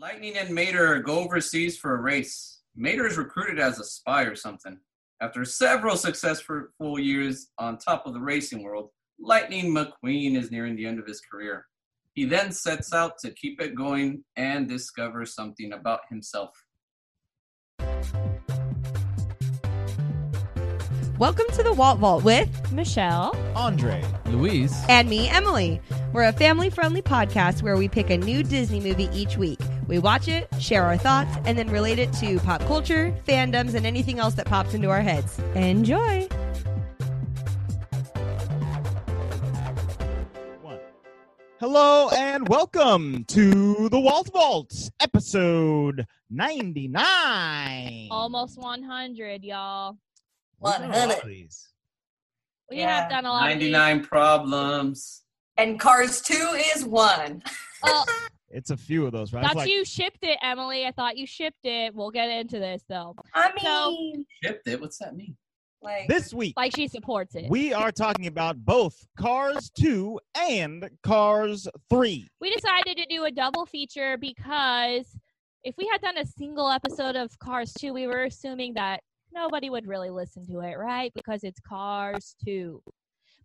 [0.00, 2.62] Lightning and Mater go overseas for a race.
[2.74, 4.78] Mater is recruited as a spy or something.
[5.20, 8.88] After several successful years on top of the racing world,
[9.20, 11.66] Lightning McQueen is nearing the end of his career.
[12.14, 16.54] He then sets out to keep it going and discover something about himself.
[21.18, 23.36] Welcome to the Walt Vault with Michelle.
[23.54, 24.02] Andre.
[24.24, 24.82] Luis.
[24.88, 25.82] and me, Emily.
[26.14, 29.60] We're a family friendly podcast where we pick a new Disney movie each week.
[29.90, 33.84] We watch it, share our thoughts, and then relate it to pop culture, fandoms, and
[33.84, 35.36] anything else that pops into our heads.
[35.56, 36.28] Enjoy!
[40.62, 40.78] One.
[41.58, 48.06] Hello and welcome to the Walt Vault, episode 99.
[48.12, 49.96] Almost 100, y'all.
[50.60, 51.18] We've a lot 100.
[51.18, 51.68] of these.
[52.70, 53.00] We Yeah.
[53.00, 53.72] have done a lot of these.
[53.72, 55.22] 99 problems.
[55.56, 56.34] And Cars 2
[56.76, 57.42] is one.
[57.82, 58.04] Oh,
[58.50, 59.44] It's a few of those, right?
[59.44, 60.84] It's thought like, you shipped it, Emily.
[60.86, 61.94] I thought you shipped it.
[61.94, 63.14] We'll get into this though.
[63.34, 64.80] I So- mean, Shipped it.
[64.80, 65.36] What's that mean?
[65.82, 67.48] like, this week, Like she supports it.
[67.48, 72.28] we are talking about both Cars 2 and Cars 3.
[72.40, 75.16] we decided to do a double feature because
[75.64, 79.00] if we had done a single episode of Cars 2, we were assuming that
[79.32, 81.12] nobody would really listen to it, right?
[81.14, 82.82] Because it's Cars 2.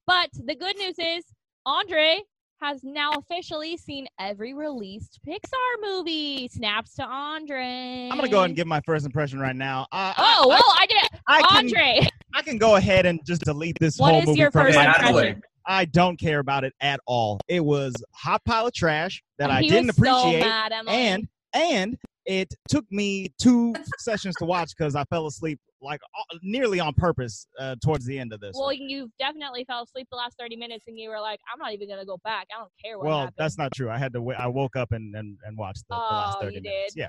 [0.07, 1.23] But the good news is
[1.65, 2.21] Andre
[2.61, 6.47] has now officially seen every released Pixar movie.
[6.47, 8.09] Snaps to Andre.
[8.11, 9.87] I'm going to go ahead and give my first impression right now.
[9.91, 10.97] Uh, Oh, I, well, I, did.
[11.27, 11.99] I, I can, Andre,
[12.33, 14.83] I can go ahead and just delete this what whole is movie your first my
[14.85, 15.21] Get out of the memory.
[15.23, 15.27] way.
[15.29, 15.43] impression?
[15.67, 17.39] I don't care about it at all.
[17.47, 20.41] It was hot pile of trash that I He didn't was so appreciate.
[20.41, 26.01] mad, and and it took me two sessions to watch because I fell asleep like
[26.19, 28.53] uh, nearly on purpose uh, towards the end of this.
[28.55, 28.75] well, one.
[28.77, 31.87] you definitely fell asleep the last 30 minutes and you were like, I'm not even
[31.87, 32.47] going to go back.
[32.55, 33.35] I don't care what Well, happened.
[33.37, 33.89] that's not true.
[33.89, 34.19] I had to.
[34.19, 36.93] W- I woke up and and, and watched the, the last 30 you minutes.
[36.95, 37.01] did?
[37.01, 37.07] Yeah,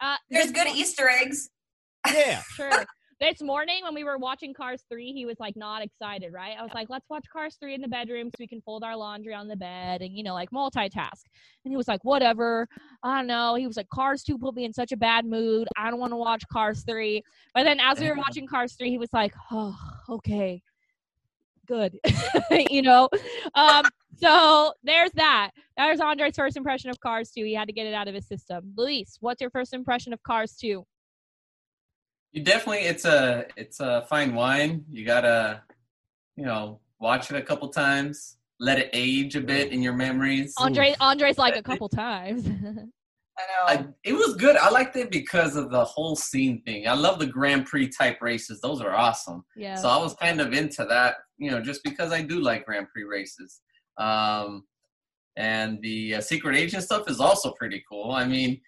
[0.00, 1.50] Uh, there's good Easter eggs.
[2.12, 2.42] yeah.
[2.54, 2.84] Sure.
[3.22, 6.56] This morning when we were watching Cars 3, he was like not excited, right?
[6.58, 8.96] I was like, let's watch Cars 3 in the bedroom so we can fold our
[8.96, 11.22] laundry on the bed and, you know, like multitask.
[11.64, 12.66] And he was like, whatever.
[13.04, 13.54] I don't know.
[13.54, 15.68] He was like, Cars 2 put me in such a bad mood.
[15.76, 17.22] I don't want to watch Cars 3.
[17.54, 19.78] But then as we were watching Cars 3, he was like, oh,
[20.08, 20.60] okay.
[21.68, 22.00] Good.
[22.70, 23.08] you know?
[23.54, 23.84] Um,
[24.16, 25.52] so there's that.
[25.76, 27.44] There's Andre's first impression of Cars 2.
[27.44, 28.72] He had to get it out of his system.
[28.76, 30.84] Luis, what's your first impression of Cars 2?
[32.32, 34.84] You definitely it's a it's a fine wine.
[34.90, 35.62] You gotta,
[36.36, 40.54] you know, watch it a couple times, let it age a bit in your memories.
[40.56, 42.46] Andre Andre's like a couple times.
[43.38, 43.82] I know.
[43.82, 44.56] I, it was good.
[44.56, 46.86] I liked it because of the whole scene thing.
[46.86, 49.44] I love the Grand Prix type races; those are awesome.
[49.56, 49.74] yeah.
[49.76, 52.88] So I was kind of into that, you know, just because I do like Grand
[52.88, 53.60] Prix races.
[53.98, 54.64] Um,
[55.36, 58.12] and the uh, secret agent stuff is also pretty cool.
[58.12, 58.60] I mean,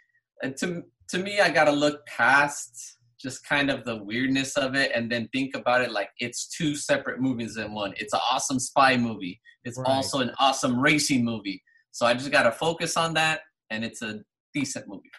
[0.42, 2.94] uh, to to me, I got to look past
[3.24, 6.76] just kind of the weirdness of it, and then think about it like it's two
[6.76, 7.94] separate movies in one.
[7.96, 9.40] It's an awesome spy movie.
[9.64, 9.88] It's Right.
[9.88, 11.62] also an awesome racing movie.
[11.90, 13.40] So I just got to focus on that,
[13.70, 14.20] and it's a
[14.52, 15.10] decent movie.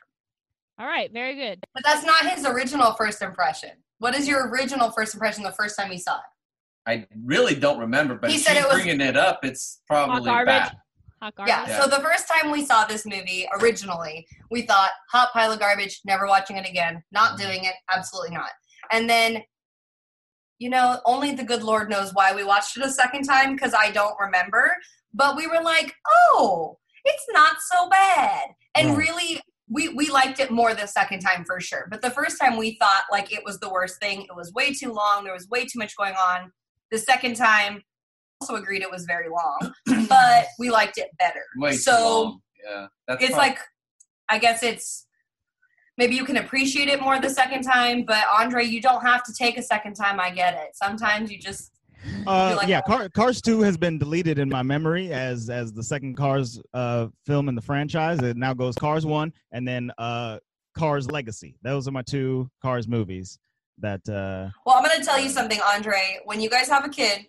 [0.79, 1.59] All right, very good.
[1.73, 3.71] but that's not his original first impression.
[3.99, 6.23] What is your original first impression the first time you saw it?
[6.88, 10.45] I really don't remember, but He said it was- bringing it up, it's probably garbage.
[10.53, 10.77] bad.
[11.21, 11.53] Hot garbage.
[11.53, 11.81] Yeah, Yeah.
[11.81, 16.01] so the first time we saw this movie originally, we thought, hot pile of garbage,
[16.05, 17.47] never watching it again, not mm-hmm.
[17.47, 18.51] doing it, absolutely not.
[18.91, 19.43] And then,
[20.59, 23.73] you know, only the good Lord knows why we watched it a second time because
[23.73, 24.75] I don't remember.
[25.13, 28.49] But we were like, oh, it's not so bad.
[28.75, 28.97] And Right.
[28.97, 31.87] really, we, we liked it more the second time for sure.
[31.89, 34.21] But the first time we thought like it was the worst thing.
[34.21, 35.23] It was way too long.
[35.23, 36.51] There was way too much going on.
[36.91, 37.81] The second time,
[38.41, 39.73] also agreed it was very long,
[40.09, 41.41] but we liked it better.
[41.57, 42.40] Way too so long.
[42.63, 43.59] Yeah, that's it's prob- like
[44.29, 45.06] I guess it's
[45.97, 49.34] maybe you can appreciate it more the second time, but Andre, you don't have to
[49.34, 50.19] take a second time.
[50.19, 50.75] I get it.
[50.75, 51.72] Sometimes you just
[52.28, 55.84] Uh, like- yeah, Car- Cars 2 has been deleted in my memory as as the
[55.84, 58.19] second Cars uh, film in the franchise.
[58.22, 60.39] It now goes Cars 1 and then uh,
[60.77, 61.56] Cars Legacy.
[61.62, 63.39] Those are my two Cars movies
[63.80, 66.19] that uh, well, I'm gonna tell you something, Andre.
[66.25, 67.25] When you guys have a kid,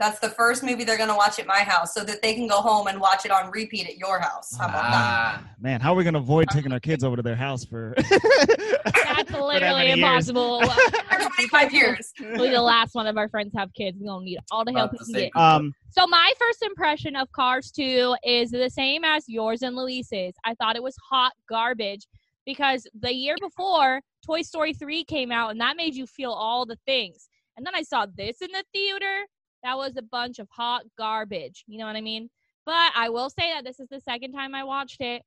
[0.00, 2.60] that's the first movie they're gonna watch at my house, so that they can go
[2.60, 4.56] home and watch it on repeat at your house.
[4.56, 4.92] How about that?
[4.92, 7.64] ah, man, how are we going to avoid taking our kids over to their house
[7.64, 10.28] for That's literally many years.
[10.28, 10.62] impossible.
[11.10, 12.12] For 25 years.
[12.20, 13.98] We'll be the last one of our friends have kids.
[14.00, 15.36] We're gonna need all the help About we can get.
[15.36, 20.34] um So my first impression of Cars 2 is the same as yours and Luis's.
[20.44, 22.06] I thought it was hot garbage
[22.46, 26.64] because the year before Toy Story 3 came out and that made you feel all
[26.64, 27.28] the things.
[27.56, 29.26] And then I saw this in the theater.
[29.62, 31.64] That was a bunch of hot garbage.
[31.66, 32.30] You know what I mean?
[32.66, 35.22] But I will say that this is the second time I watched it.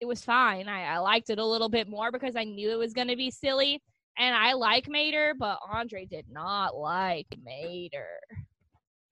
[0.00, 0.68] it was fine.
[0.68, 3.16] I, I liked it a little bit more because I knew it was going to
[3.16, 3.80] be silly.
[4.18, 8.06] And I like Mater, but Andre did not like Mater.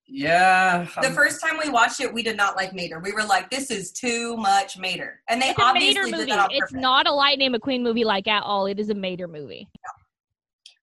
[0.05, 0.85] Yeah.
[0.95, 2.99] The I'm- first time we watched it, we did not like Mater.
[2.99, 6.17] We were like, "This is too much Mater," and they It's a obviously Mater did
[6.19, 6.31] movie.
[6.31, 8.65] that on It's not a Lightning McQueen movie like at all.
[8.65, 9.69] It is a Mater movie.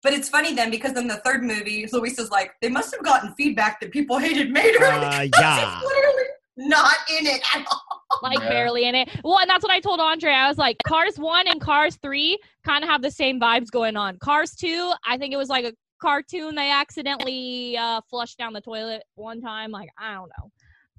[0.03, 3.05] But it's funny then because in the third movie, Luis is like, "They must have
[3.05, 5.81] gotten feedback that people hated Mater." Uh, yeah.
[5.81, 6.25] It's literally
[6.57, 7.83] not in it at all.
[8.23, 8.49] like Yeah.
[8.49, 9.09] barely in it.
[9.23, 10.33] Well, and that's what I told Andre.
[10.33, 13.97] I was like, Cars 1 and Cars 3 kind of have the same vibes going
[13.97, 14.19] on.
[14.19, 18.61] Cars 2, I think it was like a cartoon they accidentally uh, flushed down the
[18.61, 19.71] toilet one time.
[19.71, 20.51] Like, I don't know.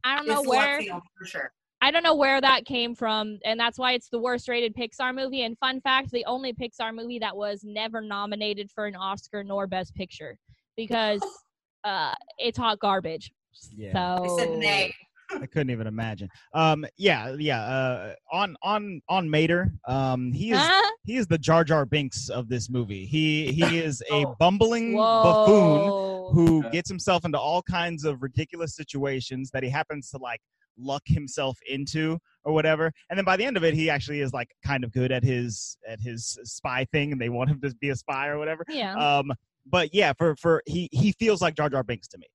[0.03, 1.51] I don't know It's where left for sure.
[1.81, 5.15] I don't know where that came from, and that's why it's the worst rated Pixar
[5.15, 5.43] movie.
[5.43, 9.65] And fun fact, the only Pixar movie that was never nominated for an Oscar nor
[9.65, 10.37] Best Picture
[10.75, 11.21] because
[11.85, 13.31] uh, it's hot garbage.
[13.75, 13.93] Yeah.
[13.93, 14.93] So I said nay.
[15.41, 16.27] I couldn't even imagine.
[16.53, 17.61] Um, yeah, yeah.
[17.61, 20.91] Uh, on on on Mater, um, he is Huh?
[21.05, 23.05] he is the Jar Jar Binks of this movie.
[23.05, 24.35] He he is a Oh.
[24.39, 25.93] bumbling buffoon
[26.33, 30.41] who gets himself into all kinds of ridiculous situations that he happens to like
[30.79, 32.91] luck himself into or whatever.
[33.09, 35.23] And then by the end of it, he actually is like kind of good at
[35.23, 38.65] his at his spy thing, and they want him to be a spy or whatever.
[38.69, 38.95] Yeah.
[38.95, 39.31] Um,
[39.65, 42.27] but yeah, for for he he feels like Jar Jar Binks to me.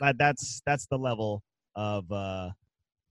[0.00, 1.42] But that's that's the level
[1.76, 2.50] of uh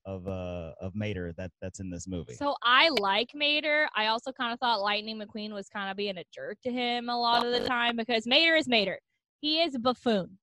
[0.05, 2.33] of uh of Mater that that's in this movie.
[2.33, 3.87] So I like Mater.
[3.95, 7.09] I also kind of thought Lightning McQueen was kind of being a jerk to him
[7.09, 8.99] a lot of the time because Mater is Mater.
[9.41, 10.37] He is a buffoon.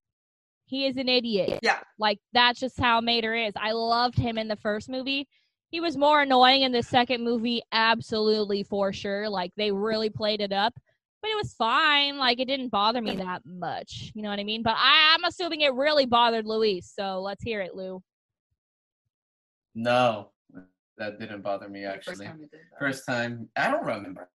[0.67, 1.61] He is an idiot.
[1.63, 1.79] Yeah.
[1.99, 3.53] Like that's just how Mater is.
[3.57, 5.29] I loved him in the first movie.
[5.71, 9.29] He was more annoying in the second movie, absolutely for sure.
[9.29, 10.75] Like they really played it up.
[11.23, 12.19] But it was fine.
[12.19, 14.13] Like it didn't bother me that much.
[14.15, 14.63] You know what I mean?
[14.63, 16.93] But I, I'm assuming it really bothered Luis.
[16.95, 18.03] So let's hear it, Lou.
[19.75, 20.31] No,
[20.99, 22.27] that didn't bother me First actually.
[22.27, 22.79] time we did that.
[22.79, 24.29] First time, I don't remember.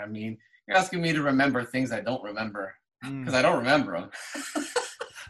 [0.00, 0.36] I mean,
[0.68, 2.74] you're asking me to remember things I don't remember
[3.04, 3.20] Mm.
[3.20, 4.10] because I don't remember them.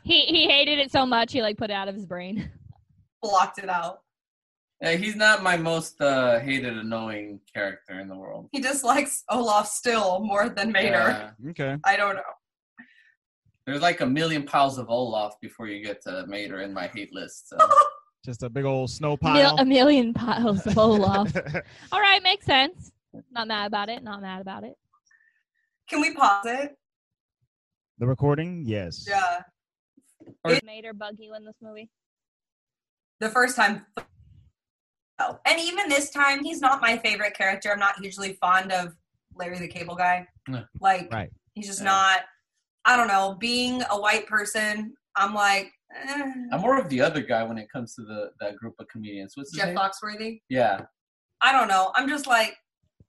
[0.06, 2.48] He he hated it so much he like put it out of his brain.
[3.22, 4.02] blocked it out.
[4.80, 8.48] Yeah, he's not my most uh, hated, annoying character in the world.
[8.52, 10.88] He dislikes Olaf still more than Mater.
[10.88, 11.30] Yeah.
[11.50, 11.76] Okay.
[11.82, 12.22] I don't know.
[13.66, 17.12] There's like a million piles of Olaf before you get to Mater in my hate
[17.12, 17.48] list.
[17.48, 17.56] So.
[18.24, 19.56] Just a big old snow Mil- pile.
[19.58, 21.32] a million piles of Olaf.
[21.90, 22.92] All right, makes sense.
[23.32, 24.04] Not mad about it.
[24.04, 24.74] Not mad about it.
[25.88, 26.76] Can we pause it?
[27.98, 29.06] the recording, yes.
[29.08, 29.40] Yeah.
[30.46, 31.88] Or- Mater bug you in this movie.
[33.20, 33.86] The first time.
[35.18, 35.38] Oh.
[35.46, 37.72] And even this time, he's not my favorite character.
[37.72, 38.94] I'm not usually fond of
[39.34, 40.26] Larry the Cable Guy.
[40.48, 40.64] No.
[40.80, 41.30] Like, Right.
[41.54, 41.84] he's just Yeah.
[41.86, 42.20] not.
[42.84, 43.34] I don't know.
[43.40, 46.32] Being a white person, I'm like eh.
[46.52, 49.36] I'm more of the other guy when it comes to the that group of comedians.
[49.36, 49.76] What's Jeff name?
[49.76, 50.42] Foxworthy.
[50.48, 50.82] Yeah.
[51.40, 51.92] I don't know.
[51.94, 52.56] I'm just like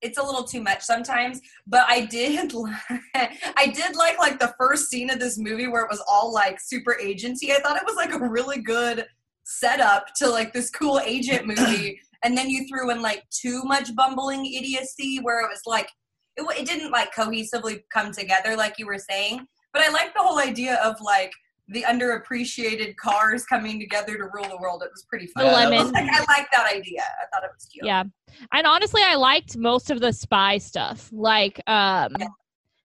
[0.02, 1.42] it's a little too much sometimes.
[1.66, 2.54] But I did,
[3.16, 6.60] I did like like the first scene of this movie where it was all like
[6.60, 7.52] super agency.
[7.52, 9.06] I thought it was like a really good
[9.44, 12.00] setup to like this cool agent movie.
[12.24, 15.90] and then you threw in like too much bumbling idiocy where it was like
[16.36, 19.46] it, it didn't like cohesively come together like you were saying.
[19.74, 21.32] But I like the whole idea of like
[21.70, 24.84] the underappreciated cars coming together to rule the world.
[24.84, 25.46] It was pretty fun.
[25.46, 25.92] The Yeah, that lemon.
[25.94, 27.02] Like, I like that idea.
[27.02, 27.86] I thought it was cute.
[27.86, 28.04] Yeah.
[28.54, 31.10] And honestly, I liked most of the spy stuff.
[31.12, 32.28] Like, um, Yeah.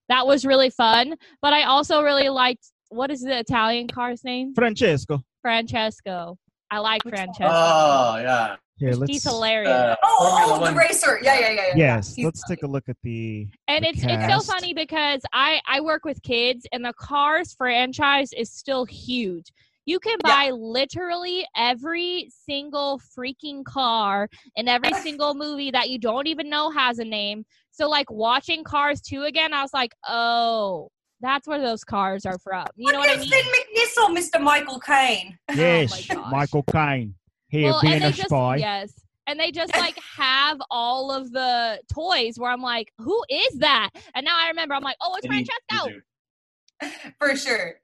[0.08, 1.14] that was really fun.
[1.40, 4.52] But I also really liked what is the Italian car's name?
[4.54, 5.22] Francesco.
[5.42, 6.38] Francesco.
[6.72, 7.14] I like Which?
[7.14, 7.52] Francesco.
[7.54, 8.56] Oh yeah.
[8.78, 9.70] Here, let's He's hilarious.
[9.70, 11.20] Uh, Oh, oh, the racer.
[11.22, 11.62] Yeah, yeah, yeah.
[11.68, 11.72] yeah.
[11.76, 15.20] Yes, He's let's take a look at the and the it's it's so funny because
[15.34, 19.52] I I work with kids and the Cars franchise is still huge.
[19.84, 20.46] You can Yeah.
[20.46, 26.70] buy literally every single freaking car in every single movie that you don't even know
[26.70, 27.44] has a name.
[27.70, 30.90] So like watching Cars 2 again, I was like, "Oh,
[31.22, 33.30] that's where those cars are from." You know Look what I mean?
[33.30, 34.42] Finn McMissile, Mr.
[34.42, 35.38] Michael Caine.
[35.54, 36.28] Yes, Oh.
[36.30, 37.14] Michael Caine.
[37.48, 38.56] Here well, being and a they just spy.
[38.56, 38.92] yes.
[39.26, 43.90] And they just like have all of the toys where I'm like, "Who is that?"
[44.14, 45.88] And now I remember I'm like, "Oh, it's Eddie Francesco."
[46.82, 47.14] Izzard.
[47.18, 47.74] For sure.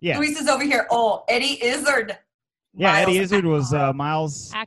[0.00, 0.18] Yeah.
[0.18, 0.86] Luis is over here.
[0.90, 2.16] Oh, Eddie Izzard.
[2.74, 4.66] Yeah, Eddie Miles Izzard was uh, Miles Axelrod.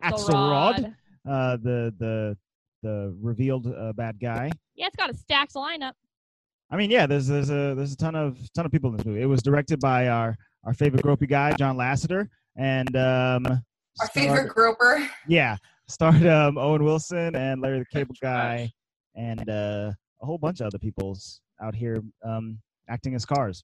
[0.75, 0.95] Axelrod,
[1.29, 2.37] uh, the the
[2.83, 4.51] the revealed uh, bad guy.
[4.75, 5.93] Yeah, it's got a stacked lineup.
[6.71, 9.05] I mean, yeah, there's there's a there's a ton of ton of people in this
[9.05, 9.21] movie.
[9.21, 10.35] It was directed by our
[10.65, 13.61] our favorite gropey guy, John Lasseter, and um, Our
[14.07, 15.07] starred- favorite groper.
[15.27, 15.57] yeah,
[15.87, 18.69] starred um, Owen Wilson and Larry the Cable Guy,
[19.15, 22.59] and uh, a whole bunch of other people's out here um,
[22.89, 23.63] acting as cars.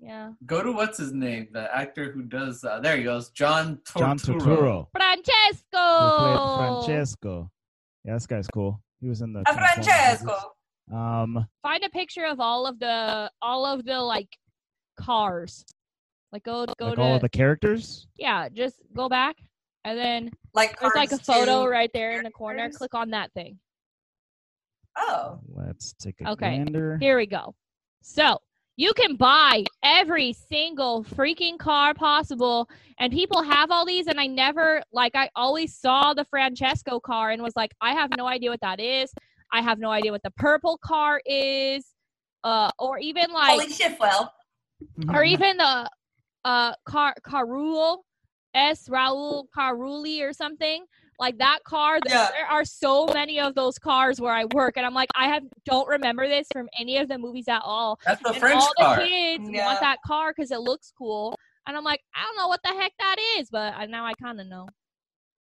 [0.00, 0.30] Yeah.
[0.46, 1.48] Go to what's his name?
[1.52, 2.62] The actor who does.
[2.62, 3.30] Uh, there he goes.
[3.30, 3.98] John Turturro.
[3.98, 6.18] John Turturro, Francesco.
[6.18, 7.50] played Francesco.
[8.04, 8.80] Yeah, this guy's cool.
[9.00, 10.52] He was in the A Transformers Francesco.
[10.90, 11.36] Movies.
[11.38, 14.28] Um, Find a picture of all of the all of the like
[14.98, 15.64] cars.
[16.32, 18.06] Like go go like to all of the characters.
[18.16, 19.36] yeah, just go back
[19.84, 22.70] and then Like there's like a photo right there in the corner.
[22.70, 23.58] Click on that thing.
[24.96, 25.38] Oh.
[25.54, 26.98] Let's take a Okay, gander.
[27.00, 27.54] Here we go.
[28.02, 28.38] So
[28.76, 32.68] you can buy every single freaking car possible,
[33.00, 34.06] and people have all these.
[34.06, 38.10] And I never, like, I always saw the Francesco car and was like, I have
[38.16, 39.12] no idea what that is.
[39.52, 41.86] I have no idea what the purple car is,
[42.44, 44.30] uh, or even like, Holly Shiftwell.
[45.12, 45.90] or even the
[46.44, 48.04] uh car Carul
[48.54, 50.84] S Raul Caruli or something
[51.18, 51.98] like that car.
[52.06, 52.28] Yeah.
[52.32, 55.42] There are so many of those cars where I work, and I'm like, I have
[55.64, 57.98] don't remember this from any of the movies at all.
[58.06, 58.96] That's the and French all car.
[58.96, 59.66] the kids Yeah.
[59.66, 61.34] want that car because it looks cool,
[61.66, 64.40] and I'm like, I don't know what the heck that is, but now I kind
[64.40, 64.68] of know.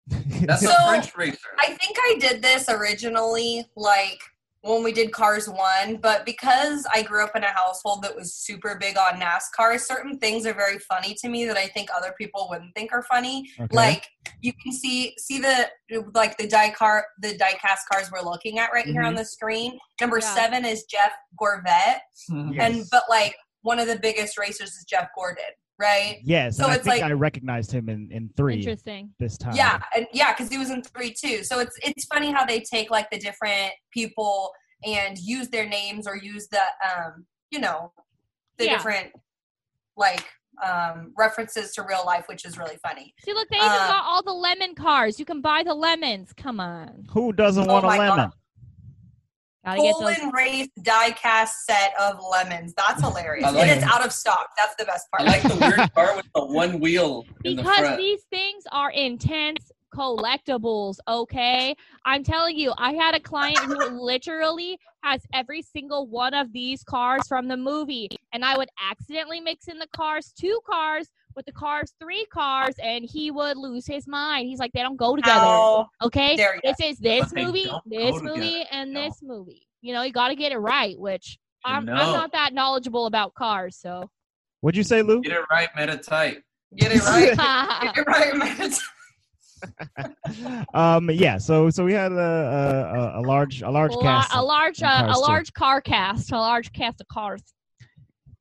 [0.09, 1.49] That's So- a French racer.
[1.61, 4.21] I think I did this originally, like
[4.63, 8.33] when we did Cars 1, but because I grew up in a household that was
[8.33, 12.15] super big on NASCAR, certain things are very funny to me that I think other
[12.17, 13.51] people wouldn't think are funny.
[13.61, 13.75] Okay.
[13.75, 14.07] Like
[14.41, 15.69] you can see see the
[16.15, 19.19] like the die car the die cast cars we're looking at right here on mm-hmm.
[19.19, 19.79] the screen.
[20.01, 20.35] Number Yeah.
[20.35, 22.61] 7 is Jeff Gorvette mm-hmm.
[22.61, 22.89] and Yes.
[22.89, 25.45] but like one of the biggest racers is Jeff Gordon,
[25.83, 26.21] right?
[26.25, 29.11] yes, so and I think like- I recognized him in in three Interesting.
[29.19, 29.55] this time.
[29.57, 31.43] Yeah, and yeah, because he was in three too.
[31.45, 34.53] So it's it's funny how they take like the different people
[34.87, 37.93] and use their names or use the um you know
[38.59, 38.73] the Yeah.
[38.77, 39.11] different
[39.97, 40.25] like
[40.65, 43.15] um references to real life, which is really funny.
[43.25, 45.19] See, look, they even Uh, got all the lemon cars.
[45.19, 46.33] You can buy the lemons.
[46.35, 48.17] Come on, Who doesn't Oh want a lemon?
[48.17, 48.31] God.
[49.65, 50.17] Gotta get those.
[50.17, 52.75] Poland race die cast set of lemons.
[52.77, 53.45] That's hilarious.
[53.45, 53.93] Like and it's it.
[53.93, 54.51] out of stock.
[54.57, 55.29] That's the best part.
[55.29, 55.45] I part.
[55.45, 57.99] like the weird car with the one wheel in the because front.
[57.99, 61.77] these things are intense collectibles okay
[62.07, 66.83] i'm telling you i had a client who literally has every single one of these
[66.83, 71.47] cars from the movie and i would accidentally mix in the cars two cars with
[71.47, 75.17] the cars three cars and he would lose his mind he's like they don't go
[75.17, 79.03] together How okay this is this But movie this movie together, and no.
[79.03, 82.53] this movie you know you got to get it right which I'm, I'm not that
[82.55, 84.11] knowledgeable about cars so
[84.61, 85.21] What'd you say, Lou?
[85.23, 86.43] Get it right, meta tight.
[86.77, 87.37] Get it right.
[87.83, 88.71] Get it right, man.
[90.75, 91.39] um, yeah.
[91.39, 94.35] So so we had a a, a- a large a large a, la- cast.
[94.35, 95.21] a large in uh, a 2.
[95.21, 97.43] large car cast a large cast of cars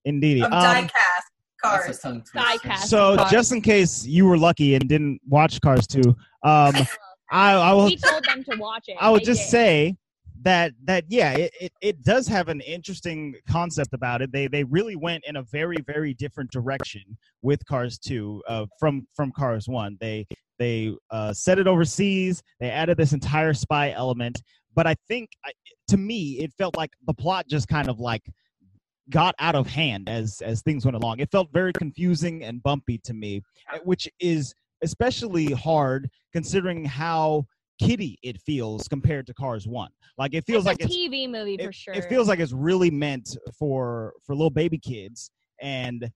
[0.06, 0.44] Indeed.
[0.44, 1.31] Of Um, die cast That's
[1.64, 1.98] cars.
[1.98, 2.88] a tongue twister.
[2.88, 3.32] so Cars.
[3.32, 6.16] just in case you were lucky and didn't watch Cars 2, um,
[7.32, 9.50] I I will we told them to watch it I would just did.
[9.50, 9.96] say
[10.44, 14.32] that that yeah, it, it, it does have an interesting concept about it.
[14.32, 17.04] They they really went in a very very different direction
[17.42, 19.98] with Cars 2 uh, from from Cars 1.
[20.02, 20.26] They
[20.60, 22.44] they uh, set it overseas.
[22.60, 24.42] They added this entire spy element,
[24.76, 25.52] but I think I,
[25.90, 28.24] to me it felt like the plot just kind of like
[29.12, 31.20] got out of hand as as things went along.
[31.20, 37.46] It felt very confusing and bumpy to me, uh, which is especially hard considering how
[37.80, 39.92] kiddie it feels compared to Cars One.
[40.18, 41.94] Like it feels it's like a it's TV movie it, for sure.
[41.94, 45.30] it feels like it's really meant for for little baby kids
[45.62, 46.10] and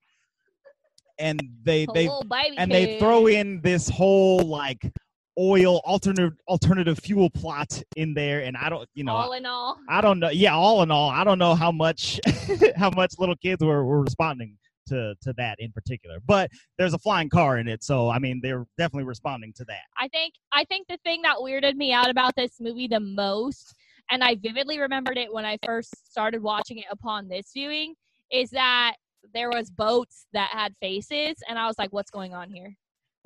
[1.19, 2.09] and they they
[2.57, 4.91] and they throw in this whole like
[5.37, 9.77] oil alternative alternative fuel plot in there and I don't you know all in all.
[9.89, 10.29] I don't know.
[10.29, 12.19] Yeah, all in all, I don't know how much
[12.75, 16.19] how much little kids were, were responding to to that in particular.
[16.25, 19.81] But there's a flying car in it, so I mean they're definitely responding to that.
[19.97, 23.75] I think I think the thing that weirded me out about this movie the most,
[24.09, 27.95] and I vividly remembered it when I first started watching it upon this viewing,
[28.31, 28.95] is that
[29.33, 32.75] there was boats that had faces, and I was like, "What's going on here?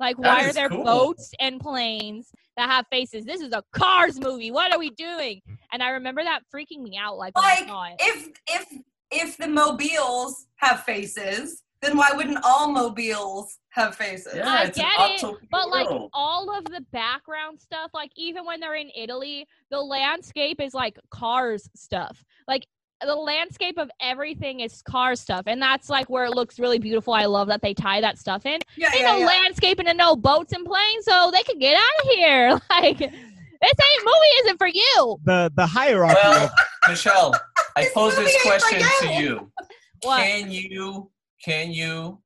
[0.00, 0.82] Like, That why are there cool.
[0.82, 3.24] boats and planes that have faces?
[3.26, 4.50] This is a Cars movie.
[4.50, 5.42] What are we doing?"
[5.72, 7.18] And I remember that freaking me out.
[7.18, 7.68] Like, Like
[8.00, 8.66] if if
[9.12, 14.34] if the mobiles have faces, then why wouldn't all mobiles have faces?
[14.36, 18.60] Yeah, I get it, utopia but like all of the background stuff, like even when
[18.60, 22.24] they're in Italy, the landscape is like cars stuff.
[22.48, 22.66] Like
[23.02, 27.12] the landscape of everything is car stuff, and that's like where it looks really beautiful.
[27.14, 28.60] I love that they tie that stuff in.
[28.76, 29.26] yeah, Ain't yeah, no yeah.
[29.26, 32.60] landscaping and no boats and planes, so they can get out of here.
[32.70, 35.18] Like this ain't movie isn't for you.
[35.24, 36.14] The the hierarchy.
[36.22, 36.50] Well,
[36.88, 37.34] Michelle,
[37.76, 39.20] I pose this question to you.
[39.20, 39.52] you.
[40.02, 40.16] What?
[40.22, 41.10] Can you
[41.44, 42.22] can you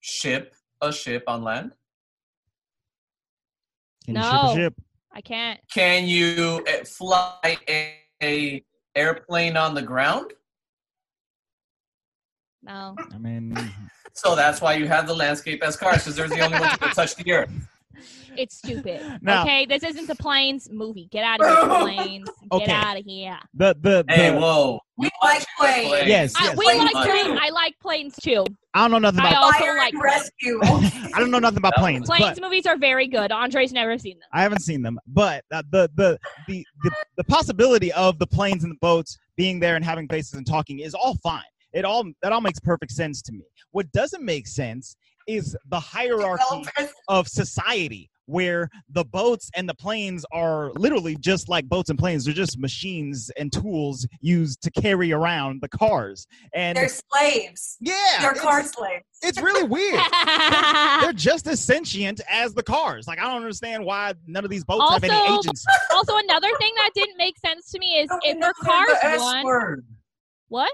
[0.00, 1.72] ship a ship on land?
[4.04, 4.50] can you ship No.
[4.50, 4.74] a ship?
[5.14, 5.60] I can't.
[5.72, 10.32] Can you uh, fly a, a airplane on the ground?
[12.62, 12.96] No.
[13.12, 13.56] I mean,
[14.14, 16.92] So that's why you have the landscape as cars, because they're the only ones that
[16.94, 17.50] touch the earth.
[18.36, 19.00] It's stupid.
[19.22, 21.08] Now- okay, this isn't the planes movie.
[21.10, 22.28] Get out of here, planes.
[22.28, 22.72] Get Okay.
[22.72, 23.38] out of here.
[23.54, 24.80] The the, the Hey, whoa.
[24.98, 26.06] We like planes.
[26.06, 27.38] Yes, I, we Planes like planes.
[27.40, 28.44] I like planes too.
[28.74, 29.28] I don't know nothing about.
[29.28, 30.30] I about also Fire like planes.
[30.42, 30.60] rescue.
[31.14, 33.32] I don't know nothing about planes, Planes but movies are very good.
[33.32, 34.28] Andre's never seen them.
[34.32, 34.98] I haven't seen them.
[35.06, 39.58] But uh, the, the the the the possibility of the planes and the boats being
[39.60, 41.42] there and having faces and talking is all fine.
[41.72, 43.44] It all that all makes perfect sense to me.
[43.72, 44.94] What doesn't make sense
[45.26, 46.64] is the hierarchy
[47.08, 52.24] of society where the boats and the planes are literally just like boats and planes
[52.24, 57.76] they're just machines and tools used to carry around the cars and They're slaves.
[57.80, 59.04] yeah They're car slaves.
[59.22, 60.00] it's really weird
[61.00, 64.64] they're just as sentient as the cars like i don't understand why none of these
[64.64, 68.08] boats have any Also- agency also, another thing that didn't make sense to me is
[68.10, 69.44] How do we if know her cars the S won.
[69.44, 69.86] word?
[70.48, 70.72] What?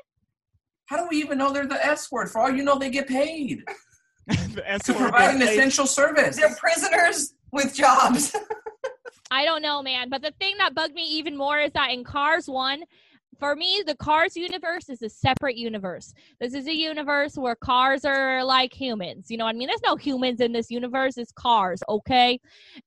[0.86, 2.30] How do we even know they're the S word?
[2.30, 3.62] For all you know, they get paid
[4.26, 6.36] The to provide an essential service.
[6.36, 8.34] They're prisoners with jobs.
[9.30, 10.08] I don't know, man.
[10.08, 12.82] But the thing that bugged me even more is that in Cars 1,
[13.38, 16.12] for me, the Cars universe is a separate universe.
[16.40, 19.30] This is a universe where cars are like humans.
[19.30, 19.68] You know what I mean?
[19.68, 22.40] There's no humans in this universe, it's cars, okay?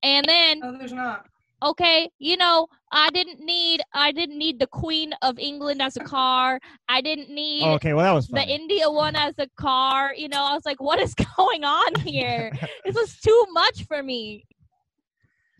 [0.04, 1.28] And then, no, there's not.
[1.64, 6.02] Okay, you know, I didn't need I didn't need the Queen of England as a
[6.02, 6.60] car.
[6.90, 10.14] I didn't need Oh, okay well that was the India one as a car.
[10.16, 12.52] You know, I was like, what is going on here?
[12.86, 14.46] this was too much for me.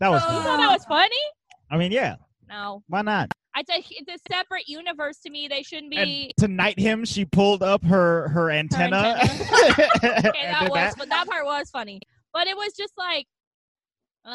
[0.00, 1.16] that was You thought that was funny?
[1.70, 2.16] i mean yeah
[2.48, 2.82] No.
[2.88, 5.48] why not It's a it's a separate universe to me.
[5.48, 6.32] They shouldn't and be.
[6.38, 9.88] to knight him she pulled up her her antenna, Okay,
[10.50, 12.00] that was but that part was funny,
[12.34, 13.26] but it was just like,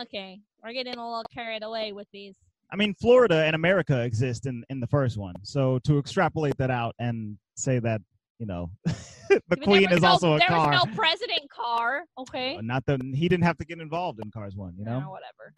[0.01, 2.35] okay, we're getting a little carried away with these.
[2.71, 5.35] I mean, Florida and America exist in in the first one.
[5.43, 8.01] So to extrapolate that out and say that
[8.39, 12.03] you know the But queen is no, also a there car, was no president car.
[12.17, 14.73] Okay, uh, not the he didn't have to get involved in Cars One.
[14.77, 15.53] You know, No, whatever.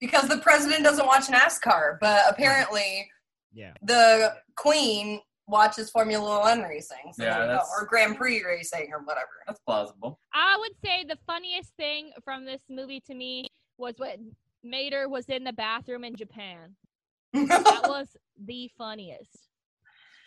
[0.00, 3.08] Because the president doesn't watch NASCAR, but apparently
[3.52, 3.72] yeah.
[3.82, 7.12] the queen watches Formula One racing.
[7.12, 7.60] So Yeah, you go.
[7.72, 9.30] Or Grand Prix racing or whatever.
[9.46, 10.18] That's plausible.
[10.32, 14.32] I would say the funniest thing from this movie to me was when
[14.62, 16.76] Mater was in the bathroom in Japan.
[17.34, 19.48] That was the funniest.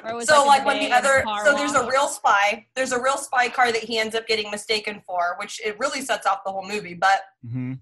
[0.04, 3.02] Or was so in like when the other so there's a real spy there's a
[3.02, 6.44] real spy car that he ends up getting mistaken for which it really sets off
[6.46, 7.74] the whole movie but hmm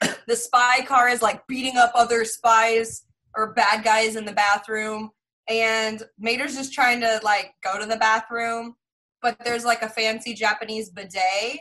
[0.26, 3.04] the spy car is like beating up other spies
[3.36, 5.10] or bad guys in the bathroom
[5.46, 8.74] and mater's just trying to like go to the bathroom
[9.20, 11.60] but there's like a fancy japanese bidet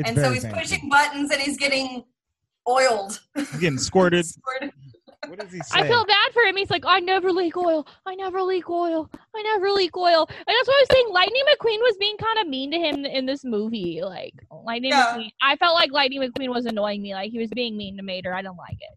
[0.00, 0.60] It's and so he's fancy.
[0.60, 2.04] pushing buttons and he's getting
[2.68, 4.24] oiled He's getting squirted.
[4.34, 4.72] Squirted.
[5.26, 5.80] what does he say?
[5.80, 6.56] I feel bad for him.
[6.56, 7.86] He's like, I never leak oil.
[8.06, 9.10] I never leak oil.
[9.34, 10.26] I never leak oil.
[10.28, 11.06] And that's what I was saying.
[11.10, 14.00] Lightning McQueen was being kind of mean to him in this movie.
[14.02, 14.34] Like
[14.64, 15.14] Lightning Yeah.
[15.16, 15.30] McQueen.
[15.42, 17.14] I felt like Lightning McQueen was annoying me.
[17.14, 18.32] Like he was being mean to Mater.
[18.34, 18.96] I don't like it.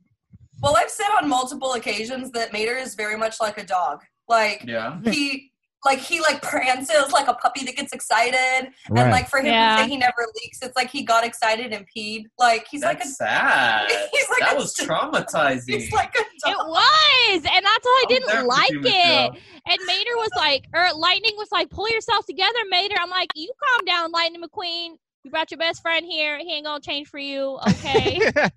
[0.62, 4.64] well i've said on multiple occasions that mater is very much like a dog like
[4.66, 5.00] Yeah.
[5.04, 5.52] he
[5.86, 9.02] like he like prances like a puppy that gets excited Right.
[9.02, 9.78] and like for him Yeah.
[9.78, 13.02] to say he never leaks it's like he got excited and peed like he's like
[13.04, 13.90] a sad.
[14.12, 15.64] he's like that a- was traumatizing.
[15.80, 19.42] he's like a It was, and that's why I didn't like it.
[19.66, 22.96] And Mater was like, or Lightning was like, pull yourself together, Mater.
[23.00, 24.96] I'm like, you calm down, Lightning McQueen.
[25.24, 26.38] You brought your best friend here.
[26.40, 28.20] He ain't gonna change for you, okay?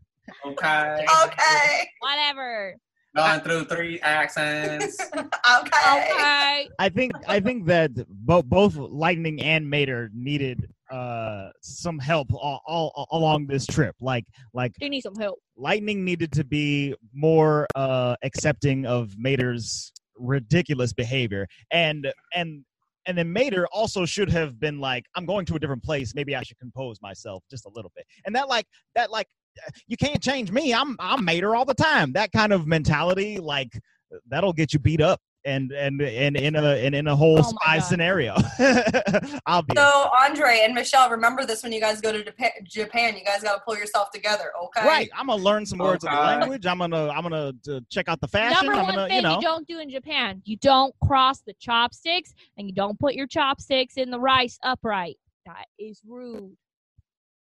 [0.44, 1.06] Okay.
[1.24, 2.76] okay Whatever.
[3.16, 5.00] Going through three accents.
[5.16, 6.68] okay Okay.
[6.78, 12.60] I think I think that both both Lightning and Mater needed uh some help all,
[12.66, 13.96] all along this trip.
[14.00, 15.38] Like like You need some help.
[15.56, 22.64] Lightning needed to be more uh accepting of Mater's ridiculous behavior and and
[23.06, 26.34] and then Mater also should have been like I'm going to a different place maybe
[26.34, 29.28] I should compose myself just a little bit and that like that like
[29.86, 30.72] you can't change me.
[30.74, 32.12] I'm I'm Mater all the time.
[32.12, 33.78] That kind of mentality like
[34.28, 37.42] that'll get you beat up and and and in a and in a whole Oh
[37.42, 37.84] my spy God.
[37.84, 38.34] scenario.
[39.46, 43.24] Obvious so andre and michelle remember this when you guys go to Japan, Japan you
[43.24, 44.84] guys got to pull yourself together okay?
[44.86, 45.08] Right.
[45.16, 46.66] I'm gonna learn some words of the language.
[46.66, 47.52] I'm gonna i'm gonna
[47.90, 48.66] check out the fashion.
[48.66, 49.40] Number i'm one gonna thing you know.
[49.40, 53.96] don't do in Japan: you don't cross the chopsticks, and you don't put your chopsticks
[53.96, 55.16] in the rice upright.
[55.46, 56.56] That is rude.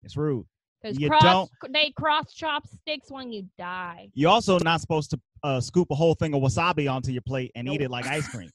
[0.02, 0.46] it's rude
[0.84, 4.10] Because You cross, don't- they cross chopsticks when you die.
[4.14, 7.52] You're also not supposed to uh, scoop a whole thing of wasabi onto your plate
[7.56, 8.50] and eat it like ice cream.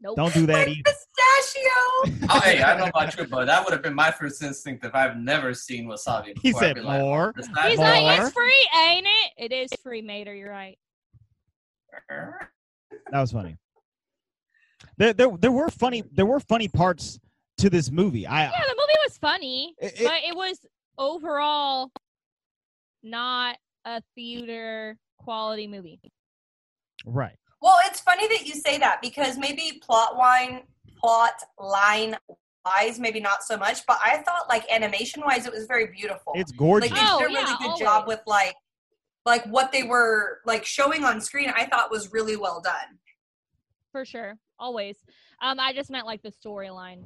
[0.00, 0.16] Nope.
[0.16, 0.82] Don't do that like either.
[0.84, 1.70] pistachio
[2.30, 4.84] oh, hey, I don't know about you, but that would have been my first instinct
[4.84, 6.40] if I've never seen wasabi before.
[6.42, 7.34] He said be like, more.
[7.36, 7.86] He's More.
[7.88, 9.32] like, it's free, ain't it?
[9.36, 10.34] It is free, Mater.
[10.34, 10.78] You're right.
[12.08, 13.56] That was funny.
[14.98, 17.18] There, there, there were funny, there were funny parts
[17.58, 18.26] to this movie.
[18.26, 20.58] I, Yeah, the movie was funny, it- it- but it was
[20.98, 21.90] overall
[23.02, 26.00] not a theater quality movie.
[27.06, 27.36] Right.
[27.62, 30.62] Well, it's funny that you say that because maybe plot line,
[30.98, 32.16] plot line
[32.64, 33.84] wise, maybe not so much.
[33.86, 36.32] But I thought like animation wise, it was very beautiful.
[36.36, 36.90] It's gorgeous.
[36.90, 38.54] like they Oh, did a really yeah, good job with like
[39.24, 41.52] like what they were like showing on screen.
[41.54, 42.98] I thought was really well done
[43.92, 44.38] For sure.
[44.58, 44.96] Always.
[45.40, 47.04] Um, I just meant like the storyline.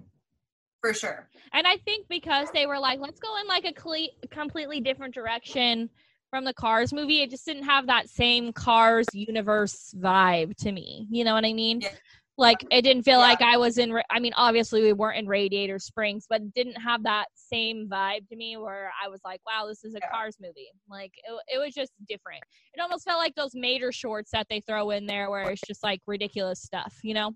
[0.82, 1.28] For sure.
[1.54, 5.14] And I think because they were like, let's go in like a cle- completely different
[5.14, 5.88] direction
[6.30, 11.06] from the Cars movie, it just didn't have that same Cars universe vibe to me.
[11.10, 11.80] You know what I mean?
[11.80, 11.90] Yeah.
[12.38, 13.26] Like it didn't feel Yeah.
[13.26, 13.92] like I was in.
[13.92, 17.86] Ra- I mean, obviously we weren't in Radiator Springs, but it didn't have that same
[17.88, 20.08] vibe to me where I was like, "Wow, this is a Yeah.
[20.10, 22.40] Cars movie." Like it, it was just different.
[22.72, 25.82] It almost felt like those Mater shorts that they throw in there, where it's just
[25.82, 26.94] like ridiculous stuff.
[27.02, 27.32] You know?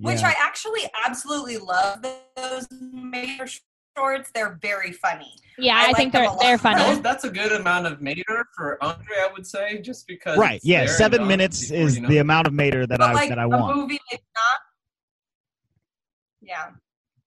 [0.00, 0.28] Which Yeah.
[0.28, 2.02] I actually absolutely love
[2.36, 3.46] those Mater
[3.96, 4.30] shorts.
[4.34, 5.34] They're very funny.
[5.58, 7.00] Yeah, I I, like think they're they're Those- funny.
[7.02, 10.38] that's a good amount of Mater for Andre, I would say, just because.
[10.38, 10.60] right.
[10.62, 10.86] Yeah.
[10.86, 13.38] Seven minutes before is you know the amount of Mater that but I like that
[13.38, 13.76] I a want.
[13.76, 14.60] movie is not.
[16.40, 16.70] Yeah.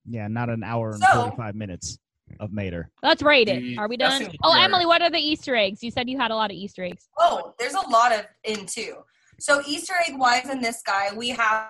[0.09, 1.97] Yeah, not an hour and So- forty-five minutes
[2.39, 2.89] of Mater.
[3.03, 3.77] Let's rate it.
[3.77, 4.27] Are we done?
[4.43, 4.63] Oh, here.
[4.65, 5.83] Emily, what are the Easter eggs?
[5.83, 7.07] You said you had a lot of Easter eggs.
[7.19, 8.95] Oh, there's a lot of in too.
[9.39, 11.67] So Easter egg wise in this guy, we have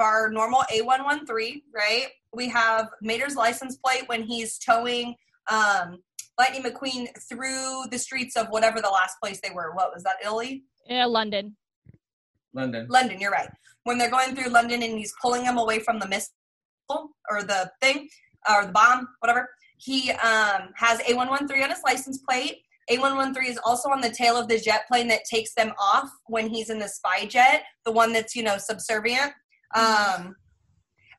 [0.00, 2.06] our normal A113, right?
[2.32, 5.14] We have Mater's license plate when he's towing
[5.50, 5.98] um,
[6.38, 9.72] Lightning McQueen through the streets of whatever the last place they were.
[9.74, 10.64] What was that, Italy?
[10.86, 11.56] Yeah, London.
[12.54, 12.86] London.
[12.88, 13.48] London, you're right.
[13.84, 16.30] When they're going through London and he's pulling them away from the missile
[17.30, 18.08] or the thing
[18.48, 22.58] or the bomb, whatever, he um, has A113 on his license plate.
[22.90, 26.48] A113 is also on the tail of the jet plane that takes them off when
[26.48, 29.32] he's in the spy jet, the one that's, you know, subservient.
[29.74, 30.36] Um,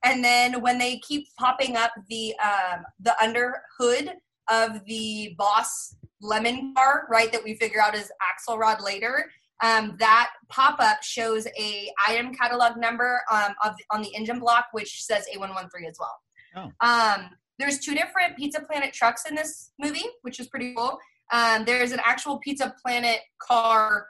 [0.03, 4.13] and then when they keep popping up the um, the under hood
[4.51, 9.29] of the boss lemon car, right, that we figure out is Axelrod later,
[9.63, 14.67] um, that pop up shows a item catalog number um, of, on the engine block,
[14.73, 16.19] which says A113 as well.
[16.55, 16.71] Oh.
[16.85, 20.97] Um, there's two different Pizza Planet trucks in this movie, which is pretty cool.
[21.31, 24.07] Um, there's an actual Pizza Planet car,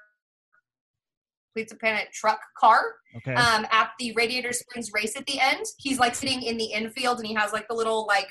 [1.55, 2.81] Pizza Planet truck car
[3.17, 3.33] Okay.
[3.33, 5.65] um, at the Radiator Springs race at the end.
[5.77, 8.27] He's like sitting in the infield and he has like the little like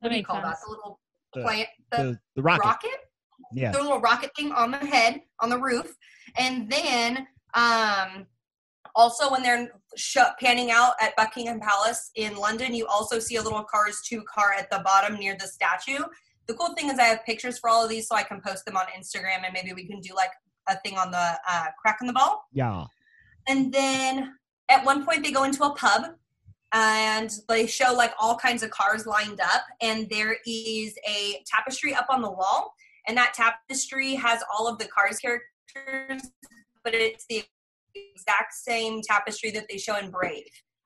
[0.00, 0.48] what do you call sense.
[0.48, 0.56] that?
[0.64, 1.00] The little
[1.34, 2.64] The- plant, the, the, the rocket.
[2.64, 2.90] rocket
[3.52, 3.70] Yeah.
[3.72, 5.94] the little rocket thing on the head on the roof
[6.36, 8.26] and then um
[8.96, 13.42] also when they're sh- panning out at buckingham palace in london you also see a
[13.42, 16.02] little cars 2 car at the bottom near the statue
[16.46, 18.64] the cool thing is i have pictures for all of these so i can post
[18.64, 20.30] them on instagram and maybe we can do like
[20.68, 22.44] a thing on the uh, crack in the ball.
[22.52, 22.84] Yeah.
[23.48, 24.34] and then
[24.68, 26.14] at one point they go into a pub
[26.72, 31.94] and they show like all kinds of cars lined up and there is a tapestry
[31.94, 32.72] up on the wall
[33.06, 36.30] and that tapestry has all of the cars characters
[36.82, 37.44] but it's the
[37.94, 40.44] exact same tapestry that they show in brave.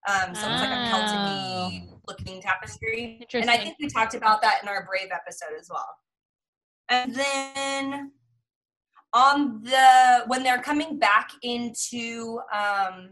[0.08, 3.20] Um, so it's like a celtic looking tapestry.
[3.34, 5.88] And i think we talked about that in our brave episode as well.
[6.88, 8.12] And then
[9.14, 13.10] on the when they're coming back into um,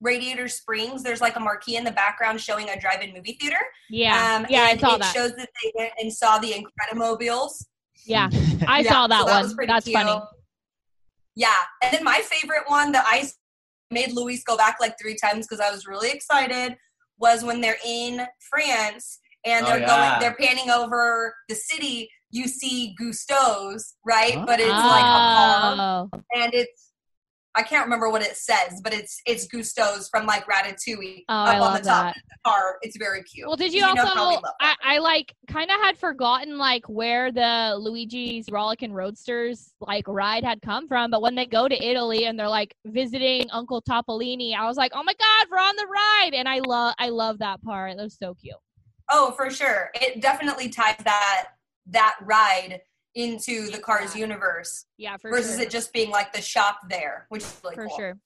[0.00, 3.56] Radiator Springs, there's like a marquee in the background showing a drive-in movie theater.
[3.88, 5.14] yeah, um, yeah, I saw it that.
[5.14, 7.64] shows that they went and saw the Incredimobiles.
[8.04, 8.28] yeah,
[8.68, 9.54] I Yeah, saw that so one.
[9.54, 9.96] pretty That's cute.
[9.96, 10.20] funny.
[11.34, 13.28] Yeah, and then my favorite one that I
[13.90, 16.76] made Luis go back like three times because I was really excited
[17.18, 19.86] was when they're in France and Oh, they're yeah.
[19.86, 22.10] going, they're panning over the city.
[22.32, 24.34] You see Gusteau's, right?
[24.36, 24.44] Oh.
[24.46, 26.88] But it's like a car Oh, and it's
[27.54, 31.60] I can't remember what it says, but it's it's Gusteau's from like Ratatouille Oh, up
[31.62, 32.16] on the top that.
[32.16, 32.76] of the car.
[32.80, 33.46] It's very cute.
[33.46, 34.40] well, did you, also?
[34.58, 34.74] I.
[34.84, 40.62] I like kind of had forgotten like where the Luigi's Rollickin' Roadsters like ride had
[40.62, 44.66] come from, but when they go to Italy and they're like visiting Uncle Topolino, I
[44.66, 47.62] was like, oh my god, we're on the ride, and I love I love that
[47.62, 47.96] part.
[47.98, 48.54] That was so cute.
[49.10, 49.90] oh, for sure.
[49.94, 51.48] It definitely ties that
[51.86, 52.80] that ride
[53.14, 54.20] into the Cars Yeah.
[54.22, 55.62] universe Yeah, for versus sure.
[55.62, 57.96] it just being like the shop there, which is really for cool.
[57.96, 58.18] sure.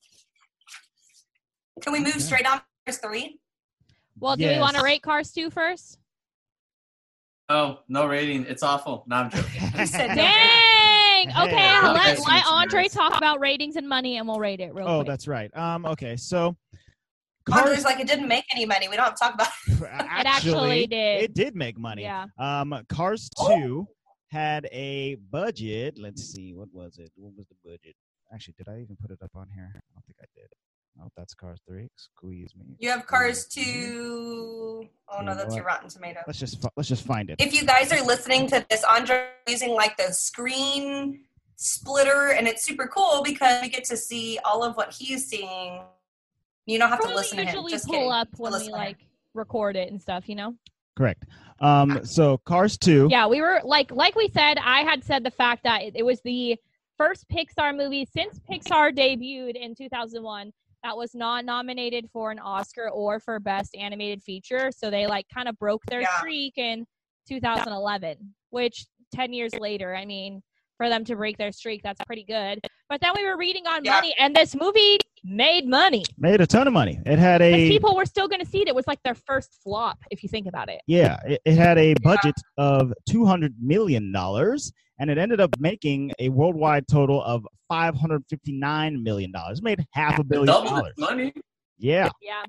[1.82, 2.20] Can we move Okay.
[2.20, 3.40] straight on to Cars three?
[4.18, 5.98] Well, do we want to rate Cars two first?
[7.48, 8.44] Oh, no rating.
[8.46, 9.04] It's awful.
[9.06, 9.60] No, I'm joking.
[9.86, 10.14] Said.
[10.14, 10.16] Dang.
[10.16, 14.38] Hey, Okay, I let, guess let it's Andre talk about ratings and money, and we'll
[14.38, 15.08] rate it real oh, quick.
[15.08, 15.54] that's right.
[15.56, 15.84] Um.
[15.86, 16.16] Okay.
[16.16, 16.56] So.
[17.52, 18.88] Andre's like it didn't make any money.
[18.88, 19.82] We don't have to talk about it.
[19.82, 21.22] It actually did.
[21.24, 22.02] It did make money.
[22.02, 22.26] Yeah.
[22.38, 23.86] Um, Cars Two
[24.30, 25.98] had a budget.
[25.98, 27.10] Let's see, what was it?
[27.14, 27.94] What was the budget?
[28.34, 29.70] Actually, did I even put it up on here?
[29.74, 30.48] I don't think I did.
[31.00, 31.88] Oh, that's Cars Three.
[31.96, 32.74] Squeeze me.
[32.78, 34.88] You have Cars 2.
[35.08, 35.64] Oh no, You know that's your?
[35.64, 36.20] Rotten Tomato.
[36.26, 37.36] Let's just fi- let's just find it.
[37.40, 41.20] If you guys are listening to this, Andre using like the screen
[41.56, 45.80] splitter, and it's super cool because we get to see all of what he's seeing.
[46.66, 47.54] You don't have to Probably listen to him.
[47.54, 48.12] usually Just pull kidding.
[48.12, 48.98] up when we like
[49.34, 50.54] record it and stuff, you know.
[50.96, 51.24] Correct.
[51.60, 53.06] Um, so Cars Two.
[53.10, 54.58] Yeah, we were like like we said.
[54.58, 56.56] I had said the fact that it, it was the
[56.98, 60.52] first Pixar movie since Pixar debuted in 2001
[60.82, 64.70] that was not nominated for an Oscar or for Best Animated Feature.
[64.72, 66.16] So they like kind of broke their Yeah.
[66.18, 66.86] streak in
[67.28, 70.42] 2011, which 10 years later, I mean,
[70.76, 72.60] for them to break their streak, that's pretty good.
[72.88, 73.92] But then we were reading on Yeah.
[73.92, 76.04] money, and this movie made money.
[76.18, 77.00] Made a ton of money.
[77.04, 78.68] It had Because a people were still going to see it.
[78.68, 80.80] It was like their first flop, if you think about it.
[80.86, 81.18] yeah.
[81.26, 86.12] It, it had a budget of two hundred million dollars, and it ended up making
[86.20, 89.60] a worldwide total of five hundred fifty nine million dollars.
[89.62, 90.92] Made half a billion Double dollars.
[90.96, 91.32] its money.
[91.78, 92.08] Yeah.
[92.22, 92.44] Yeah.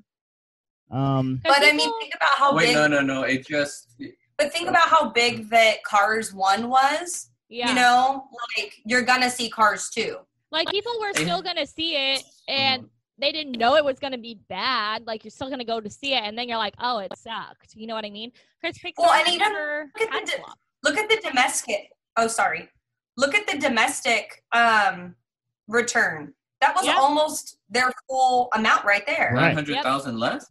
[0.90, 1.40] Um.
[1.44, 2.76] 'Cause But I mean, think about how Wait, big.
[2.76, 3.22] no, no, no.
[3.22, 3.96] It just
[4.38, 7.28] But think about how big that Cars One was.
[7.48, 7.68] yeah.
[7.70, 10.18] You know, like you're gonna see Cars Two.
[10.50, 14.38] Like people were still gonna see it and they didn't know it was gonna be
[14.48, 17.12] bad like you're still gonna go to see it and then you're like oh it
[17.16, 18.30] sucked you know what i mean
[18.60, 20.42] because pixar Well, and even look at the di-
[20.84, 21.90] Look at the domestic.
[22.16, 22.68] Oh, sorry.
[23.16, 25.16] Look at the domestic um
[25.66, 26.32] return.
[26.60, 26.96] That was Yeah.
[26.98, 29.32] almost their full amount right there.
[29.34, 29.46] Right.
[29.48, 30.46] nine hundred thousand less.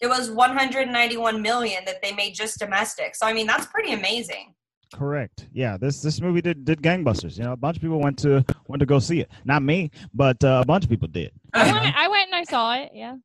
[0.00, 3.14] It was 191 million that they made just domestic.
[3.14, 4.54] So I mean, that's pretty amazing.
[4.94, 5.48] Correct.
[5.52, 5.76] Yeah.
[5.76, 7.36] This this movie did did gangbusters.
[7.38, 9.30] You know, a bunch of people went to went to go see it.
[9.44, 11.32] Not me, but uh, a bunch of people did.
[11.54, 13.16] I, went, I went and i saw it yeah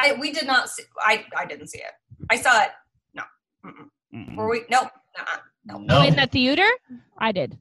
[0.00, 0.82] I we did not see.
[1.00, 1.92] I I didn't see it.
[2.30, 2.70] I saw it.
[3.14, 3.22] No.
[3.66, 3.88] Mm-mm.
[4.14, 4.36] Mm-mm.
[4.36, 4.62] Were we?
[4.70, 4.88] Nope.
[5.18, 5.38] Nuh-uh.
[5.66, 5.82] Nope.
[5.82, 6.02] No.
[6.02, 6.66] in the theater
[7.18, 7.58] i did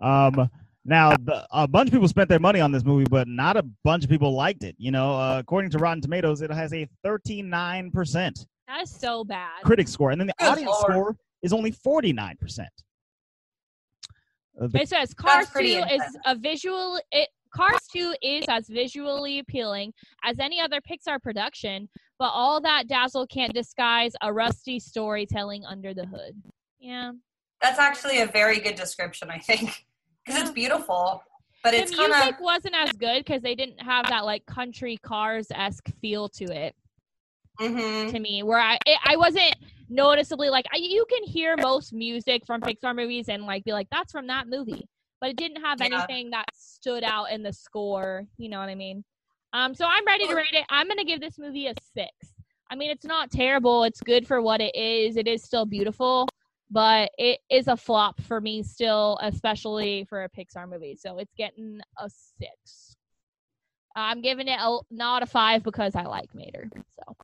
[0.00, 0.48] Um,
[0.84, 3.64] now the, a bunch of people spent their money on this movie, but not a
[3.84, 4.76] bunch of people liked it.
[4.78, 9.62] You know, uh, according to Rotten Tomatoes, it has a 39% that is so bad
[9.64, 10.92] critic score, and then the Good audience Lord.
[10.92, 12.66] score is only 49%.
[14.60, 18.66] Uh, the- it says cars 2 pretty is a visual it cars 2 is as
[18.68, 19.92] visually appealing
[20.24, 25.94] as any other pixar production but all that dazzle can't disguise a rusty storytelling under
[25.94, 26.34] the hood
[26.80, 27.12] yeah
[27.62, 29.30] That's actually a very good description.
[29.30, 29.86] I think
[30.26, 31.22] because it's beautiful,
[31.62, 34.44] but it's the kind music of wasn't as good because they didn't have that like
[34.46, 36.74] country cars esque feel to it
[37.58, 38.42] hmm to me.
[38.42, 39.54] Where I it, I wasn't
[39.88, 43.88] noticeably like I, you can hear most music from Pixar movies and like be like
[43.90, 44.88] that's from that movie,
[45.20, 45.86] but it didn't have Yeah.
[45.86, 48.26] anything that stood out in the score.
[48.36, 49.04] You know what I mean?
[49.52, 50.64] Um, so I'm ready to rate it.
[50.68, 52.10] I'm gonna give this movie a six.
[52.70, 53.84] I mean, it's not terrible.
[53.84, 55.16] It's good for what it is.
[55.16, 56.28] It is still beautiful,
[56.70, 60.94] but it is a flop for me still, especially for a Pixar movie.
[60.96, 62.94] So it's getting a six.
[63.96, 66.70] I'm giving it a not a five because I like Mater.
[66.90, 67.16] So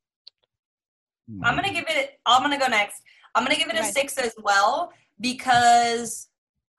[1.42, 2.18] I'm gonna give it.
[2.26, 3.02] I'm gonna go next.
[3.34, 6.28] I'm gonna give it a six as well because,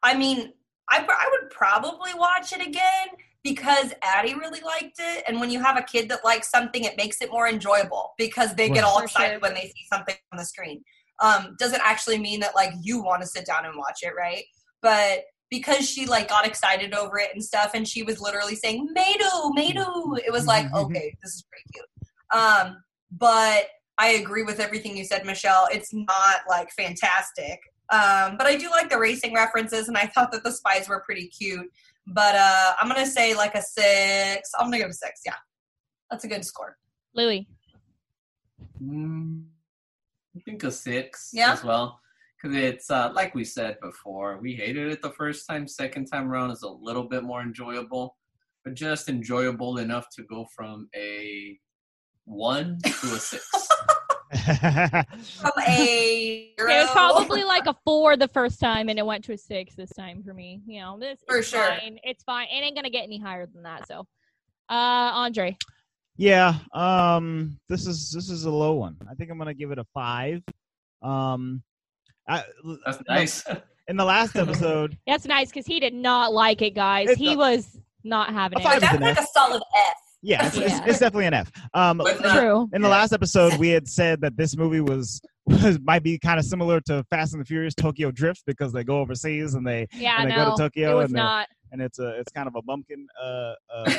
[0.03, 0.53] I mean,
[0.89, 3.07] I I would probably watch it again
[3.43, 6.97] because Addie really liked it, and when you have a kid that likes something, it
[6.97, 10.45] makes it more enjoyable because they get all excited when they see something on the
[10.45, 10.83] screen.
[11.21, 14.43] Um, doesn't actually mean that like you want to sit down and watch it, right?
[14.81, 18.87] But because she like got excited over it and stuff, and she was literally saying
[18.93, 22.41] "Madu, Madu," it was like, okay, this is pretty cute.
[22.41, 22.77] Um,
[23.11, 25.67] but I agree with everything you said, Michelle.
[25.71, 27.59] It's not like fantastic.
[27.91, 31.01] Um, but I do like the racing references, and I thought that the spies were
[31.05, 31.67] pretty cute.
[32.07, 34.51] But uh, I'm gonna say like a six.
[34.59, 35.21] I'm gonna give a six.
[35.25, 35.35] Yeah,
[36.09, 36.77] that's a good score.
[37.13, 37.45] Luis.
[38.83, 39.43] Mm,
[40.35, 41.53] I think a six Yeah?
[41.53, 41.99] as well.
[42.41, 45.67] Because it's uh, like we said before, we hated it the first time.
[45.67, 48.17] Second time around is a little bit more enjoyable,
[48.63, 51.57] but just enjoyable enough to go from a
[52.25, 53.47] one to a six.
[55.39, 59.33] From a It was probably like a four the first time, and it went to
[59.33, 60.61] a six this time for me.
[60.67, 61.65] You know, this For it's sure.
[61.67, 61.99] fine.
[62.03, 62.47] It's fine.
[62.51, 63.87] It ain't gonna get any higher than that.
[63.87, 64.01] So,
[64.69, 64.73] uh,
[65.13, 65.57] Andre,
[66.17, 68.97] Yeah, um, this is this is a low one.
[69.09, 70.41] I think I'm gonna give it a five.
[71.01, 71.61] Um,
[72.27, 72.43] I,
[72.85, 73.43] That's nice.
[73.87, 77.09] in the last episode, that's nice because he did not like it, guys.
[77.09, 78.63] It's he a- was not having it.
[78.63, 79.19] That's like F.
[79.19, 79.93] a solid F.
[80.21, 80.85] yeah, it's, it's, Yeah.
[80.87, 81.51] it's definitely an F.
[81.73, 82.69] Um, But not- True.
[82.73, 86.39] in the last episode, we had said that this movie was, was might be kind
[86.39, 89.87] of similar to Fast and the Furious Tokyo Drift because they go overseas and they
[89.93, 91.47] Yeah, and they no, go to Tokyo and not.
[91.71, 93.93] and it's a it's kind of a bumpkin uh, uh,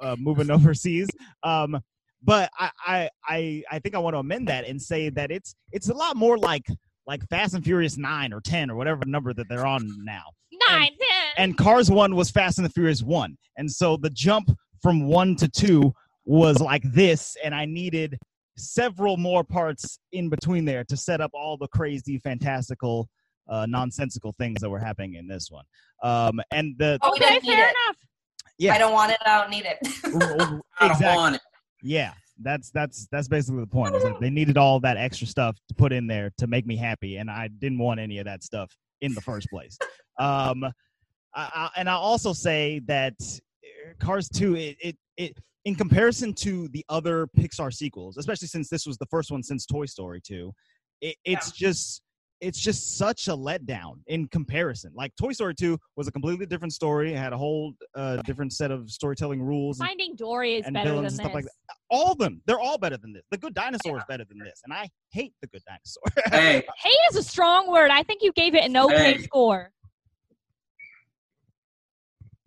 [0.00, 1.08] uh moving overseas
[1.44, 1.80] um
[2.22, 5.54] but I, I i i think i want to amend that and say that it's
[5.72, 6.66] it's a lot more like
[7.06, 10.22] like fast and furious 9 or 10 or whatever number that they're on now
[10.68, 11.32] Nine, ten.
[11.36, 14.50] and cars 1 was fast and the furious 1 and so the jump
[14.84, 15.94] from one to two
[16.26, 18.18] was like this, and I needed
[18.58, 23.08] several more parts in between there to set up all the crazy, fantastical,
[23.48, 25.64] uh, nonsensical things that were happening in this one.
[26.02, 27.74] Um, and the Oh, Okay, fair it.
[27.86, 27.96] enough.
[28.58, 28.74] Yeah.
[28.74, 29.18] I don't want it.
[29.24, 29.78] I don't need it.
[30.04, 31.06] I don't exactly.
[31.16, 31.40] want it.
[31.82, 33.96] Yeah, that's that's that's basically the point.
[33.96, 36.76] Is that they needed all that extra stuff to put in there to make me
[36.76, 38.70] happy, and I didn't want any of that stuff
[39.00, 39.78] in the first place.
[40.18, 40.70] Um, I,
[41.34, 43.14] I, and I also say that
[43.98, 48.86] Cars Two, it, it it in comparison to the other Pixar sequels, especially since this
[48.86, 50.52] was the first one since Toy Story Two,
[51.00, 52.02] it, it's just
[52.40, 54.92] it's just such a letdown in comparison.
[54.94, 57.14] Like Toy Story 2 was a completely different story.
[57.14, 60.74] It had a whole uh, different set of storytelling rules and Finding Dory is and
[60.74, 61.34] better than and stuff this.
[61.34, 61.76] like that.
[61.88, 63.22] All of them, they're all better than this.
[63.30, 66.02] The Good Dinosaur is better than this, and I hate the Good Dinosaur.
[66.32, 67.90] Hey, Hate is a strong word.
[67.90, 69.22] I think you gave it an okay Hey.
[69.22, 69.70] score.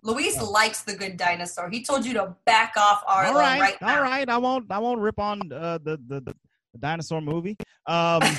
[0.07, 1.69] Luis likes the good dinosaur.
[1.69, 3.97] He told you to back off Arlo all right, right now.
[3.97, 4.27] all right.
[4.27, 6.35] I won't, I won't rip on uh, the, the the
[6.73, 7.57] the dinosaur movie.
[7.85, 8.21] Um,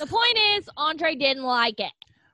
[0.00, 1.92] The point is, Andre didn't like it.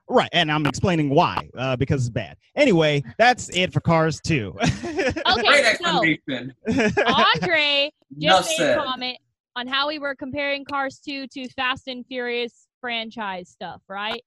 [0.09, 2.35] right, and I'm explaining why uh, because it's bad.
[2.55, 4.55] Anyway, that's it for Cars 2.
[4.57, 5.87] great Okay, so.
[5.87, 6.17] Andre
[8.19, 9.17] Enough just made a comment
[9.55, 14.23] on how we were comparing Cars 2 to Fast and Furious franchise stuff, right?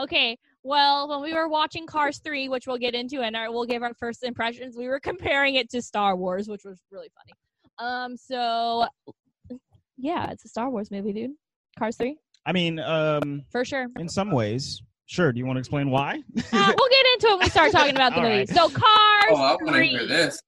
[0.00, 3.64] Okay, well, when we were watching Cars 3, which we'll get into and our, we'll
[3.64, 7.32] give our first impressions, we were comparing it to Star Wars, which was really funny.
[7.78, 8.86] Um, so
[9.96, 11.30] yeah, it's a Star Wars movie, dude.
[11.78, 13.86] Cars 3, I mean, um, for sure.
[13.98, 15.32] in some ways, sure.
[15.32, 16.14] Do you want to explain why?
[16.16, 18.38] Uh, we'll get into it when we start talking about the movie.
[18.38, 18.48] right.
[18.48, 18.84] So Cars
[19.30, 19.88] Oh, I want to 3.
[19.88, 20.40] hear this.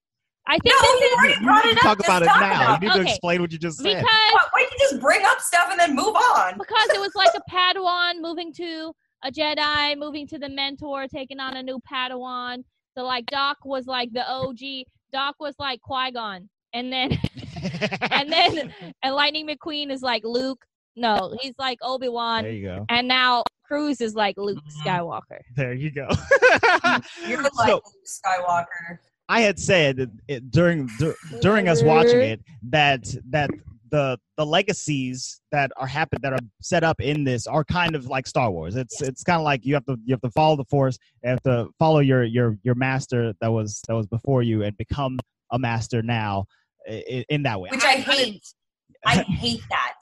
[0.46, 1.82] I think No, this you is already brought it up.
[1.82, 2.62] Talk about it talk now.
[2.64, 3.84] about you need to explain what you just said.
[3.84, 6.54] because Why why don't you just bring up stuff and then move on?
[6.58, 11.40] because it was like a Padawan moving to a Jedi, moving to the mentor, taking
[11.40, 12.64] on a new Padawan.
[12.96, 14.86] So like Doc was like the OG.
[15.12, 17.18] Doc was like Qui Gon, and then
[18.10, 20.64] and then and Lightning McQueen is like Luke.
[20.96, 22.42] No, he's like Obi Wan.
[22.42, 22.84] there you go.
[22.88, 24.84] and now Cruz is like Luke Mhm.
[24.84, 25.40] Skywalker.
[25.56, 26.08] There you go.
[27.26, 28.98] You're like So- Luke Skywalker.
[29.28, 33.50] I had said it, during dur- during us watching it that that
[33.90, 38.06] the the legacies that are happen that are set up in this are kind of
[38.06, 38.76] like Star Wars.
[38.76, 41.30] It's it's kind of like you have to you have to follow the Force, you
[41.30, 45.18] have to follow your your your master that was that was before you and become
[45.52, 46.44] a master now
[46.86, 47.68] in, in that way.
[47.70, 48.42] Which I I- hate.
[49.06, 49.94] I hate that.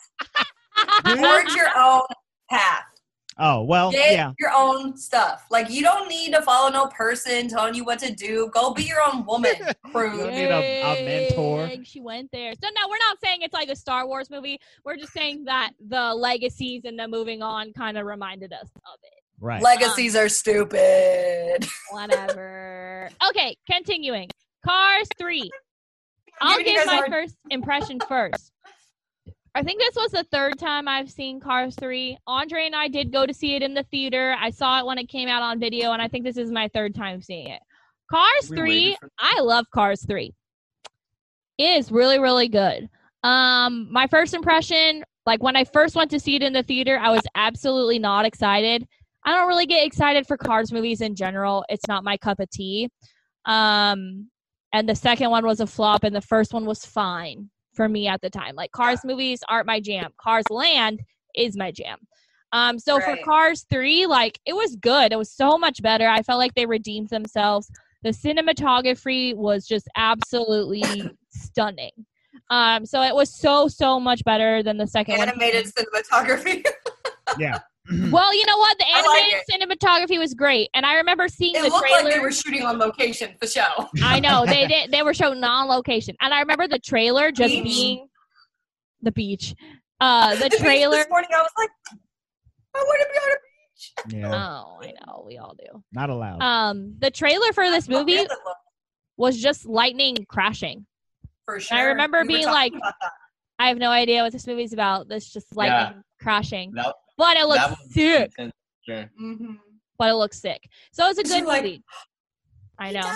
[1.05, 1.16] Do?
[1.22, 2.03] Forge your own
[2.51, 2.83] path.
[3.40, 4.33] Oh well, Get yeah.
[4.38, 5.46] your own stuff.
[5.51, 8.51] Like you don't need to follow no person telling you what to do.
[8.53, 9.53] Go be your own woman,
[9.92, 10.18] Cruz.
[10.18, 11.70] don't need a- a mentor.
[11.85, 12.53] She went there.
[12.55, 14.59] So no, we're not saying it's like a Star Wars movie.
[14.85, 18.98] We're just saying that the legacies and the moving on kind of reminded us of
[19.05, 19.12] it.
[19.40, 19.62] Right.
[19.62, 21.64] Legacies are stupid.
[21.90, 23.09] Whatever.
[23.31, 24.29] okay, continuing.
[24.64, 25.48] Cars 3.
[26.40, 28.53] I'll give my hard- first impression first.
[29.54, 32.16] I think this was the third time I've seen Cars 3.
[32.26, 34.37] Andre and I did go to see it in the theater.
[34.38, 36.68] I saw it when it came out on video, and I think this is my
[36.68, 37.61] third time seeing it.
[38.11, 40.32] Cars We 3, waited for- I love Cars 3.
[41.58, 42.88] It is really, really good.
[43.24, 46.98] Um, my first impression, like when I first went to see it in the theater,
[46.98, 48.87] I was absolutely not excited.
[49.24, 51.64] I don't really get excited for Cars movies in general.
[51.68, 52.88] It's not my cup of tea.
[53.44, 54.30] Um,
[54.72, 58.09] and the second one was a flop, and the first one was fine for me
[58.09, 58.57] at the time.
[58.57, 60.11] Like Cars movies aren't my jam.
[60.21, 61.01] Cars Land
[61.37, 61.99] is my jam.
[62.51, 65.12] Um, so for Cars 3, like it was good.
[65.12, 66.09] It was so much better.
[66.09, 67.71] I felt like they redeemed themselves.
[68.03, 70.83] The cinematography was just absolutely
[71.29, 71.93] stunning.
[72.51, 75.29] Um, so it was so so much better than the second one.
[75.29, 76.67] Animated cinematography.
[77.38, 77.59] Yeah.
[78.11, 78.79] Well, you know what?
[78.79, 82.05] The I like animated cinematography was great, and I remember seeing it the looked trailer.
[82.05, 83.88] like they were shooting on location for show.
[84.03, 84.90] I know they did.
[84.90, 87.64] They were showing on location, and I remember the trailer just Beach.
[87.64, 88.09] being
[89.03, 89.55] the beach.
[90.01, 90.96] Uh, the At the beach trailer.
[90.98, 91.70] This morning, I was like,
[92.74, 94.22] I want to be on a beach.
[94.22, 94.35] Yeah.
[94.66, 95.83] Oh, I know we all do.
[95.92, 96.42] Not allowed.
[96.42, 98.57] Um, the trailer for this movie yeah, that look,
[99.16, 100.85] was just lightning crashing.
[101.46, 101.79] For sure.
[101.79, 102.74] I remember We being like-
[103.59, 105.09] I have no idea what this movie's about.
[105.09, 108.30] This just lightning crashing, That, but it looks sick.
[108.38, 108.53] intense.
[108.88, 109.11] Sure.
[109.20, 109.59] Mhm.
[109.99, 110.62] But it looks sick.
[110.93, 111.82] So it's a good like, movie.
[112.78, 113.12] I know.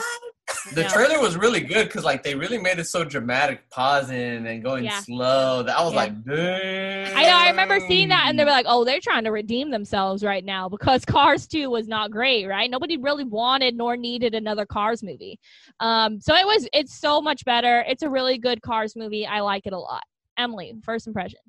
[0.75, 4.63] The trailer was really good because like they really made it so dramatic, pausing and
[4.63, 4.99] going Yeah.
[5.01, 5.63] slow.
[5.63, 5.97] That I was Yeah.
[5.99, 7.17] like, Dang.
[7.17, 7.37] I know.
[7.37, 10.45] I remember seeing that, and they were like, "Oh, they're trying to redeem themselves right
[10.45, 12.69] now because Cars Two was not great, right?
[12.69, 15.39] Nobody really wanted nor needed another Cars movie.
[15.81, 16.69] Um, so it was.
[16.73, 17.85] It's so much better.
[17.89, 19.25] It's a really good Cars movie.
[19.27, 20.03] I like it a lot.
[20.37, 21.41] Emily, first impression.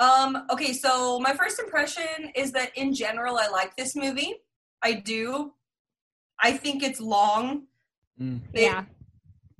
[0.00, 4.34] Um, okay, so my first impression is that in general, I like this movie.
[4.82, 5.52] I do.
[6.42, 7.64] I think it's long.
[8.20, 8.40] Mm.
[8.54, 8.84] They- yeah,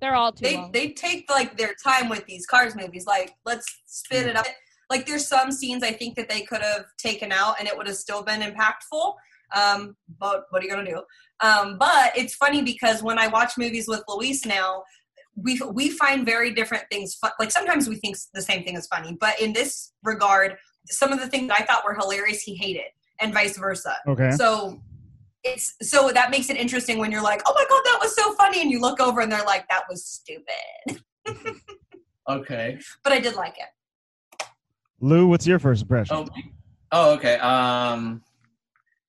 [0.01, 0.73] They're all too they long.
[0.73, 4.47] they take like their time with these cars movies like let's spit it up
[4.89, 7.87] like there's some scenes i think that they could have taken out and it would
[7.87, 9.15] have still been impactful
[9.55, 11.03] um but what are you gonna do
[11.41, 14.83] um but it's funny because when i watch movies with luis now
[15.37, 17.31] we we find very different things fun.
[17.39, 20.57] like sometimes we think the same thing is funny but in this regard
[20.87, 24.31] some of the things i thought were hilarious he hated and vice versa Okay.
[24.33, 24.81] so
[25.43, 28.35] it's so that makes it interesting when you're like, oh my god, that was so
[28.35, 31.03] funny, and you look over and they're like, that was stupid.
[32.29, 32.79] Okay.
[33.03, 34.47] But I did like it.
[35.01, 36.17] Lou, what's your first impression?
[36.17, 36.27] Oh,
[36.93, 37.37] oh, okay.
[37.39, 38.23] Um,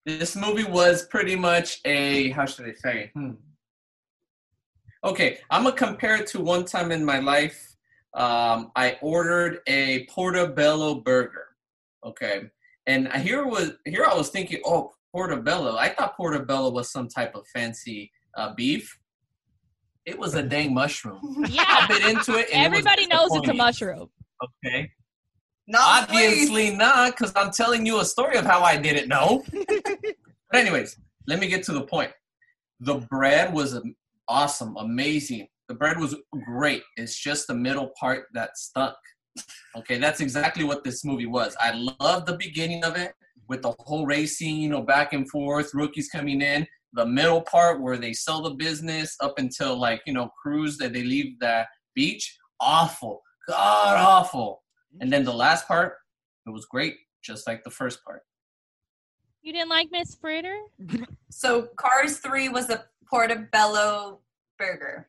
[0.05, 3.11] this movie was pretty much a how should I say?
[3.13, 3.31] Hmm.
[5.03, 7.75] Okay, I'm gonna compare it to one time in my life.
[8.13, 11.47] Um, I ordered a portobello burger.
[12.05, 12.43] Okay,
[12.85, 15.75] and here was here I was thinking, oh, portobello.
[15.77, 18.97] I thought portobello was some type of fancy uh, beef.
[20.05, 21.19] It was a dang mushroom.
[21.49, 21.87] Yeah, I yeah.
[21.87, 22.49] bit into it.
[22.53, 24.09] And it Everybody knows it's a mushroom.
[24.43, 24.91] Okay.
[25.67, 26.27] Not please.
[26.27, 29.43] Obviously not, because I'm telling you a story of how I didn't know.
[29.51, 30.15] but
[30.53, 30.97] anyways,
[31.27, 32.11] let me get to the point.
[32.79, 33.95] The bread was am-
[34.31, 35.47] awesome, amazing.
[35.67, 36.15] The bread was
[36.45, 36.83] great.
[36.95, 38.95] It's just the middle part that stunk.
[39.77, 41.55] Okay, that's exactly what this movie was.
[41.59, 43.13] I love the beginning of it
[43.49, 46.65] with the whole racing, you know, back and forth, rookies coming in.
[46.93, 50.93] The middle part where they sell the business up until like, you know, Cruz that
[50.93, 52.37] they leave the beach.
[52.61, 53.21] Awful.
[53.47, 54.63] God awful.
[55.01, 55.95] And then the last part,
[56.45, 58.21] it was great, just like the first part.
[59.41, 60.57] You didn't like Miss Fritter?
[61.29, 64.20] So Cars Three was a portobello
[64.61, 65.07] burger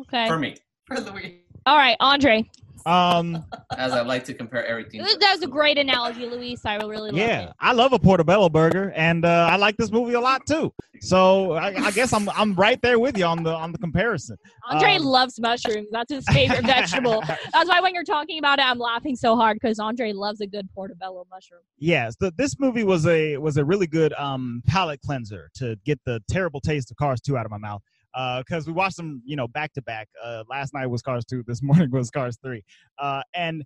[0.00, 0.26] Okay.
[0.28, 1.32] For me, for Luis.
[1.66, 2.48] All right, Andre.
[2.86, 3.44] Um,
[3.76, 5.04] as I like to compare everything.
[5.04, 6.64] to- That was a great analogy, Luis.
[6.64, 7.52] I really loved yeah, it.
[7.60, 10.72] I love a portobello burger, and uh, I like this movie a lot too.
[11.00, 14.38] So I, I guess I'm I'm right there with you on the on the comparison.
[14.70, 15.88] Andre Um, loves mushrooms.
[15.92, 17.22] That's his favorite vegetable.
[17.52, 20.46] That's why when you're talking about it, I'm laughing so hard because Andre loves a
[20.46, 21.60] good portobello mushroom.
[21.78, 26.00] Yes, the, this movie was a was a really good um, palate cleanser to get
[26.06, 27.82] the terrible taste of Cars Two out of my mouth.
[28.14, 30.08] Because we watched them, you know, back to back.
[30.22, 31.42] Uh, Last night was Cars Two.
[31.46, 32.64] This morning was Cars Three.
[32.98, 33.64] Uh, and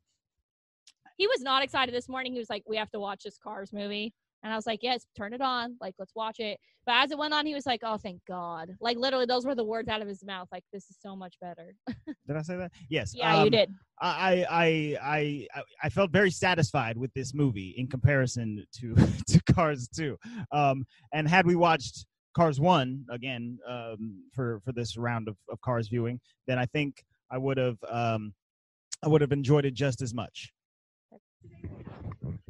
[1.16, 2.32] He was not excited this morning.
[2.32, 5.06] He was like, "We have to watch this Cars movie," and I was like, "Yes,
[5.16, 5.76] turn it on.
[5.80, 8.70] Like, let's watch it." But as it went on, he was like, "Oh, thank God!"
[8.80, 10.48] Like literally, those were the words out of his mouth.
[10.52, 11.74] Like, this is so much better.
[12.26, 12.72] did I say that?
[12.90, 13.14] Yes.
[13.14, 13.70] Yeah, you um, did.
[14.00, 18.94] I, I I I felt very satisfied with this movie in comparison to
[19.28, 20.18] to Cars Two.
[20.52, 22.04] Um, and had we watched
[22.34, 27.04] Cars One again um, for for this round of, of Cars viewing, then I think
[27.30, 28.34] I would have um,
[29.02, 30.52] I would have enjoyed it just as much.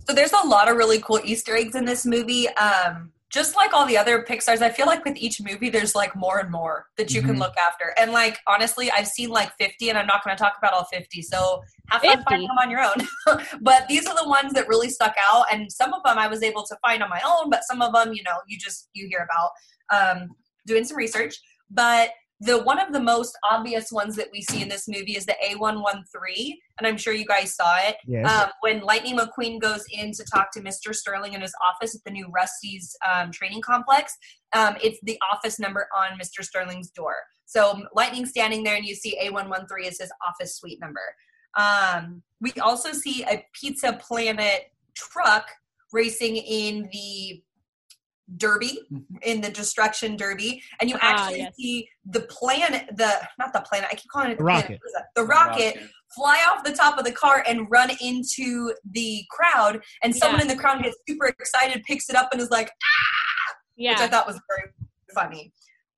[0.09, 2.49] So there's a lot of really cool Easter eggs in this movie.
[2.51, 6.14] Um, just like all the other Pixar's, I feel like with each movie, there's like
[6.14, 7.41] more and more that you can Mhm.
[7.41, 7.93] look after.
[7.99, 10.85] And like honestly, I've seen like 50, and I'm not going to talk about all
[10.85, 11.20] 50.
[11.22, 12.24] So have fun 50?
[12.28, 13.09] finding them on your own.
[13.62, 16.45] but these are the ones that really stuck out, and some of them I was
[16.45, 19.09] able to find on my own, but some of them, you know, you just you
[19.09, 19.51] hear about
[19.93, 20.30] um,
[20.66, 21.35] doing some research.
[21.70, 22.11] But
[22.41, 25.37] the one of the most obvious ones that we see in this movie is the
[25.47, 28.28] A113, and I'm sure you guys saw it Yes.
[28.30, 30.95] um, when Lightning McQueen goes in to talk to Mr.
[30.95, 34.16] Sterling in his office at the new Rust-eze um, training complex,
[34.55, 36.45] um, it's the office number on Mr.
[36.45, 37.14] Sterling's door.
[37.47, 41.01] So Lightning's standing there, and you see A113 is his office suite number.
[41.57, 45.49] Um, we also see a Pizza Planet truck
[45.93, 47.43] racing in the
[48.39, 48.79] derby
[49.22, 51.55] in the destruction derby and you Ah, actually yes.
[51.57, 54.62] see the planet the not the planet i keep calling it the, The planet.
[54.62, 54.81] rocket.
[54.81, 55.07] What is that?
[55.14, 55.79] the rocket
[56.14, 60.43] fly off the top of the car and run into the crowd and someone Yeah.
[60.51, 62.70] in the crowd gets super excited picks it up and is like
[63.77, 64.72] "Yeah!" which i thought was very
[65.14, 65.53] funny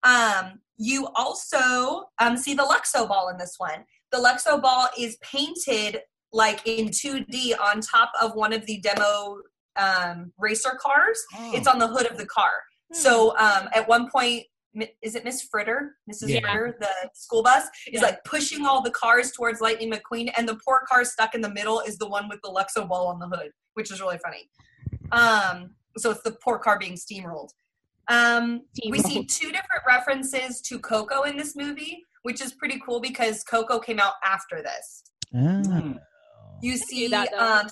[0.05, 5.17] um, you also um, see the luxo ball in this one the luxo ball is
[5.19, 6.01] painted
[6.33, 9.39] like in 2d on top of one of the demo
[9.79, 11.19] um, racer cars
[11.55, 12.51] it's on the hood of the car
[12.93, 12.99] Hmm.
[12.99, 14.45] so um, at one point
[15.03, 16.29] is it Miss Fritter, Mrs.
[16.29, 16.41] Yeah.
[16.41, 18.03] Fritter, the school bus, is Yeah.
[18.03, 21.49] like pushing all the cars towards Lightning McQueen, and the poor car stuck in the
[21.49, 24.51] middle is the one with the Luxo ball on the hood, which is really funny.
[25.13, 27.49] Um, so it's the poor car being steamrolled.
[28.09, 33.01] Um, we see two different references to Coco in this movie, which is pretty cool
[33.01, 35.05] because Coco came out after this.
[35.33, 35.93] Hmm.
[36.61, 37.67] You see that, um,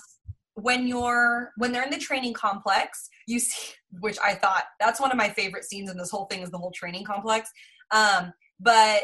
[0.55, 5.11] when you're when they're in the training complex, you see which I thought that's one
[5.11, 7.49] of my favorite scenes in this whole thing is the whole training complex.
[7.91, 9.03] Um, but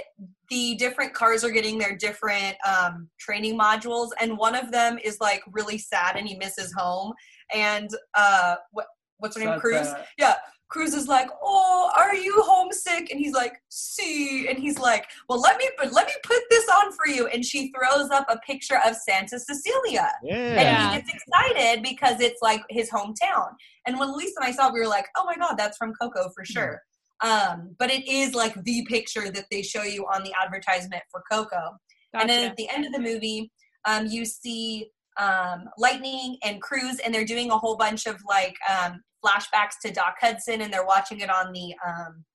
[0.49, 5.17] the different cars are getting their different um, training modules, and one of them is
[5.19, 7.13] like really sad and he misses home.
[7.53, 8.87] And uh, what
[9.17, 9.59] what's her name?
[9.59, 9.93] Cruz.
[10.17, 10.35] Yeah,
[10.71, 15.39] Cruz is like, "Oh, are you homesick?" And he's like, "See," and he's like, "Well,
[15.39, 18.39] let me but let me put this on for you." And she throws up a
[18.39, 20.33] picture of Santa Cecilia, Yeah.
[20.35, 20.89] and Yeah.
[20.91, 23.49] he gets excited because it's like his hometown.
[23.85, 25.93] And when Lisa and I saw, it, we were like, "Oh my god, that's from
[26.01, 26.81] Coco for sure."
[27.21, 31.21] Um, but it is like the picture that they show you on the advertisement for
[31.31, 31.77] Coco.
[32.13, 33.51] And then at the end of the movie,
[33.85, 38.55] um, you see um, Lightning and Cruz, and they're doing a whole bunch of like
[38.69, 42.25] um, flashbacks to Doc Hudson, and they're watching it on the um,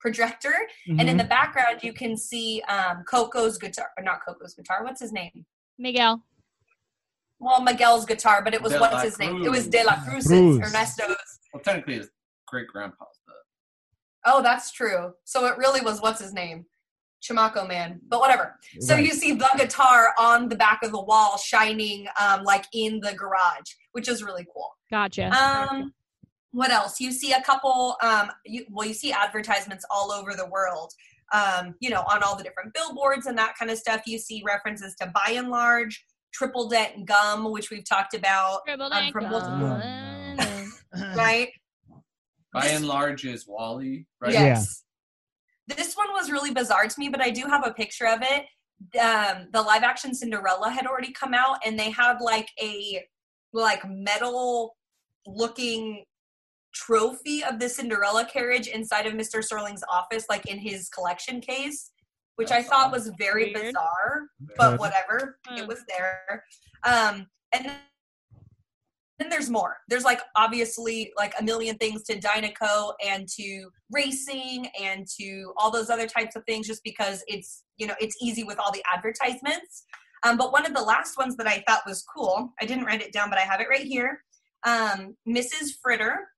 [0.00, 0.54] projector.
[0.88, 4.82] And in the background, you can see um, Coco's guitar, not Coco's guitar.
[4.84, 5.44] What's his name?
[5.78, 6.22] Miguel.
[7.38, 9.42] Well, Miguel's guitar, but it was De what's La his name?
[9.42, 10.58] It was De La Cruz's, Cruz.
[10.60, 11.16] Ernesto's.
[11.52, 12.10] Well, technically, his
[12.46, 13.06] great grandpa's.
[14.26, 15.14] Oh, that's true.
[15.24, 16.66] So it really was what's his name?
[17.22, 18.00] Chamaco Man.
[18.08, 18.58] But whatever.
[18.80, 19.04] So Right.
[19.04, 23.14] you see the guitar on the back of the wall shining um, like in the
[23.14, 24.70] garage, which is really cool.
[24.90, 25.30] Gotcha.
[25.30, 25.92] Um,
[26.52, 27.00] what else?
[27.00, 27.96] You see a couple.
[28.02, 30.92] Um, you, well, you see advertisements all over the world.
[31.32, 34.02] Um, you know, on all the different billboards and that kind of stuff.
[34.06, 38.86] You see references to Buy n Large, Triple Dent Gum, which we've talked about, Triple
[38.92, 39.80] um, deck from multiple-
[41.16, 41.48] right?
[42.52, 44.32] Buy n Large, is WALL-E, right?
[44.32, 44.42] Yeah.
[44.44, 44.82] Yes.
[45.68, 48.46] This one was really bizarre to me, but I do have a picture of it.
[48.98, 53.04] Um, the live action Cinderella had already come out, and they had like a
[53.52, 54.76] like metal
[55.26, 56.04] looking
[56.74, 59.42] trophy of the Cinderella carriage inside of Mr.
[59.42, 61.90] Sterling's office, like in his collection case,
[62.36, 62.92] which I thought odd.
[62.92, 63.66] was very Weird.
[63.66, 64.22] bizarre,
[64.56, 65.38] but whatever.
[65.46, 65.58] Hmm.
[65.58, 66.44] It was there.
[66.84, 67.70] Um, and
[69.18, 69.76] then there's more.
[69.88, 75.70] There's like obviously like a million things to Dinoco and to racing and to all
[75.70, 78.82] those other types of things just because it's you know it's easy with all the
[78.92, 79.84] advertisements.
[80.22, 83.02] Um, but one of the last ones that I thought was cool, I didn't write
[83.02, 84.22] it down, but I have it right here.
[84.64, 85.70] Um, Mrs.
[85.82, 86.28] Fritter,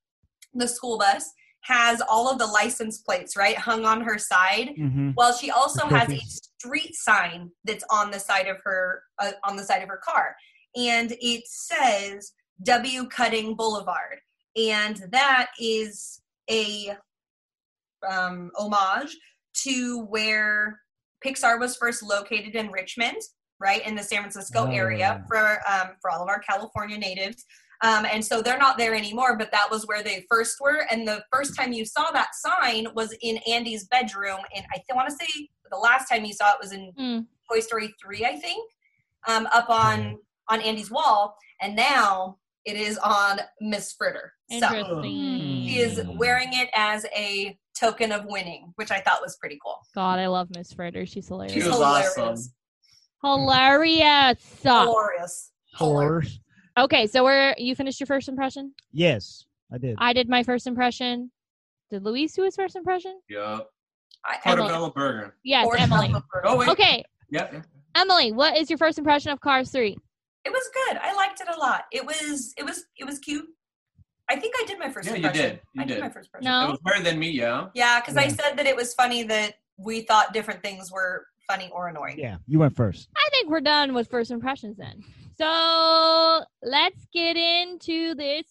[0.54, 1.28] the school bus,
[1.62, 4.70] has all of the license plates right hung on her side.
[4.78, 5.14] Mhm.
[5.16, 9.56] Well, she also has a street sign that's on the side of her uh, on
[9.56, 10.36] the side of her car,
[10.76, 12.32] and it says
[12.64, 14.18] W Cutting Boulevard,
[14.56, 16.20] and that is
[16.50, 16.96] a
[18.08, 19.16] um, homage
[19.62, 20.80] to where
[21.24, 23.18] Pixar was first located in Richmond,
[23.60, 24.70] right in the San Francisco Oh.
[24.70, 27.44] area for um, for all of our California natives.
[27.82, 30.86] Um, and so they're not there anymore, but that was where they first were.
[30.90, 34.38] And the first time you saw that sign was in Andy's bedroom.
[34.54, 37.26] And I want to say the last time you saw it was in Mm.
[37.50, 38.70] Toy Story 3, I think,
[39.26, 40.18] um, up on
[40.48, 41.36] on Andy's wall.
[41.60, 44.32] And now it is on Miss Fritter.
[44.50, 45.64] So Interesting.
[45.66, 49.78] she is wearing it as a token of winning, which I thought was pretty cool.
[49.94, 51.04] God, I love Miss Fritter.
[51.06, 51.54] She's She hilarious.
[51.54, 52.18] She's was hilarious.
[52.18, 52.52] awesome.
[53.24, 54.60] Hilarious.
[54.62, 55.50] Glorious.
[55.74, 56.38] Horse.
[56.78, 58.72] Okay, so we're you finished your first impression?
[58.92, 59.96] Yes, I did.
[59.98, 61.30] I did my first impression.
[61.90, 63.20] Did Luis do his first impression?
[63.28, 63.68] Yep.
[64.24, 64.58] I, Emily.
[64.68, 65.36] Portobello Burger.
[65.44, 66.08] Yes, or Emily.
[66.08, 66.46] Burger.
[66.46, 66.68] Oh wait.
[66.68, 67.48] Okay, Yeah.
[67.52, 67.62] yeah.
[67.94, 69.96] Emily, what is your first impression of Cars 3?
[70.44, 70.96] It was good.
[71.02, 71.84] I liked it a lot.
[71.92, 73.46] It was it was it was cute.
[74.30, 75.60] I think I did my first Yeah, you did.
[75.74, 76.00] You I did, did.
[76.00, 76.50] my first impression.
[76.50, 76.68] No.
[76.68, 77.66] It was better than me, yeah.
[77.74, 81.68] Yeah, because I said that it was funny that we thought different things were funny
[81.72, 82.18] or annoying.
[82.18, 83.08] Yeah, you went first.
[83.16, 85.02] I think we're done with first impressions then.
[85.38, 88.44] So let's get into this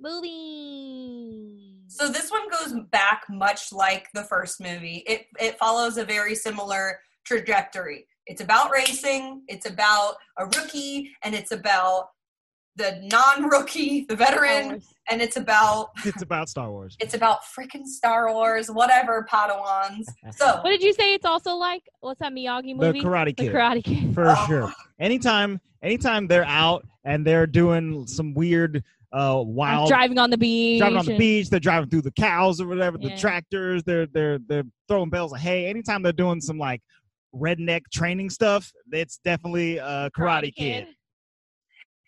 [0.00, 1.74] movie.
[1.88, 5.02] So this one goes back much like the first movie.
[5.06, 8.06] It it follows a very similar trajectory.
[8.26, 12.08] It's about racing, it's about a rookie, and it's about
[12.74, 16.96] the non-rookie, the veteran, and it's about It's about Star Wars.
[17.00, 20.04] it's about freaking Star Wars, whatever Padawans.
[20.36, 21.14] So What did you say?
[21.14, 22.80] It's also like what's that Miyagi movie?
[22.80, 23.00] The movie?
[23.00, 23.52] Karate The Kid.
[23.54, 24.12] Karate Kid.
[24.14, 24.44] for Oh.
[24.48, 24.72] sure.
[24.98, 28.82] Anytime, anytime they're out and they're doing some weird,
[29.12, 30.80] uh, wild driving on the beach.
[30.80, 34.06] driving on the and- beach, they're driving through the cows or whatever, the tractors, they're
[34.06, 35.66] they're they're throwing bales of hay.
[35.66, 36.82] Anytime they're doing some like
[37.34, 40.88] redneck training stuff, it's definitely a Karate, Kid.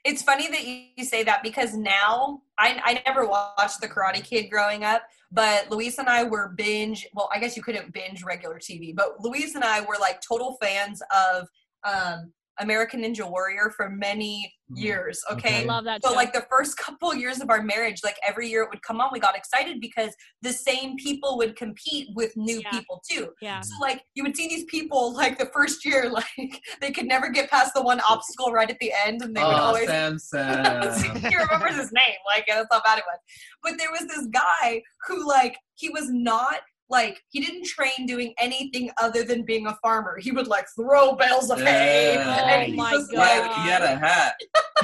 [0.04, 4.24] it's funny that you you say that because now I, I never watched the Karate
[4.24, 7.06] Kid growing up, but Luis and I were binge.
[7.14, 10.58] Well, I guess you couldn't binge regular TV, but Luis and I were like total
[10.60, 11.48] fans of
[11.84, 14.80] um, American Ninja Warrior for many Mhm.
[14.82, 15.22] years.
[15.28, 15.48] I Okay.
[15.60, 15.64] Okay.
[15.66, 16.14] love that So show.
[16.16, 19.08] like the first couple years of our marriage, like every year it would come on,
[19.12, 22.70] we got excited because the same people would compete with new Yeah.
[22.70, 23.32] people too.
[23.40, 23.60] yeah.
[23.60, 27.30] So like you would see these people like the first year, like they could never
[27.30, 29.86] get past the one obstacle right at the end, and they would oh, always.
[29.88, 30.82] Sam Sam.
[31.30, 33.18] he remembers his name, like that's how bad it was.
[33.62, 36.60] But there was this guy who, like, he was not
[36.90, 40.16] like he didn't train doing anything other than being a farmer.
[40.18, 42.14] He would like throw bales of hay.
[42.14, 42.46] Yeah.
[42.62, 44.34] and Oh my was He like, had, he had a hat.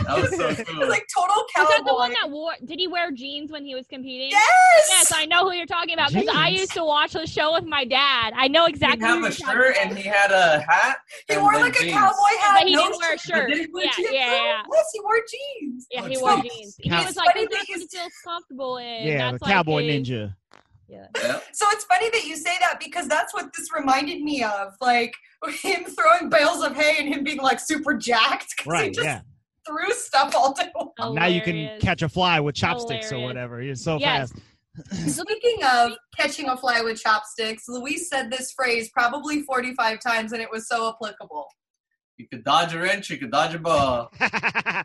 [0.07, 0.81] That was so he cool.
[0.81, 1.69] was like total cowboy.
[1.71, 1.77] Was cowboy.
[1.77, 2.53] that the one that wore?
[2.65, 4.31] Did he wear jeans when he was competing?
[4.31, 4.87] yes.
[4.91, 7.65] Yes, I know who you're talking about because I used to watch the show with
[7.65, 8.33] my dad.
[8.37, 9.01] I know exactly.
[9.01, 9.87] didn't who have a shirt about.
[9.91, 10.99] and he had a hat.
[11.29, 12.59] He wore then like a cowboy hat.
[12.61, 13.49] But he no didn't wear a shirt.
[13.51, 14.63] did he wear Yeah, jeans, yeah, yeah.
[14.73, 15.87] Yes, he wore jeans.
[15.91, 16.77] Yeah, Oh, he wore like- jeans.
[16.79, 19.45] He was like, Funny "This that is what he feels comfortable in." Yeah, That's the
[19.47, 20.35] like cowboy his- ninja.
[20.89, 21.07] Yeah.
[21.17, 21.45] Yep.
[21.53, 24.75] So it's funny that you say that because that's what this reminded me of.
[24.81, 25.15] Like
[25.63, 28.55] him throwing bales of hay and him being like super jacked.
[28.59, 29.21] 'cause He Right, just yeah.
[29.67, 31.15] threw stuff all day long.
[31.15, 33.63] Now you can catch a fly with chopsticks or whatever.
[33.63, 34.33] You're so Yes.
[34.33, 34.43] fast.
[35.17, 40.43] Speaking of catching a fly with chopsticks, Luis said this phrase probably 45 times and
[40.43, 41.47] it was so applicable.
[42.17, 43.11] You could dodge a wrench.
[43.11, 44.11] You could dodge a ball.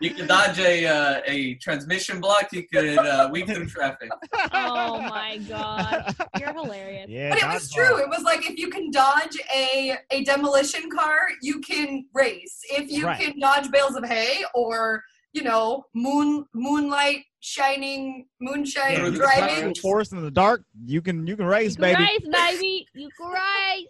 [0.01, 2.53] You could dodge a uh, a transmission block.
[2.53, 4.09] You could uh, weave through traffic.
[4.53, 7.07] Oh my god, you're hilarious.
[7.09, 7.75] yeah, But it was dodgeball.
[7.75, 7.97] true.
[8.03, 12.59] It was like if you can dodge a, a demolition car, you can race.
[12.71, 13.19] If you Right.
[13.19, 15.03] can dodge bales of hay or,
[15.33, 19.63] you know, moon moonlight shining moonshine Yeah, Through you the can driving.
[19.73, 20.63] drive forest in the dark.
[20.85, 22.03] You can you can race, You can baby.
[22.03, 22.87] race, baby.
[22.93, 23.87] You can race.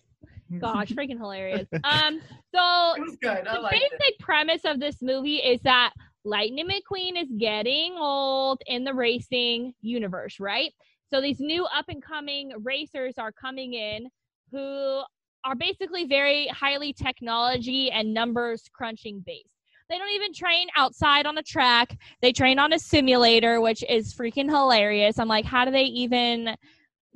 [0.59, 1.67] Gosh, freaking hilarious.
[1.83, 2.21] Um,
[2.53, 2.95] so.
[3.21, 4.19] The basic it.
[4.19, 5.93] premise of this movie is that
[6.25, 10.71] Lightning McQueen is getting old in the racing universe, right?
[11.11, 14.07] So these new up and coming racers are coming in
[14.51, 15.01] who
[15.45, 19.49] are basically very highly technology and numbers crunching based.
[19.89, 21.97] They don't even train outside on a track.
[22.21, 25.17] They train on a simulator, which is freaking hilarious.
[25.17, 26.55] I'm like, how do they even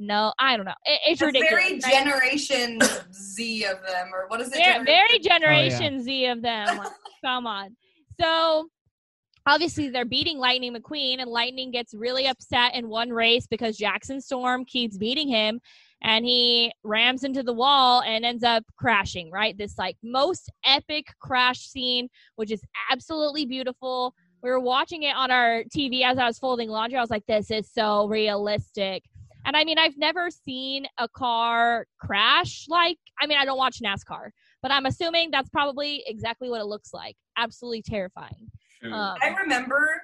[0.04, 0.34] know?
[0.40, 0.74] I don't know.
[0.86, 1.84] It- it's It's ridiculous.
[1.86, 2.04] very?
[2.04, 2.80] Generation
[3.14, 4.56] Z of them, or what is it?
[4.56, 5.40] very, very Generation- oh,
[5.80, 6.78] generation Z of them.
[6.78, 6.88] Like,
[7.26, 7.76] come on.
[8.22, 8.68] So
[9.46, 14.22] obviously they're beating Lightning McQueen, and Lightning gets really upset in one race because Jackson
[14.22, 15.60] Storm keeps beating him,
[16.02, 19.32] and he rams into the wall and ends up crashing.
[19.32, 24.14] Right, this like most epic crash scene, which is absolutely beautiful.
[24.44, 26.98] We were watching it on our TV as I was folding laundry.
[26.98, 29.04] I was like, "This is so realistic."
[29.46, 33.80] And I mean, I've never seen a car crash like, I mean, I don't watch
[33.84, 34.30] NASCAR,
[34.62, 37.16] but I'm assuming that's probably exactly what it looks like.
[37.38, 38.52] Absolutely terrifying.
[38.82, 38.94] Shoot.
[38.94, 40.02] Um, I remember,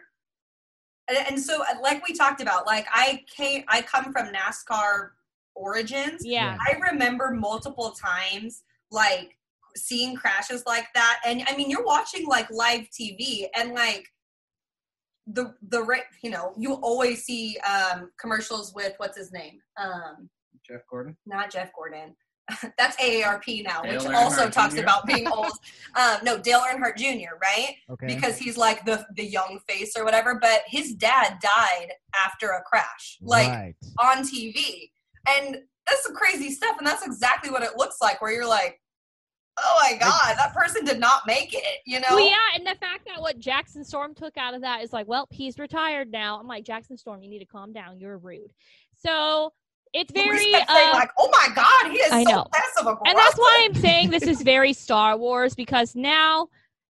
[1.08, 5.10] and, and so uh, like we talked about, like I came, I come from NASCAR
[5.56, 6.26] origins.
[6.26, 6.58] yeah.
[6.68, 9.36] I remember multiple times like
[9.76, 14.08] seeing crashes like that, and I mean, you're watching like live TV, and like
[15.34, 20.30] the the ra- you know you always see um commercials with what's his name um
[20.68, 21.18] Jeff Gordon.
[21.26, 22.16] not Jeff Gordon.
[22.78, 24.82] That's AARP now, Dale which Earnhardt also talks Jr.?
[24.82, 25.52] about being old.
[25.96, 27.36] um, no, Dale Earnhardt Jr.
[27.42, 27.76] Right?
[27.90, 28.08] Okay.
[28.08, 30.40] because he's like the the young face or whatever.
[30.40, 33.76] But his dad died after a crash, like right.
[34.00, 34.90] on TV,
[35.28, 35.58] and
[35.88, 36.76] that's some crazy stuff.
[36.78, 38.80] And that's exactly what it looks like, where you're like,
[39.64, 41.82] oh my god, that person did not make it.
[41.86, 42.08] You know?
[42.12, 45.08] Well, yeah, and the fact that what Jackson Storm took out of that is like,
[45.08, 46.40] well, he's retired now.
[46.40, 48.00] I'm like, Jackson Storm, you need to calm down.
[48.00, 48.52] You're rude.
[48.98, 49.54] So
[49.94, 52.48] it's very, uh, like, oh my god, he is I so know.
[52.54, 53.02] passive aggressive.
[53.06, 56.48] and that's why I'm saying this is very Star Wars because now,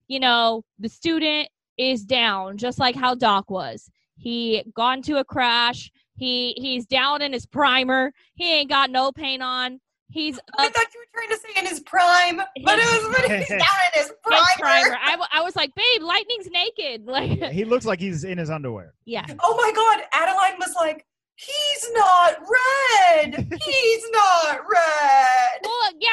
[0.08, 3.90] you know, the student is down, just like how Doc was.
[4.16, 5.90] He got into a crash.
[6.14, 8.12] He he's down in his primer.
[8.34, 9.80] He ain't got no paint on.
[10.08, 13.20] He's I up thought you were trying to say in his prime, but it was
[13.28, 14.46] when he's down in his his primer.
[14.58, 14.98] primer.
[15.02, 17.06] I, w- I was like, babe, lightning's naked.
[17.06, 18.94] Like, Yeah, he looks like he's in his underwear.
[19.04, 19.26] yeah.
[19.42, 21.04] Oh my god, Adeline was like,
[21.34, 23.34] he's not red.
[23.64, 25.25] He's not red.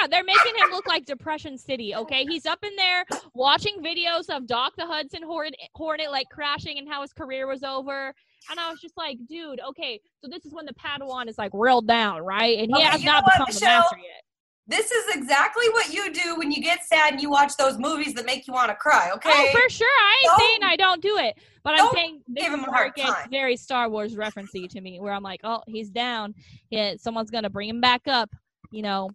[0.04, 1.95] Yeah, they're making him look like Depression City.
[1.95, 6.78] Okay, he's up in there watching videos of Doc the Hudson Hornet, Hornet like crashing
[6.78, 8.14] and how his career was over.
[8.51, 11.51] And I was just like, dude, okay, so this is when the Padawan is like
[11.54, 12.58] reeled down, right?
[12.60, 13.80] And he Okay, has not what, become the Michelle?
[13.82, 14.24] master yet.
[14.66, 18.14] This is exactly what you do when you get sad and you watch those movies
[18.16, 19.30] that make you want to cry, oh, okay?
[19.32, 19.88] Oh, for sure.
[19.88, 22.66] I ain't Don't- saying I don't do it, but I'm saying this give is him
[22.66, 23.30] a hard it gets time.
[23.30, 26.34] very Star Wars referencey to me, where I'm like, oh, he's down.
[26.70, 28.30] Yeah, someone's gonna bring him back up.
[28.72, 29.10] You know.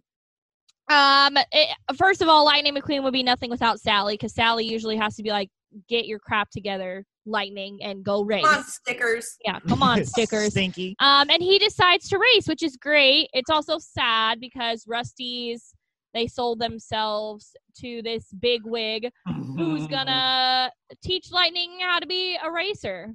[0.89, 1.37] Um.
[1.51, 5.15] it- first of all, Lightning McQueen would be nothing without Sally, because Sally usually has
[5.15, 5.49] to be like,
[5.87, 8.43] get your crap together, Lightning, and go race.
[8.45, 9.37] Come on, stickers.
[9.45, 10.51] Yeah, come on, stickers.
[10.51, 10.95] Stinky.
[10.99, 13.29] Um, and he decides to race, which is great.
[13.33, 15.73] It's also sad because Rust-eze
[16.15, 19.11] they sold themselves to this big wig
[19.55, 20.71] who's gonna
[21.03, 23.13] teach Lightning how to be a racer.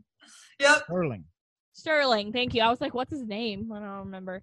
[0.60, 0.84] Yep.
[0.84, 1.24] Sterling.
[1.72, 2.62] Sterling, thank you.
[2.62, 3.72] I was like, what's his name?
[3.72, 4.42] I don't remember.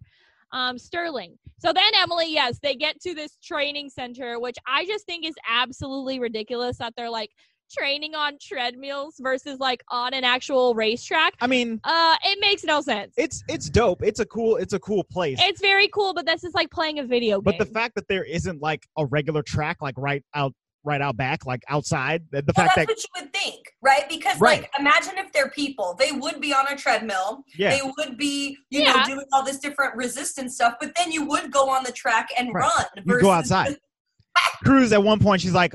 [0.54, 1.38] Um, Sterling.
[1.60, 5.36] So then Emily, yes, they get to this training center, which I just think is
[5.48, 7.30] absolutely ridiculous that they're like
[7.72, 12.82] training on treadmills versus like on an actual racetrack, I mean, uh, it makes no
[12.82, 13.14] sense.
[13.18, 14.04] it's it's dope.
[14.04, 15.40] It's a cool it's a cool place.
[15.42, 17.44] It's very cool, but this is like playing a video game.
[17.58, 20.54] but the fact that there isn't like a regular track like right out
[20.84, 23.60] right out back like outside the, the Well, fact that's that what you would think,
[23.82, 24.10] right?
[24.10, 24.62] Because Right.
[24.62, 27.44] like imagine if they're people, they would be on a treadmill.
[27.58, 28.94] yeah They would be, you Yeah.
[28.94, 32.30] know, doing all this different resistance stuff, but then you would go on the track
[32.38, 32.64] and Right.
[32.96, 33.06] run.
[33.06, 33.78] You go outside.
[34.64, 35.74] Cruz at one point she's like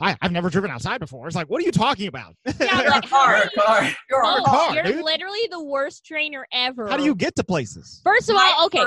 [0.00, 1.26] I, I've never driven outside before.
[1.26, 2.34] It's like what are you talking about?
[2.58, 3.34] yeah, like, car.
[3.36, 3.90] how you- car.
[4.10, 4.74] You're on Oh, a car.
[4.74, 5.04] you're dude.
[5.04, 6.88] literally the worst trainer ever.
[6.88, 8.00] How do you get to places?
[8.02, 8.84] First of all, okay,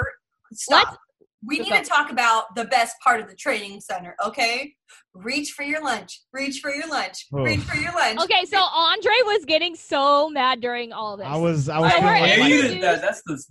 [0.53, 0.87] Stop.
[0.87, 0.97] let's-
[1.45, 4.73] we need to talk about the best part of the training center, okay?
[5.13, 6.21] Reach for your lunch.
[6.31, 7.27] Reach for your lunch.
[7.33, 7.43] Oh.
[7.43, 8.19] Reach for your lunch.
[8.21, 8.45] okay.
[8.45, 11.27] So Andre was getting so mad during all this.
[11.27, 13.01] I was I was So I we're like, hated that.
[13.01, 13.43] That's the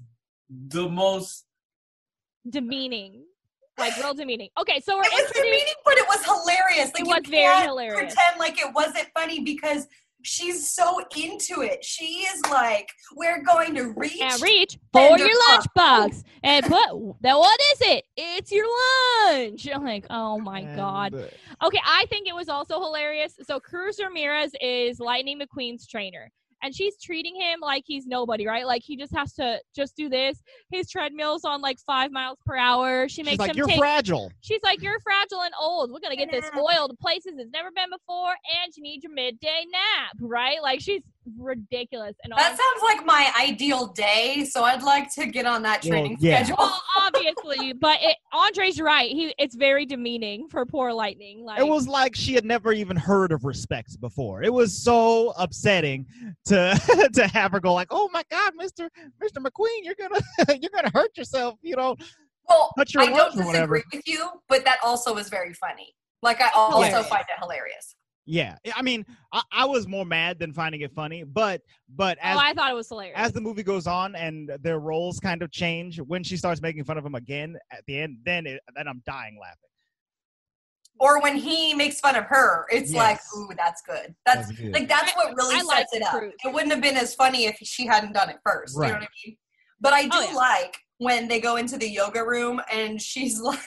[0.68, 1.44] the most.
[2.48, 3.24] demeaning,
[3.78, 4.48] like real demeaning.
[4.60, 5.44] Okay, so we're It was introduced.
[5.44, 6.92] demeaning, but it was hilarious.
[6.94, 8.14] Like It you was very can't hilarious.
[8.14, 9.86] Pretend like it wasn't funny because
[10.22, 11.84] she's so into it.
[11.84, 14.20] She is like, we're going to reach.
[14.20, 17.36] and reach for your your lunchbox and put that.
[17.36, 18.04] What is it?
[18.16, 18.66] It's your
[19.28, 19.68] lunch.
[19.72, 21.14] I'm like, oh my and, god.
[21.62, 23.36] Okay, I think it was also hilarious.
[23.42, 26.30] So Cruz Ramirez is Lightning McQueen's trainer.
[26.62, 28.66] And she's treating him like he's nobody, right?
[28.66, 30.42] Like he just has to just do this.
[30.70, 33.08] His treadmill's on like five miles per hour.
[33.08, 34.30] She makes She's makes like him you're take fragile.
[34.40, 35.90] She's like, You're fragile and old.
[35.92, 36.60] We're gonna get this Yeah.
[36.60, 38.30] oil to places it's never been before,
[38.62, 40.62] and you need your midday nap, right?
[40.62, 41.02] Like she's
[41.38, 45.82] ridiculous and That sounds like my ideal day, so I'd like to get on that
[45.84, 46.36] Well, training yeah.
[46.44, 46.56] schedule.
[46.58, 49.10] well, obviously, but it, Andre's right.
[49.10, 51.44] He it's very demeaning for poor Lightning.
[51.44, 54.42] Like It was like she had never even heard of respect before.
[54.42, 56.06] It was so upsetting
[56.46, 60.20] to to have her go like, "Oh my God, Mister Mister McQueen, you're gonna
[60.60, 61.96] you're gonna hurt yourself." You know,
[62.48, 65.94] Well, I don't lunch disagree with you, but that also is very funny.
[66.22, 67.08] Like I also Hilarious.
[67.08, 67.94] find it hilarious.
[68.26, 68.56] Yeah.
[68.74, 71.60] I mean, I, I was more mad than finding it funny, but
[71.94, 73.14] but oh, as oh, I thought it was hilarious.
[73.18, 76.84] as the movie goes on and their roles kind of change, when she starts making
[76.84, 79.56] fun of him again at the end, then it, then I'm dying laughing.
[81.00, 82.98] Or when he makes fun of her, it's Yes.
[82.98, 84.14] like, ooh, that's good.
[84.24, 84.72] That's That's good.
[84.72, 86.10] like that's what really I sets like it up.
[86.12, 86.32] Cruz.
[86.44, 88.76] It wouldn't have been as funny if she hadn't done it first.
[88.76, 89.36] You know what I mean?
[89.80, 90.36] But I oh, do Oh, yeah.
[90.36, 93.58] like when they go into the yoga room and she's like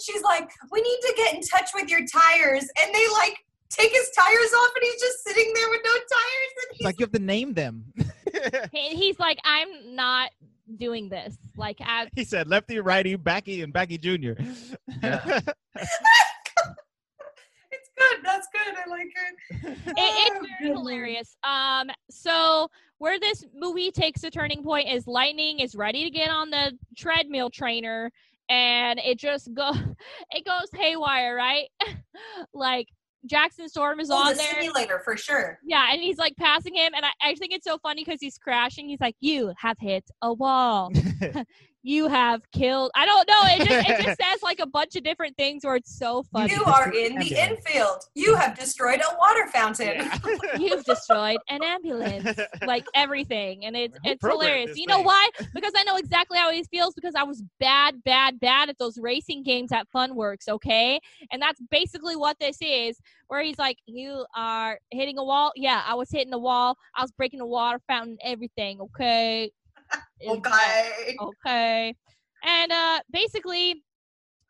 [0.00, 3.36] she's like, We need to get in touch with your tires and they like
[3.70, 6.98] take his tires off and he's just sitting there with no tires and he's like
[6.98, 7.84] you have to name them.
[8.72, 10.30] He- he's like, I'm not
[10.78, 11.36] doing this.
[11.56, 14.36] Like, I, he said, "Lefty, righty, backy, and backy junior."
[15.02, 15.20] Yeah.
[17.72, 18.20] it's good.
[18.24, 18.74] That's good.
[18.76, 19.36] I like it.
[19.62, 21.36] it, it's Oh, very good hilarious.
[21.42, 22.68] Um, so
[22.98, 26.72] where this movie takes a turning point is Lightning is ready to get on the
[26.96, 28.10] treadmill trainer,
[28.50, 29.70] and it just go,
[30.32, 31.68] it goes haywire, right?
[32.54, 32.88] like
[33.26, 34.60] Jackson Storm is Oh, on the there.
[34.60, 35.58] simulator for sure.
[35.64, 38.36] Yeah, and he's like passing him, and I, I think it's so funny because he's
[38.38, 38.88] crashing.
[38.88, 40.90] He's like, "You have hit a wall.
[41.82, 43.40] You have killed." I don't know.
[43.44, 46.52] It just it just says like a bunch of different things where it's so funny.
[46.52, 47.66] You are in the Ambulance.
[47.66, 47.98] infield.
[48.14, 49.96] You have destroyed a water fountain.
[49.96, 50.18] Yeah.
[50.58, 54.76] You've destroyed an ambulance, like everything, and it's Who it's hilarious.
[54.76, 55.06] You know thing?
[55.06, 55.28] why?
[55.54, 56.94] Because I know exactly how he feels.
[56.94, 60.48] Because I was bad, bad, bad at those racing games at FunWorks.
[60.48, 61.00] Okay,
[61.30, 63.00] and that's basically what this is.
[63.28, 66.76] Where he's like, "You are hitting a wall." Yeah, I was hitting the wall.
[66.96, 68.18] I was breaking the water fountain.
[68.22, 68.80] Everything.
[68.80, 69.50] Okay.
[70.22, 71.16] Okay.
[71.20, 71.94] okay.
[72.44, 73.82] And uh basically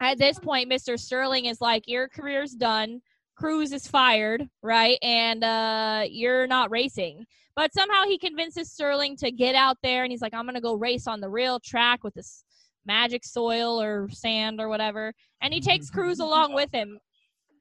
[0.01, 0.99] at this point Mr.
[0.99, 3.01] Sterling is like your career's done.
[3.37, 4.99] Cruz is fired, right?
[5.03, 7.27] And uh you're not racing.
[7.57, 10.61] But somehow he convinces Sterling to get out there and he's like I'm going to
[10.61, 12.45] go race on the real track with this
[12.87, 15.13] magic soil or sand or whatever.
[15.43, 16.99] And he takes Cruz along with him.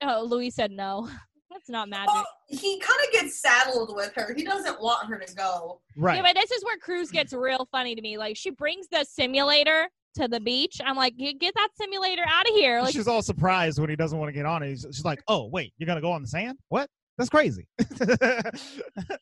[0.02, 1.10] Oh, Luis said no.
[1.52, 2.14] That's not magic.
[2.14, 4.34] Well, he kind of gets saddled with her.
[4.36, 5.82] He doesn't want her to go.
[5.98, 6.18] right.
[6.18, 8.18] Yeah, but this is where Cruz gets real funny to me.
[8.18, 10.80] Like she brings the simulator to the beach.
[10.86, 12.82] I'm like, "Get- get that simulator out of here.
[12.82, 14.78] Like she's all surprised when he doesn't want to get on it.
[14.80, 16.60] She's like, "Oh, wait, you're gonna go on the sand?
[16.70, 16.88] What?
[17.18, 17.68] That's crazy."
[18.00, 18.08] How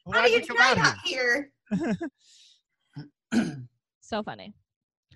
[0.03, 1.51] Why'd do you you come try out out here?
[1.71, 1.97] here?
[4.01, 4.53] so funny.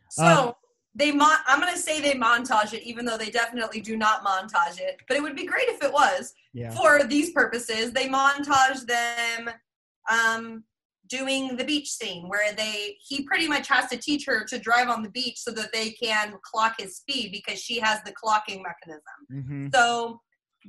[0.10, 0.54] So Um,
[0.96, 4.80] they mon- I'm gonna say they montage it, even though they definitely do not montage
[4.80, 5.02] it.
[5.08, 6.34] But it would be great if it was.
[6.54, 6.72] Yeah.
[6.76, 9.50] For these purposes, they montage them
[10.12, 10.64] um,
[11.08, 14.90] doing the beach scene where they he pretty much has to teach her to drive
[14.90, 18.62] on the beach so that they can clock his speed because she has the clocking
[18.64, 19.50] mechanism.
[19.50, 20.20] hmm So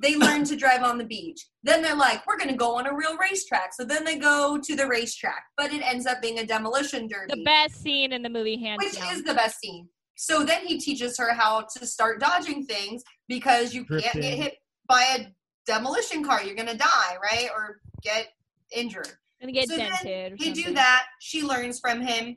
[0.03, 1.39] they learn to drive on the beach.
[1.63, 3.75] Then they're like, we're going to go on a real racetrack.
[3.75, 7.35] So then they go to the racetrack, but it ends up being a demolition derby,
[7.35, 9.13] The best scene in the movie, hands which down.
[9.13, 9.89] is the best scene.
[10.17, 14.55] So then he teaches her how to start dodging things because you can't get hit
[14.89, 15.27] by a
[15.67, 16.43] demolition car.
[16.43, 18.29] You're gonna die, right, or get
[18.75, 19.13] injured.
[19.41, 20.39] Gonna get So then dented.
[20.39, 21.07] They do that.
[21.21, 22.37] She learns from him,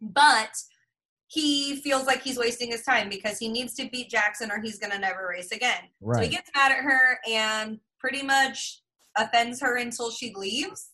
[0.00, 0.56] but
[1.26, 4.78] he feels like he's wasting his time because he needs to beat Jackson or he's
[4.78, 5.84] gonna never race again.
[6.16, 8.82] So he gets mad at her and pretty much
[9.16, 10.90] offends her until she leaves.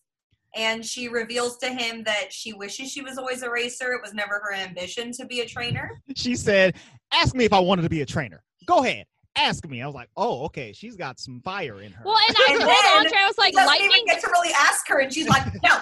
[0.54, 3.92] And she reveals to him that she wishes she was always a racer.
[3.92, 6.00] It was never her ambition to be a trainer.
[6.16, 6.76] She said,
[7.12, 8.42] "Ask me if I wanted to be a trainer.
[8.64, 9.06] Go ahead,
[9.36, 10.72] ask me." I was like, "Oh, okay.
[10.72, 13.38] She's got some fire in her." Well, and I And told then Andre, I was
[13.38, 13.90] like, lightning.
[13.92, 15.80] even get to really ask her, and she's like, "No,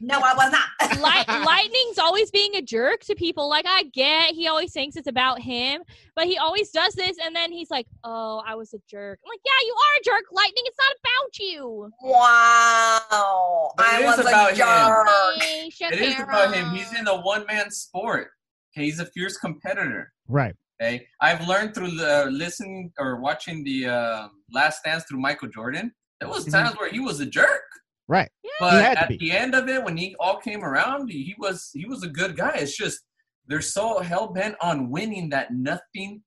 [0.00, 0.68] no, I was not."
[1.00, 3.48] Light, lightning's always being a jerk to people.
[3.48, 5.82] Like I get, he always thinks it's about him,
[6.14, 9.28] but he always does this, and then he's like, "Oh, I was a jerk." I'm
[9.30, 10.62] like, "Yeah, you are a jerk, Lightning.
[10.66, 14.56] It's not about you." wow, But I was about a him.
[14.58, 15.42] jerk.
[15.42, 16.70] Hey, It is about him.
[16.70, 18.30] He's in a one man sport.
[18.76, 20.12] Okay, he's a fierce competitor.
[20.28, 20.54] right.
[20.82, 25.92] Okay, I've learned through the listening or watching the uh, Last Dance through Michael Jordan.
[26.20, 26.52] There was Mhm.
[26.52, 27.62] times where he was a jerk,
[28.08, 28.30] Right.
[28.58, 29.16] but had to at be.
[29.18, 32.36] the end of it, when he all came around, he was he was a good
[32.36, 32.56] guy.
[32.56, 33.00] It's just
[33.46, 36.22] they're so hell bent on winning that nothing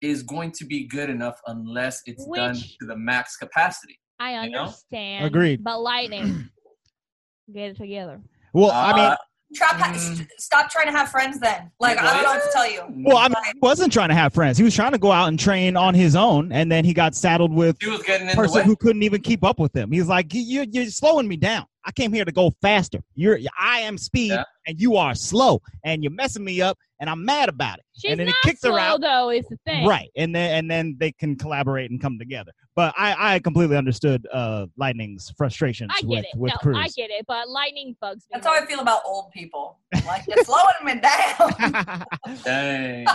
[0.00, 3.98] is going to be good enough unless it's done to the max capacity.
[4.18, 4.60] I You know?
[4.64, 5.26] understand.
[5.26, 5.62] Agreed.
[5.62, 6.48] But lightning,
[7.52, 8.22] get it together.
[8.54, 9.16] Well, I mean,
[9.54, 10.28] Trap, Mm.
[10.38, 11.40] stop trying to have friends.
[11.40, 12.82] Then, like, I don't know what to tell you.
[13.04, 14.56] well, I mean, he wasn't trying to have friends.
[14.56, 17.14] He was trying to go out and train on his own, and then he got
[17.16, 19.90] saddled with he was getting a person who couldn't even keep up with him.
[19.90, 21.66] He's like, "You, you're slowing me down.
[21.84, 23.00] I came here to go faster.
[23.14, 24.44] You're, I am speed, Yeah.
[24.66, 28.12] and you are slow, and you're messing me up, and I'm mad about it." She's
[28.12, 29.00] and then not he kicks slow her out.
[29.00, 29.30] though.
[29.30, 29.86] Is the thing.
[29.86, 32.52] Right, and then and then they can collaborate and come together.
[32.76, 36.38] But I, I completely understood uh, Lightning's frustrations I get with it.
[36.38, 36.76] with no, Cruz.
[36.78, 37.26] I get it.
[37.26, 38.28] But lightning bugs me.
[38.32, 39.78] That's how I feel about old people.
[40.06, 42.04] Like, you're slowing me down.
[42.44, 43.06] Dang.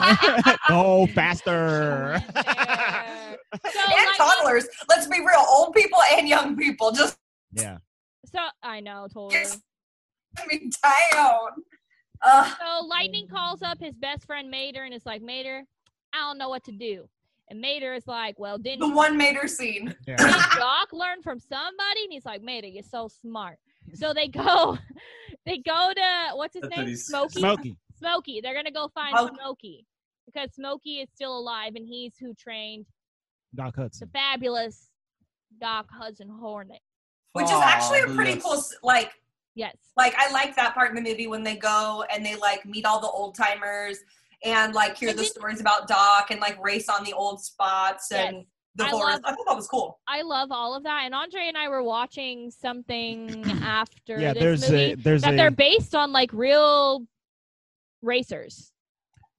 [0.68, 2.22] Go faster.
[2.22, 4.68] so, and lightning, toddlers.
[4.88, 5.44] Let's be real.
[5.50, 6.92] Old people and young people.
[6.92, 7.18] Just
[7.54, 7.78] yeah.
[8.26, 9.34] so I know totally.
[9.34, 9.60] Yes.
[10.48, 10.70] me
[11.14, 11.64] down.
[12.26, 15.64] Uh, So Lightning calls up his best friend Mater and is like, Mater,
[16.14, 17.08] I don't know what to do.
[17.50, 19.94] And Mater is like, Well, didn't the one Mater scene.
[20.08, 20.16] yeah.
[20.18, 22.04] Doc learn from somebody?
[22.04, 23.58] And he's like, Mater, you're so smart.
[23.94, 24.78] So they go,
[25.46, 26.88] they go to what's his That's name?
[26.88, 27.40] he's- Smokey.
[27.40, 27.78] Smoky.
[28.00, 28.42] Smokey.
[28.42, 29.36] They're gonna go find Smokey.
[29.40, 29.86] Smokey
[30.26, 32.86] because Smokey is still alive and he's who trained
[33.54, 34.90] Doc Hudson, the fabulous
[35.62, 36.80] Doc Hudson Hornet.
[37.34, 38.70] Which is actually a pretty Fabulous.
[38.72, 39.12] cool, like,
[39.56, 39.76] Yes.
[39.96, 42.86] like I like that part in the movie when they go and they like meet
[42.86, 44.00] all the old timers
[44.44, 47.42] and like hear And the did- stories about Doc and like race on the old
[47.44, 48.46] spots and Yes.
[48.76, 49.14] the I horse.
[49.14, 50.00] love- I thought that was cool.
[50.08, 51.04] I love all of that.
[51.06, 55.34] And Andre and I were watching something after Yeah, this there's movie a there's that
[55.34, 57.06] a they're based on like real
[58.02, 58.72] racers,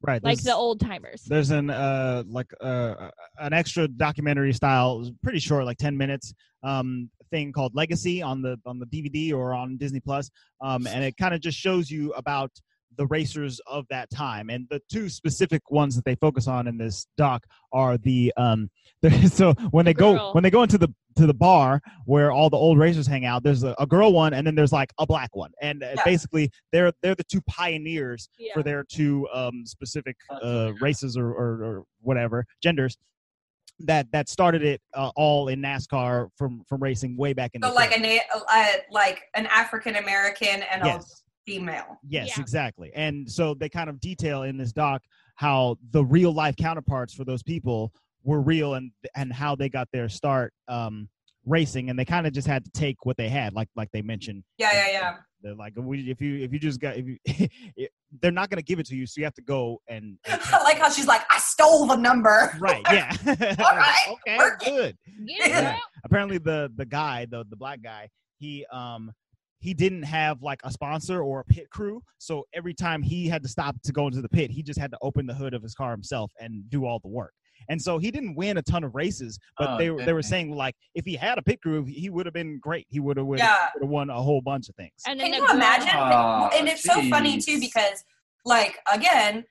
[0.02, 1.22] right like the old timers.
[1.26, 7.08] there's an uh like uh an extra documentary style pretty short like 10 minutes um
[7.36, 10.30] thing called legacy on the on the dvd or on disney plus
[10.62, 12.50] um and it kind of just shows you about
[12.96, 14.48] the racers of that time.
[14.50, 18.70] And the two specific ones that they focus on in this doc are the um
[19.28, 22.56] so when they go when they go into the to the bar where all the
[22.56, 25.34] old racers hang out there's a, a girl one and then there's like a black
[25.34, 25.50] one.
[25.60, 26.04] And uh, Yeah.
[26.04, 28.54] basically they're they're the two pioneers Yeah.
[28.54, 32.96] for their two um, specific uh, races or, or, or whatever genders
[33.80, 37.68] that that started it uh, all in NASCAR from from racing way back in So
[37.68, 38.20] the like day.
[38.34, 41.00] a uh, like an African American and a
[41.46, 41.98] female.
[42.08, 42.40] yes Yeah.
[42.40, 45.02] exactly and so they kind of detail in this doc
[45.36, 47.92] how the real life counterparts for those people
[48.24, 51.08] were real and and how they got their start um,
[51.44, 54.02] racing and they kind of just had to take what they had like like they
[54.02, 55.16] mentioned Yeah, yeah, yeah.
[55.42, 57.18] They're like we, if you if you just got if you
[57.76, 57.90] it,
[58.22, 60.40] they're not going to give it to you so you have to go and, and
[60.52, 62.56] I like how she's like, I stole the number.
[62.60, 64.70] right yeah All right, okay work it.
[64.70, 65.76] good Get it Yeah.
[66.04, 68.08] apparently the the guy the the black guy
[68.38, 69.10] he um
[69.58, 73.42] he didn't have like a sponsor or a pit crew so every time he had
[73.42, 75.62] to stop to go into the pit he just had to open the hood of
[75.62, 77.32] his car himself and do all the work
[77.68, 80.22] and so he didn't win a ton of races but Oh, they were they were
[80.22, 83.16] saying like if he had a pit crew he would have been great he would
[83.16, 83.68] have Yeah.
[83.80, 85.88] won a whole bunch of things And Can you imagine?
[85.94, 88.02] Aw, oh, and it's so funny too because,
[88.44, 89.44] like, again,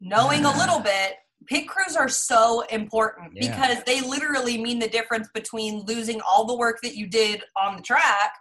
[0.00, 1.14] knowing a little bit,
[1.46, 3.50] pit crews are so important Yeah.
[3.50, 7.76] because they literally mean the difference between losing all the work that you did on
[7.76, 8.32] the track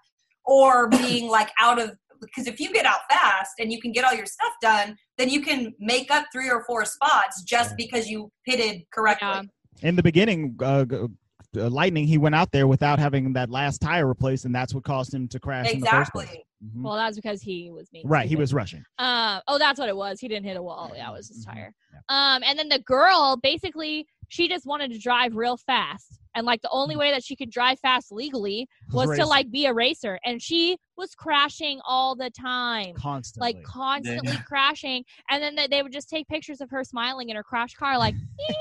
[0.46, 1.98] or being like out of.
[2.26, 5.30] Because if you get out fast and you can get all your stuff done, then
[5.30, 7.76] you can make up three or four spots just Yeah.
[7.78, 9.28] because you pitted correctly.
[9.28, 9.42] Yeah.
[9.90, 14.08] in the beginning uh, uh, lightning he went out there without having that last tire
[14.08, 16.46] replaced and that's what caused him to crash in the first place Exactly.
[16.64, 16.84] Mhm.
[16.84, 19.98] Well, that's because he was being right he was rushing Uh, oh, that's what it
[19.98, 20.20] was.
[20.20, 20.92] He didn't hit a wall.
[20.96, 21.54] Yeah, it was his Mhm.
[21.54, 21.74] tire.
[21.92, 22.00] Yeah.
[22.36, 26.20] Um, and then the girl basically she just wanted to drive real fast.
[26.36, 29.66] And like the only way that she could drive fast legally was to like be
[29.66, 32.94] a racer, and she was crashing all the time.
[32.96, 33.54] constantly.
[33.54, 37.36] Like constantly crashing, and then they, they would just take pictures of her smiling in
[37.36, 38.16] her crash car, like.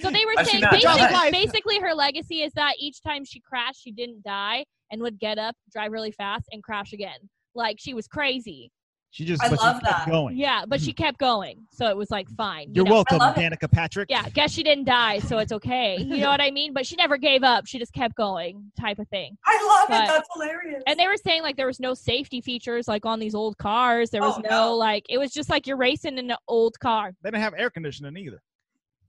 [0.00, 3.92] so they were saying basically, basically her legacy is that each time she crashed, she
[3.92, 7.18] didn't die and would get up, drive really fast, and crash again.
[7.54, 8.70] Like she was crazy.
[9.12, 10.10] She just I but she love kept that.
[10.10, 10.38] going.
[10.38, 11.04] Yeah, but she mm-hmm.
[11.04, 12.68] kept going, so it was like fine.
[12.68, 12.92] you You're know?
[12.94, 13.40] welcome, love it.
[13.42, 14.08] Danica Patrick.
[14.08, 15.98] Yeah, guess she didn't die, so it's okay.
[16.12, 16.72] You know what I mean?
[16.72, 17.66] But she never gave up.
[17.66, 19.36] She just kept going, type of thing.
[19.46, 20.06] I love But- it.
[20.08, 20.82] That's hilarious.
[20.86, 24.08] And they were saying like there was no safety features like on these old cars.
[24.10, 24.76] There was Oh, no, no.
[24.76, 27.12] like it was just like you're racing in an old car.
[27.22, 28.42] They didn't have air conditioning either.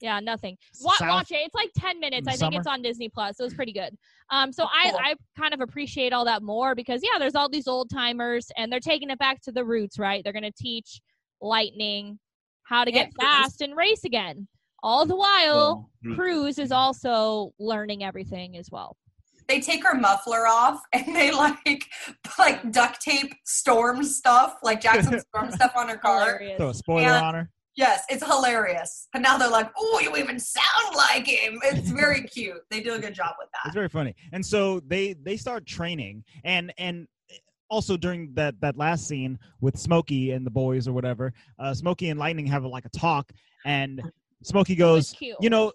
[0.03, 0.57] Yeah, nothing.
[0.81, 1.37] Wa- South- watch it.
[1.45, 2.27] It's like ten minutes.
[2.27, 3.37] in I the think it's on Disney Plus.
[3.37, 3.95] So it was pretty good.
[4.29, 4.99] Um, so Oh, I cool.
[5.01, 8.69] I kind of appreciate all that more because yeah, there's all these old timers and
[8.71, 10.21] they're taking it back to the roots, right?
[10.23, 10.99] They're gonna teach
[11.41, 12.19] Lightning
[12.63, 13.27] how to get Cruz.
[13.27, 14.47] fast and race again.
[14.81, 18.97] All the while, Well, Cruz is also learning everything as well.
[19.47, 21.85] they take her muffler off and they like
[22.37, 26.19] like duct tape storm stuff, like Jackson storm stuff on her car.
[26.37, 26.57] Hilarious.
[26.57, 27.49] So a spoiler And- on her.
[27.75, 29.07] Yes, it's hilarious.
[29.13, 32.61] And now they're like, "Oh, you even sound like him." It's very cute.
[32.69, 33.61] They do a good job with that.
[33.65, 34.15] It's very funny.
[34.31, 37.07] And so they they start training and and
[37.69, 42.09] also during that that last scene with Smokey and the boys or whatever, uh Smokey
[42.09, 43.31] and Lightning have like a talk
[43.65, 44.01] and
[44.43, 45.37] Smokey goes, cute.
[45.39, 45.71] you know,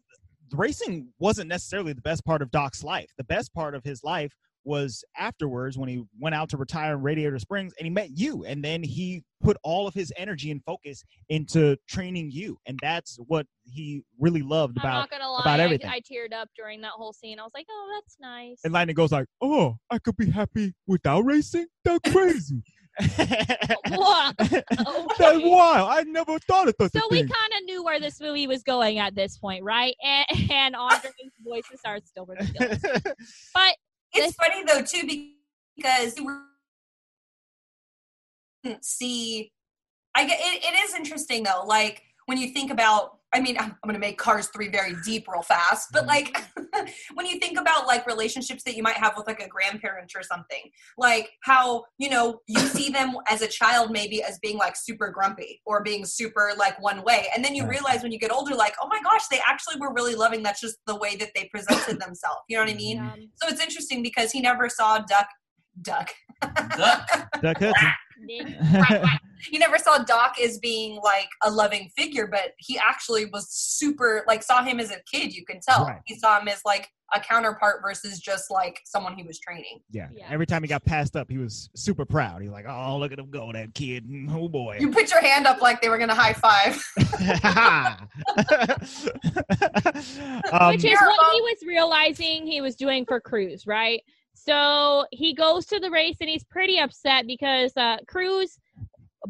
[0.53, 3.11] racing wasn't necessarily the best part of Doc's life.
[3.17, 4.37] The best part of his life
[4.69, 8.45] was afterwards when he went out to retire in Radiator Springs and he met you
[8.45, 13.17] and then he put all of his energy and focus into training you and that's
[13.27, 15.91] what he really loved I'm about not gonna lie, about I- everything.
[15.91, 17.39] I, teared up during that whole scene.
[17.39, 20.75] I was like, "Oh, that's nice." And Lightning goes like, "Oh, I could be happy
[20.87, 21.67] without racing.
[21.85, 22.63] That's crazy.
[23.89, 24.37] What?
[24.39, 25.89] That's wild.
[25.91, 28.99] I never thought of such So we kind of knew where this movie was going
[28.99, 29.95] at this point, right?
[30.05, 31.13] And, and Andre's
[31.45, 32.83] voices are still ridiculous.
[33.55, 33.77] But
[34.13, 35.07] It's funny though too
[35.77, 36.43] because you
[38.65, 39.53] didn't see.
[40.15, 40.65] I get it.
[40.65, 41.65] It is interesting though.
[41.67, 43.13] Like when you think about.
[43.35, 46.35] I mean, I'm, I'm going to make Cars three very deep real fast, but like
[47.13, 50.23] when you think about like relationships that you might have with like a grandparent or
[50.23, 50.63] something,
[50.97, 55.11] like how you know you see them as a child maybe as being like super
[55.11, 58.55] grumpy or being super like one way, and then you realize when you get older,
[58.55, 60.43] like oh my gosh, they actually were really loving.
[60.43, 62.41] That's just the way that they presented themselves.
[62.49, 62.99] You know what I mean?
[62.99, 65.29] um, So it's interesting because he never saw Duck.
[65.83, 66.15] Duck.
[66.77, 67.31] Duck.
[67.43, 67.93] Duck Hudson.
[68.27, 68.57] Did-
[69.51, 74.25] He never saw Doc as being like a loving figure, but he actually was super
[74.27, 75.33] like saw him as a kid.
[75.33, 76.01] You can tell Right.
[76.07, 79.81] he saw him as like a counterpart versus just like someone he was training.
[79.93, 80.09] yeah.
[80.13, 80.27] Yeah.
[80.29, 82.43] Every time he got passed up, he was super proud.
[82.43, 84.05] He was like, "Oh, look at him go, that kid.
[84.31, 86.75] Oh boy." You put your hand up like they were gonna high five.
[90.53, 94.03] um, Which is what he was realizing he was doing for Cruz, right?
[94.45, 98.59] So he goes to the race and he's pretty upset because uh, Cruz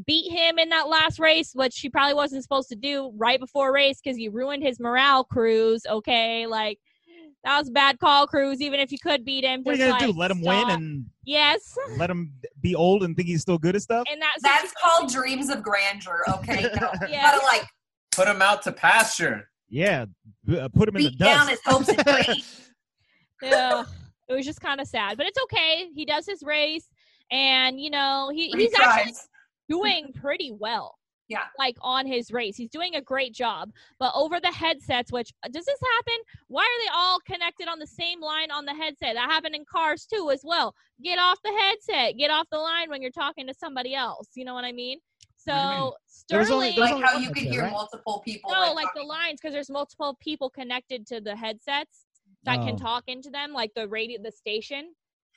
[0.06, 3.72] beat him in that last race, which she probably wasn't supposed to do right before
[3.72, 5.82] race because you ruined his morale, Cruz.
[5.88, 6.78] Okay, like
[7.44, 8.60] that was a bad call, Cruz.
[8.60, 10.12] Even if you could beat him, what are you gonna like, do?
[10.12, 10.68] Let him stop.
[10.68, 14.06] win and yes, let him be old and think he's still good at stuff?
[14.10, 16.22] and that That's called dreams of grandeur.
[16.34, 17.22] Okay, no, you Yeah.
[17.32, 17.66] gotta like
[18.12, 19.48] Put him out to pasture.
[19.68, 20.06] Yeah,
[20.52, 21.50] uh, put him in the beat down dust.
[21.50, 22.70] his hopes and dreams.
[23.42, 23.84] yeah,
[24.28, 25.88] it was just kind of sad, but it's okay.
[25.94, 26.88] He does his race,
[27.30, 29.14] and you know he, He he's actually
[29.68, 30.94] doing pretty well.
[31.28, 31.40] Yeah.
[31.58, 32.56] Like on his race.
[32.56, 33.70] He's doing a great job.
[34.00, 36.22] But over the headsets, which uh, does this happen?
[36.46, 39.14] Why are they all connected on the same line on the headset?
[39.14, 40.74] That happened in cars too as well.
[41.04, 42.16] Get off the headset.
[42.16, 44.28] Get off the line when you're talking to somebody else.
[44.36, 45.00] You know what I mean?
[45.44, 45.90] What do mean?
[45.90, 45.94] So
[46.30, 47.72] There's only- Sterling there's Like how you could headset, hear right?
[47.72, 48.50] multiple people.
[48.50, 52.06] no, like the lines because there's multiple people connected to the headsets
[52.44, 52.78] that can Oh.
[52.78, 54.94] talk into them, like the radio, the station.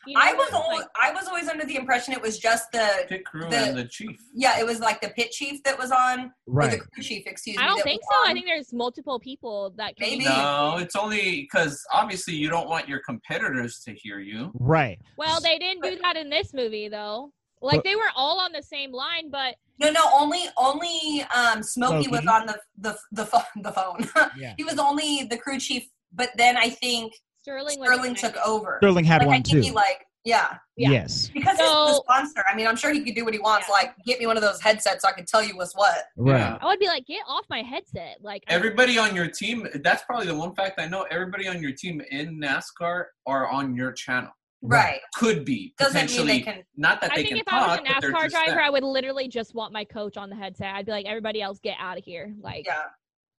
[0.08, 2.72] You know, I was always, like- I was always under the impression it was just
[2.72, 4.20] the Pit crew The- and the chief.
[4.34, 6.72] yeah, it was like the pit chief that was on, or right.
[6.72, 7.62] the crew chief, excuse me.
[7.64, 8.30] I don't think was so.
[8.32, 10.10] I think there's multiple people that can.
[10.10, 10.24] Maybe.
[10.26, 14.52] No, it's only because obviously you don't want your competitors to hear you.
[14.56, 15.00] Right.
[15.18, 17.32] Well, they didn't do that in this movie though.
[17.62, 21.62] Like But- they were all on the same line, but No, no, only only um
[21.62, 24.10] Smokey was on the the the, pho- the phone.
[24.36, 24.56] Yeah.
[24.58, 28.42] he was only the crew chief, but then I think Sterling Sterling took it.
[28.46, 28.78] over.
[28.82, 29.62] Sterling had like I one think too.
[29.62, 30.92] he like yeah, Yeah.
[30.92, 31.30] Yes.
[31.34, 32.44] because he's the sponsor.
[32.48, 33.66] I mean, I'm sure he could do what he wants.
[33.68, 33.74] Yeah.
[33.74, 35.96] Like, get me one of those headsets so I can tell you what's what.
[36.16, 36.38] Right.
[36.38, 36.60] Yeah.
[36.62, 38.18] I would be like, get off my headset.
[38.22, 41.08] Like Everybody on your team, that's probably the one fact I know.
[41.10, 44.30] Everybody on your team in NASCAR are on your channel.
[44.62, 45.00] Right.
[45.16, 46.28] Could be Doesn't mean potentially.
[46.34, 46.64] they can.
[46.78, 48.62] Not that I they think if I was talk, a NASCAR driver, there.
[48.62, 50.76] I would literally just want my coach on the headset.
[50.76, 52.32] I'd be like, everybody else, get out of here.
[52.40, 52.84] Like, Yeah.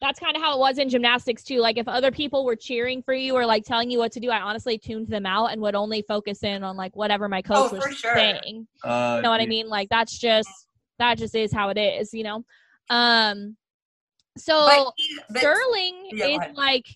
[0.02, 1.60] That's kind of how it was in gymnastics too.
[1.60, 4.30] Like if other people were cheering for you or like telling you what to do,
[4.30, 7.70] I honestly tuned them out and would only focus in on like whatever my coach
[7.72, 8.12] Oh, was sure.
[8.14, 8.66] saying.
[8.84, 9.68] Uh, You know what I mean?
[9.68, 10.50] Like that's just
[10.98, 12.44] that just is how it is, you know.
[12.90, 13.56] Um
[14.36, 14.92] so But
[15.30, 16.86] but- Sterling Yeah, is like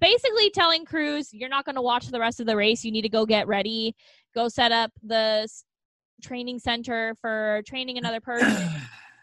[0.00, 2.84] basically telling Cruz, "You're not going to watch the rest of the race.
[2.84, 3.94] You need to go get ready.
[4.34, 5.46] Go set up the
[6.22, 8.68] training center for training another person."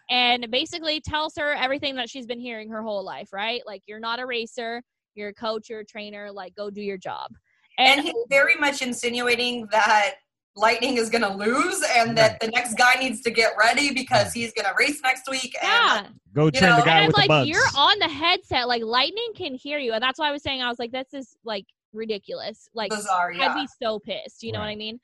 [0.10, 3.62] And basically tells her everything that she's been hearing her whole life, right?
[3.66, 4.82] Like you're not a racer,
[5.16, 6.32] you're a coach, you're a trainer.
[6.32, 7.32] Like go do your job.
[7.78, 10.16] and And, he's very much insinuating that
[10.56, 14.34] Lightning is going to lose and that the next guy needs to get ready because
[14.34, 15.56] he's going to race next week.
[15.62, 17.50] yeah, And Go train know, the guy and I was with the like, bugs.
[17.50, 18.68] you're on the headset.
[18.68, 21.14] Like lightning can hear you, and that's why I was saying I was like, this
[21.14, 22.68] is like ridiculous.
[22.74, 24.42] Like bizarre, I'd be so pissed.
[24.42, 25.00] You know what I mean?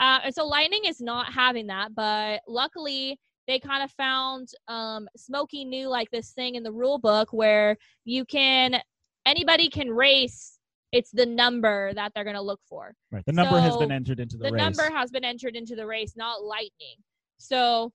[0.00, 5.08] Uh, and so Lightning is not having that, but luckily they kind of found um,
[5.16, 8.80] Smokey knew like this thing in the rule book where you can
[9.24, 10.58] anybody can race.
[10.92, 12.94] It's the number that they're going to look for.
[13.10, 13.24] right.
[13.26, 14.60] The number has been entered into the, The race.
[14.60, 16.96] The number has been entered into the race, not Lightning.
[17.38, 17.92] So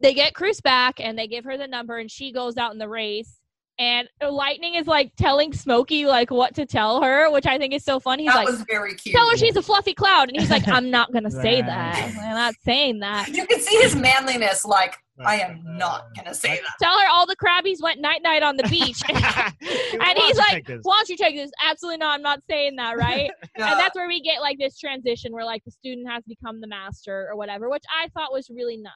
[0.00, 2.78] they get Cruz back and they give her the number, and she goes out in
[2.78, 3.37] the race.
[3.78, 7.84] And Lightning is like telling Smokey like what to tell her, which I think is
[7.84, 8.24] so funny.
[8.24, 9.14] He's that like, was very cute.
[9.14, 10.28] tell her she's a fluffy cloud.
[10.28, 12.16] And he's like, I'm not going to say that.
[12.18, 13.28] I'm not saying that.
[13.28, 14.64] You can see his manliness.
[14.64, 16.74] Like I am not gonna say that.
[16.80, 19.00] Tell her all the crabbies went night night on the beach.
[19.08, 21.50] and he's like, take why don't you take this?
[21.64, 22.14] Absolutely not.
[22.14, 23.30] I'm not saying that, right?
[23.58, 23.72] Yeah.
[23.72, 26.68] and that's where we get like this transition where like the student has become the
[26.68, 28.92] master or whatever, which I thought was really nice.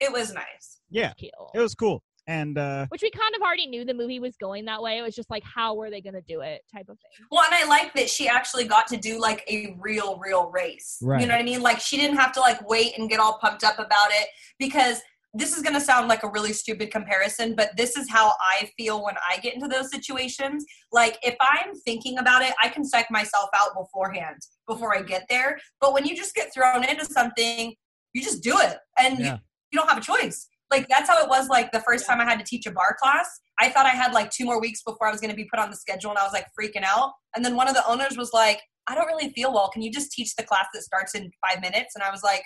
[0.00, 0.80] it was nice.
[0.90, 1.32] yeah, Cute.
[1.54, 2.02] it was cool.
[2.26, 4.98] And uh, Which we kind of already knew the movie was going that way.
[4.98, 7.26] It was just like, how were they going to do it type of thing.
[7.30, 10.98] Well, and I like that she actually got to do like a real, real race.
[11.00, 11.20] Right.
[11.20, 11.62] You know what I mean?
[11.62, 15.00] Like she didn't have to like wait and get all pumped up about it because
[15.34, 18.70] this is going to sound like a really stupid comparison, but this is how I
[18.76, 20.64] feel when I get into those situations.
[20.92, 25.26] Like if I'm thinking about it, I can psych myself out beforehand before I get
[25.28, 25.58] there.
[25.80, 27.74] But when you just get thrown into something,
[28.14, 29.32] you just do it and Yeah.
[29.34, 29.38] you,
[29.72, 30.48] you don't have a choice.
[30.70, 32.96] Like that's how it was like the first time I had to teach a bar
[33.00, 33.28] class.
[33.58, 35.60] I thought I had like two more weeks before I was going to be put
[35.60, 37.12] on the schedule and I was like freaking out.
[37.34, 39.68] And then one of the owners was like, I don't really feel well.
[39.68, 41.94] Can you just teach the class that starts in five minutes?
[41.94, 42.42] And I was like,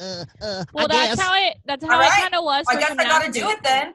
[0.00, 1.56] uh, uh, Well, that's how it.
[1.64, 2.22] That's how All it right.
[2.22, 2.64] kind of was.
[2.68, 3.94] I guess I got to do it then.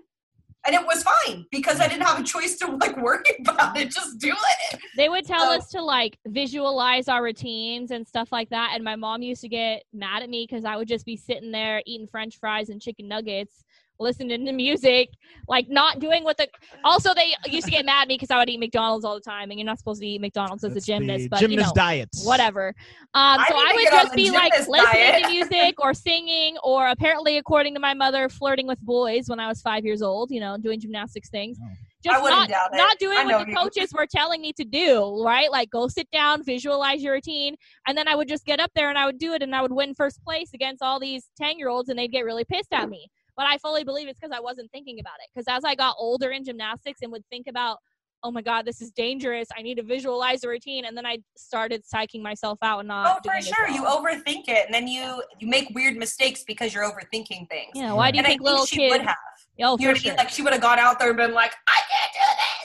[0.65, 1.91] And it was fine because I mm.
[1.91, 3.91] didn't have a choice to like worry about it.
[3.91, 4.79] Just do it.
[4.97, 8.71] They would tell So- us to like visualize our routines and stuff like that.
[8.75, 11.51] And my mom used to get mad at me because I would just be sitting
[11.51, 13.63] there eating French fries and chicken nuggets,
[13.99, 15.09] listening to music,
[15.47, 16.47] like not doing what the.
[16.83, 19.21] Also, they used to get mad at me because I would eat McDonald's all the
[19.21, 21.65] time, and you're not supposed to eat McDonald's as that's a gymnast, but gymnast you
[21.67, 22.09] know, diet.
[22.23, 22.73] whatever.
[23.13, 25.23] Um, so need I would just be like gymnast listening diet.
[25.23, 29.47] to music or singing, or apparently, according to my mother, flirting with boys when I
[29.47, 30.31] was five years old.
[30.31, 31.57] You know, doing gymnastics things.
[31.61, 31.67] Oh.
[32.01, 32.77] Just wouldn't not doubt it.
[32.77, 33.57] not doing I what the you.
[33.57, 35.21] coaches were telling me to do.
[35.21, 38.71] Right, like go sit down, visualize your routine, and then I would just get up
[38.73, 41.29] there and I would do it, and I would win first place against all these
[41.37, 43.09] ten year olds, and they'd get really pissed at me.
[43.39, 45.29] But I fully believe it's because I wasn't thinking about it.
[45.33, 47.77] Because as I got older in gymnastics and would think about,
[48.21, 49.47] oh my god, this is dangerous.
[49.57, 53.07] I need to visualize the routine, and then I started psyching myself out and not.
[53.09, 53.69] Oh, for doing as sure.
[53.69, 57.71] You overthink it, and then you you make weird mistakes because you're overthinking things.
[57.75, 58.91] Yeah, why do you and think I little think she kids?
[58.97, 59.15] would have.
[59.15, 60.11] Oh, You know for what I sure.
[60.11, 60.17] mean?
[60.17, 62.19] Like she would have gone out there and been like, I can't do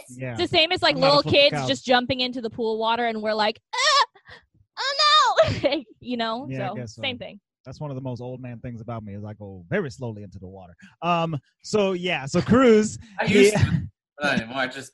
[0.09, 0.19] this.
[0.19, 0.33] Yeah.
[0.33, 1.69] It's the same as like I'm little kids cow.
[1.69, 4.05] just jumping into the pool water, and we're like, ah,
[4.81, 6.49] oh no, you know.
[6.51, 7.03] Yeah, so, so.
[7.03, 7.39] same thing.
[7.65, 10.23] That's one of the most old man things about me is I go very slowly
[10.23, 10.75] into the water.
[11.03, 11.39] Um.
[11.63, 12.27] So yeah.
[12.27, 12.99] So Cruz.
[13.19, 13.83] I he- used to,
[14.23, 14.59] not anymore.
[14.59, 14.93] I just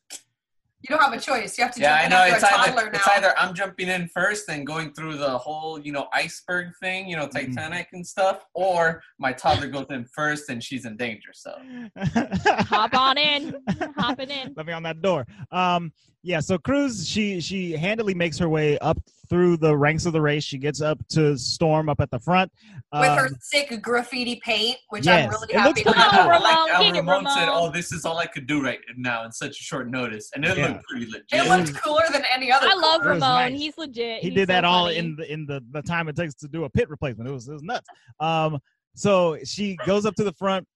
[0.83, 1.59] You don't have a choice.
[1.59, 2.99] You have to yeah, I jump know in it's after a either now.
[2.99, 7.07] it's either I'm jumping in first and going through the whole you know iceberg thing,
[7.09, 7.33] you know Mhm.
[7.55, 11.31] Titanic and stuff, or my toddler goes in first and she's in danger.
[11.35, 11.53] So
[12.71, 13.57] Hop on in,
[13.97, 14.55] hopping in.
[14.57, 15.27] Let me on that door.
[15.51, 15.93] Um,
[16.23, 16.41] yeah.
[16.41, 20.43] So Cruz, she she handily makes her way up through the ranks of the race.
[20.43, 22.51] She gets up to Storm up at the front.
[22.93, 26.11] with her Um, sick graffiti paint, which I'm really it happy pretty about.
[26.11, 26.21] cool.
[26.21, 28.81] I Ramon, like how get Ramon said, "Oh, this is all I could do right
[28.97, 30.69] now in such a short notice," and it Yeah.
[30.69, 31.27] looked pretty legit.
[31.33, 32.67] It looked cooler than any other.
[32.69, 33.53] I love It Ramon.
[33.53, 33.59] nice.
[33.61, 34.21] He's legit.
[34.23, 34.97] he He's did so that all funny.
[34.99, 37.29] in the in the, the time it takes to do a pit replacement.
[37.31, 37.87] It was it was nuts.
[38.19, 38.59] Um,
[38.97, 40.67] so she goes up to the front.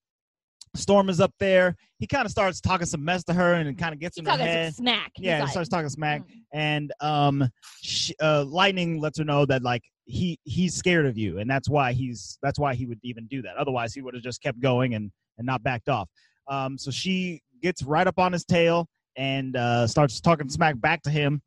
[0.76, 1.76] Storm is up there.
[1.98, 4.30] He kind of starts talking some mess to her and kind of gets He's in
[4.30, 4.74] her head.
[4.74, 5.12] smack.
[5.18, 6.22] Yeah, he like, starts talking smack.
[6.22, 7.48] "Mm." and um
[7.82, 11.68] sh uh lightning lets her know that like he he's scared of you and that's
[11.68, 14.60] why he's that's why he would even do that otherwise he would have just kept
[14.60, 16.08] going and and not backed off
[16.48, 18.86] um so she gets right up on his tail
[19.16, 21.40] and uh starts talking smack back to him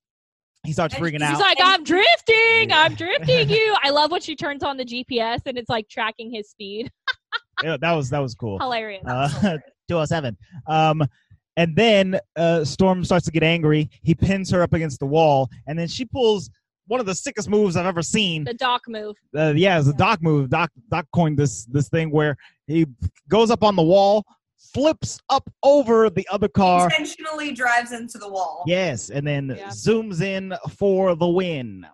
[0.65, 2.73] he starts And freaking she's He's like, I'm drifting.
[2.73, 3.75] I'm drifting you.
[3.83, 6.91] I love when she turns on the GPS and it's like tracking his speed.
[7.63, 9.03] Yeah, that was that was cool Hilarious.
[9.07, 9.57] uh
[9.89, 11.03] 207 um
[11.57, 13.89] and then uh, Storm starts to get angry.
[14.03, 16.51] He pins her up against the wall, and then she pulls
[16.85, 18.43] one of the sickest moves I've ever seen.
[18.43, 19.15] The doc move.
[19.35, 20.51] Uh, yeah, it's a Doc move.
[20.51, 22.85] Doc Doc coined this this thing where he
[23.27, 24.23] goes up on the wall,
[24.71, 26.85] flips up over the other car.
[26.85, 28.63] Intentionally drives into the wall.
[28.67, 29.69] Yes, and then Yeah.
[29.69, 31.87] zooms in for the win.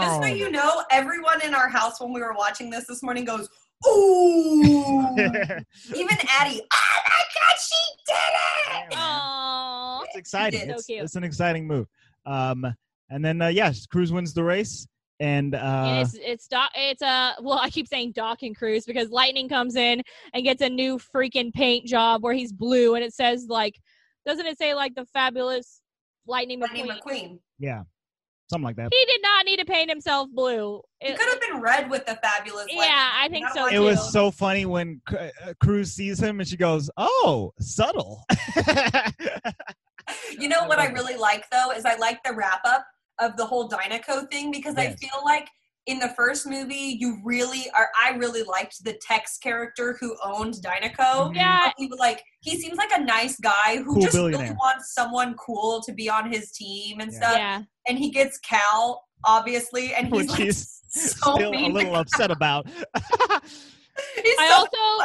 [0.00, 3.24] Just so you know, everyone in our house when we were watching this this morning
[3.24, 3.48] goes,
[3.86, 5.14] "Ooh!"
[5.94, 7.76] Even Addie, oh my god, she
[8.06, 8.94] did it!
[8.94, 10.04] Aww.
[10.04, 10.70] it's exciting.
[10.70, 11.02] It's, cute.
[11.04, 11.86] it's an exciting move.
[12.26, 12.66] Um,
[13.10, 14.86] and then uh, yes, Cruz wins the race,
[15.20, 18.84] and uh, and it's it's doc it's uh well I keep saying Doc and Cruz
[18.84, 20.02] because Lightning comes in
[20.32, 23.80] and gets a new freaking paint job where he's blue and it says like
[24.26, 25.80] doesn't it say like the fabulous
[26.26, 27.00] Lightning Lightning McQueen?
[27.02, 27.38] McQueen.
[27.58, 27.82] yeah,
[28.50, 28.88] something like that.
[28.92, 30.80] He did not need to paint himself blue.
[31.00, 32.66] It It- could have been red with the fabulous.
[32.68, 32.94] Yeah, lightning.
[32.96, 33.82] I think Not so, like It too.
[33.82, 38.24] was so funny when Cru- uh, Cruz sees him and she goes, "Oh, subtle."
[40.38, 42.86] You know what I really like though is I like the wrap up
[43.18, 45.48] of the whole Dinoco thing because I feel like
[45.88, 47.88] in the first movie you really are.
[48.00, 50.94] I really liked the Tex character who owned Dinoco.
[50.98, 51.34] Mm-hmm.
[51.34, 51.72] Yeah.
[51.76, 55.34] He was like he seems like a nice guy who Cool just really wants someone
[55.34, 57.18] cool to be on his team and Yeah.
[57.18, 57.36] stuff.
[57.36, 57.62] yeah.
[57.88, 61.72] And he gets Cal obviously, and he's Which like he's so Still a mean.
[61.72, 62.66] little upset about.
[64.22, 65.04] He's I so also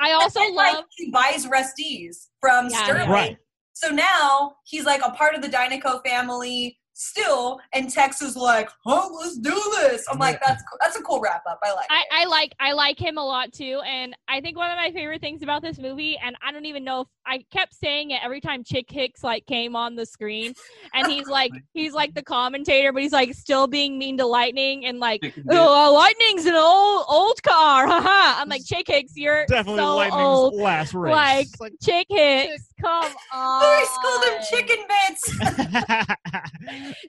[0.00, 2.82] I also and, like, love he buys Rust-eze from Yeah.
[2.84, 3.08] Sterling.
[3.10, 3.36] Right.
[3.74, 8.68] So now he's like a part of the Dinoco family still, and Tex is like,
[8.86, 10.78] "Oh, let's do this." I'm like, "That's cool.
[10.80, 11.60] that's a cool wrap up.
[11.62, 12.02] I like." I.
[12.16, 15.20] I like I like him a lot too, and I think one of my favorite
[15.20, 18.40] things about this movie, and I don't even know if I kept saying it every
[18.40, 20.54] time Chick Hicks like came on the screen,
[20.94, 24.86] and he's like he's like the commentator, but he's like still being mean to Lightning
[24.86, 25.20] and like
[25.50, 28.40] oh uh, Lightning's an old old car, haha.
[28.40, 30.54] I'm like Chick Hicks, you're Definitely so Lightning's old.
[30.54, 31.12] last race.
[31.12, 33.62] Like- like, Chick Hicks, come on.
[33.62, 36.06] Oh, he schooled him chicken bits.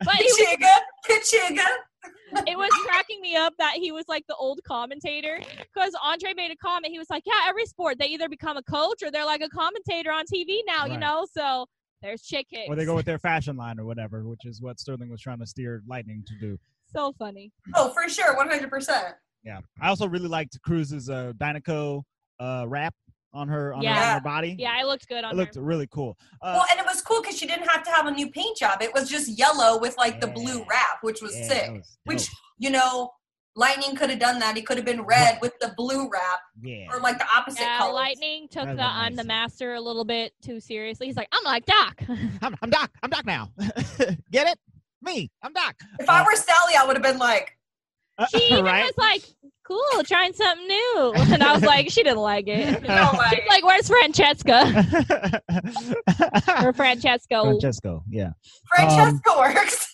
[0.05, 0.75] But he was Kachiga,
[1.09, 1.65] kachiga.
[2.47, 5.39] it was cracking me up that he was like the old commentator
[5.73, 6.91] because Andre made a comment.
[6.91, 9.49] He was like, "Yeah, every sport they either become a coach or they're like a
[9.49, 11.65] commentator on TV now, you know." So
[12.01, 12.69] there's Chick Hicks.
[12.69, 15.39] or they go with their fashion line or whatever, which is what Sterling was trying
[15.39, 16.57] to steer Lightning to do.
[16.93, 17.51] so funny.
[17.73, 18.69] Oh, for sure, 100.
[18.69, 22.03] percent Yeah, I also really liked Cruz's uh, Dinoco
[22.39, 22.93] uh, wrap
[23.37, 24.55] on her on, her, on her body.
[24.57, 25.61] Yeah, I looked good on it looked her.
[25.61, 26.17] really cool.
[26.41, 28.57] Uh, Well, and it was cool because she didn't have to have a new paint
[28.57, 28.81] job.
[28.81, 31.71] It was just yellow with like the blue wrap, which was yeah, sick.
[31.71, 33.11] was Which you know,
[33.55, 34.55] Lightning could have done that.
[34.55, 37.77] He could have been red with the blue wrap, yeah, or like the opposite Yeah,
[37.77, 37.93] colors.
[37.93, 41.07] Lightning took That the was I'm the master a little bit too seriously.
[41.07, 42.01] He's like, I'm like Doc.
[42.41, 42.91] I'm, I'm Doc.
[43.03, 43.51] I'm Doc now.
[44.31, 44.59] Get it?
[45.01, 45.29] Me.
[45.43, 45.75] I'm Doc.
[45.99, 47.57] If I Uh, were Sally, I would have been like,
[48.29, 48.83] she even right?
[48.83, 49.23] was like,
[49.67, 51.13] cool, trying something new.
[51.33, 52.81] And I was like, she didn't like it.
[52.87, 55.41] "No way." She's like, where's Francesca?
[56.63, 57.43] Or Francesco.
[57.43, 58.03] Francesco.
[58.09, 58.31] Yeah.
[58.75, 59.93] Francesca works.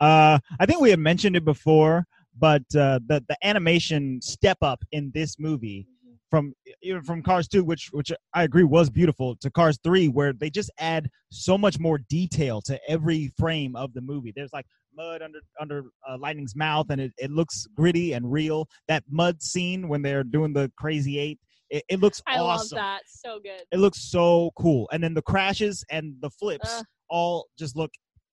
[0.00, 2.06] uh, I think we had mentioned it before,
[2.38, 5.86] but uh, the the animation step up in this movie
[6.30, 6.52] from
[6.82, 10.50] even from Cars 2, which which I agree was beautiful, to Cars 3, where they
[10.50, 14.32] just add so much more detail to every frame of the movie.
[14.34, 18.66] There's like mud under under uh, Lightning's mouth, and it, it looks gritty and real.
[18.88, 21.38] That mud scene when they're doing the crazy eight,
[21.70, 22.76] it, it looks I awesome.
[22.76, 23.00] love that.
[23.06, 23.62] So good.
[23.72, 27.90] It looks so cool, and then the crashes and the flips all just look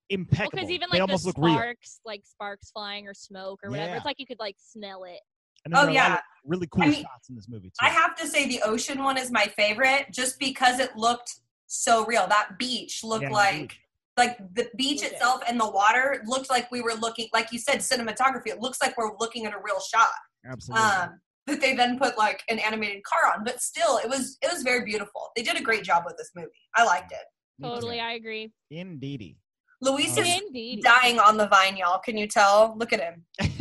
[0.10, 0.52] impeccable.
[0.52, 1.54] because even they like the almost look real.
[1.56, 3.96] sparks, like sparks flying or smoke or whatever, Yeah.
[3.98, 5.20] it's like you could like smell it.
[5.66, 6.22] And Oh, there are a lot yeah.
[6.46, 7.74] really cool I mean, shots in this movie too.
[7.86, 12.06] I have to say the ocean one is my favorite, just because it looked so
[12.06, 12.28] real.
[12.28, 13.72] That beach looked Yeah, like indeed.
[14.18, 15.14] like the beach Okay.
[15.16, 18.48] itself and the water looked like we were looking, like you said, cinematography.
[18.48, 20.10] It looks like we're looking at a real shot.
[20.46, 20.86] Absolutely.
[20.86, 24.52] Um, that they then put like an animated car on, but still, it was it
[24.52, 25.30] was very beautiful.
[25.36, 26.50] They did a great job with this movie.
[26.76, 27.20] I liked it.
[27.64, 28.52] Totally, I agree.
[28.72, 29.38] Indeedy.
[29.82, 30.22] Luis Oh.
[30.22, 30.84] is Indeed.
[30.84, 32.00] dying on the vine, y'all.
[32.00, 32.76] Can you tell?
[32.78, 33.24] Look at him.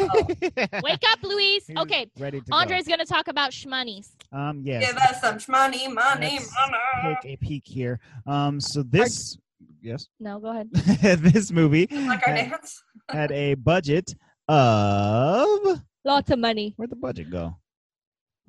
[0.83, 1.67] Wake up, Luis.
[1.67, 4.13] He's Okay, Ready to Andre's gonna talk about shmoney's.
[4.33, 4.63] Um.
[4.65, 4.87] Yes.
[4.87, 6.55] Give us some money, money, Let's
[7.03, 7.17] money.
[7.23, 8.01] Take a peek here.
[8.27, 8.61] Um.
[8.61, 9.39] So this.
[9.83, 10.07] Yes.
[10.19, 10.71] No, go ahead.
[11.21, 12.83] this movie Like our had, dance.
[13.11, 14.15] had a budget
[14.49, 15.83] of.
[16.07, 16.75] Lots of money.
[16.77, 17.57] Where'd the budget go?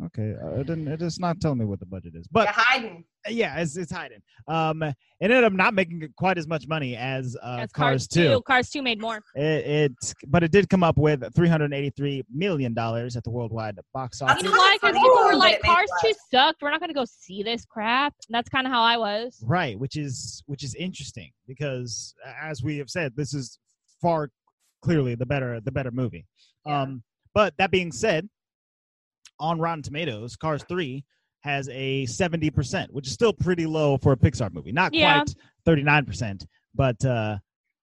[0.03, 0.89] Okay, uh, it didn't.
[0.89, 3.05] It is not telling me what the budget is, but You're hiding.
[3.29, 4.19] yeah, it's, it's hiding.
[4.45, 8.07] Um, it ended up not making quite as much money as uh, That's Cars, Cars
[8.09, 8.41] 2.
[8.41, 9.21] Cars 2 made more.
[9.35, 14.21] It, it, but it did come up with 383 million dollars at the worldwide box
[14.21, 14.43] office.
[14.43, 14.77] You not know why?
[14.81, 16.61] Because people were like, Cars 2 sucked.
[16.61, 18.13] We're not gonna go see this crap.
[18.27, 19.41] And that's kind of how I was.
[19.45, 23.59] Right, which is which is interesting because as we have said, this is
[24.01, 24.29] far
[24.81, 26.25] clearly the better the better movie.
[26.65, 26.81] Yeah.
[26.81, 27.03] Um,
[27.33, 28.29] but that being said,
[29.39, 31.03] on Rotten Tomatoes, Cars Three
[31.41, 34.71] has a 70%, which is still pretty low for a Pixar movie.
[34.71, 35.23] Not Yeah.
[35.23, 35.35] quite
[35.77, 36.43] 39%,
[36.73, 37.37] but uh,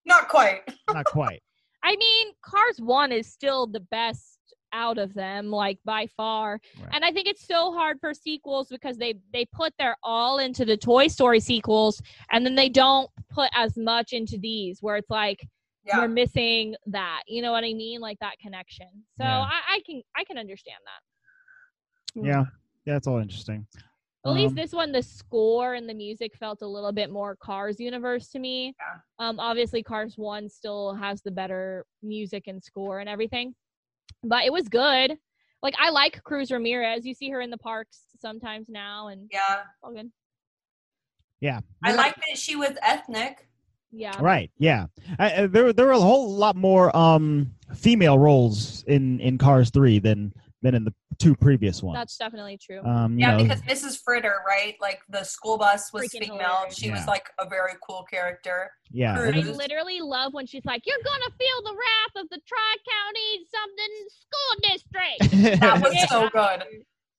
[0.05, 0.62] Not quite.
[0.93, 1.41] not quite.
[1.85, 4.39] I mean, Cars 1 is still the best
[4.73, 6.59] out of them, like by far.
[6.81, 6.89] Right.
[6.93, 10.65] And I think it's so hard for sequels because they they put their all into
[10.65, 12.01] the Toy Story sequels
[12.33, 15.47] and then they don't put as much into these where it's like
[15.85, 15.99] Yeah.
[15.99, 17.23] we're missing that.
[17.29, 18.01] You know what I mean?
[18.01, 18.89] Like that connection.
[19.19, 19.41] So Yeah.
[19.43, 21.03] I, I can I can understand that.
[22.14, 22.44] Yeah.
[22.84, 23.66] Yeah, it's all interesting.
[24.24, 27.34] At least Um, this one, the score and the music felt a little bit more
[27.36, 28.74] Cars universe to me.
[28.78, 28.98] Yeah.
[29.28, 33.55] Um, obviously, Cars One still has the better music and score and everything,
[34.22, 35.16] but it was good.
[35.62, 37.05] Like I like Cruz Ramirez.
[37.06, 39.62] You see her in the parks sometimes now, and Yeah.
[39.82, 40.10] all good.
[41.40, 41.60] yeah.
[41.84, 43.48] I like that she was ethnic.
[43.94, 44.51] Yeah, Right.
[44.59, 44.86] Yeah.
[45.18, 49.68] I, I- there, there were a whole lot more um, female roles in, in Cars
[49.70, 50.32] 3 than
[50.62, 51.98] than in the two previous ones.
[51.98, 52.80] that's definitely true.
[52.84, 54.01] um, Yeah, know, because Mrs.
[54.02, 54.74] Fritter, right?
[54.80, 56.36] Like the school bus was female.
[56.39, 56.76] hilarious.
[56.76, 56.93] She Yeah.
[56.98, 58.70] was like a very cool character.
[58.90, 59.16] yeah.
[59.16, 59.28] Cruz.
[59.36, 62.40] it I was- literally love when she's like, "You're gonna feel the wrath of the
[62.47, 66.64] Tri County something school district." That was so good.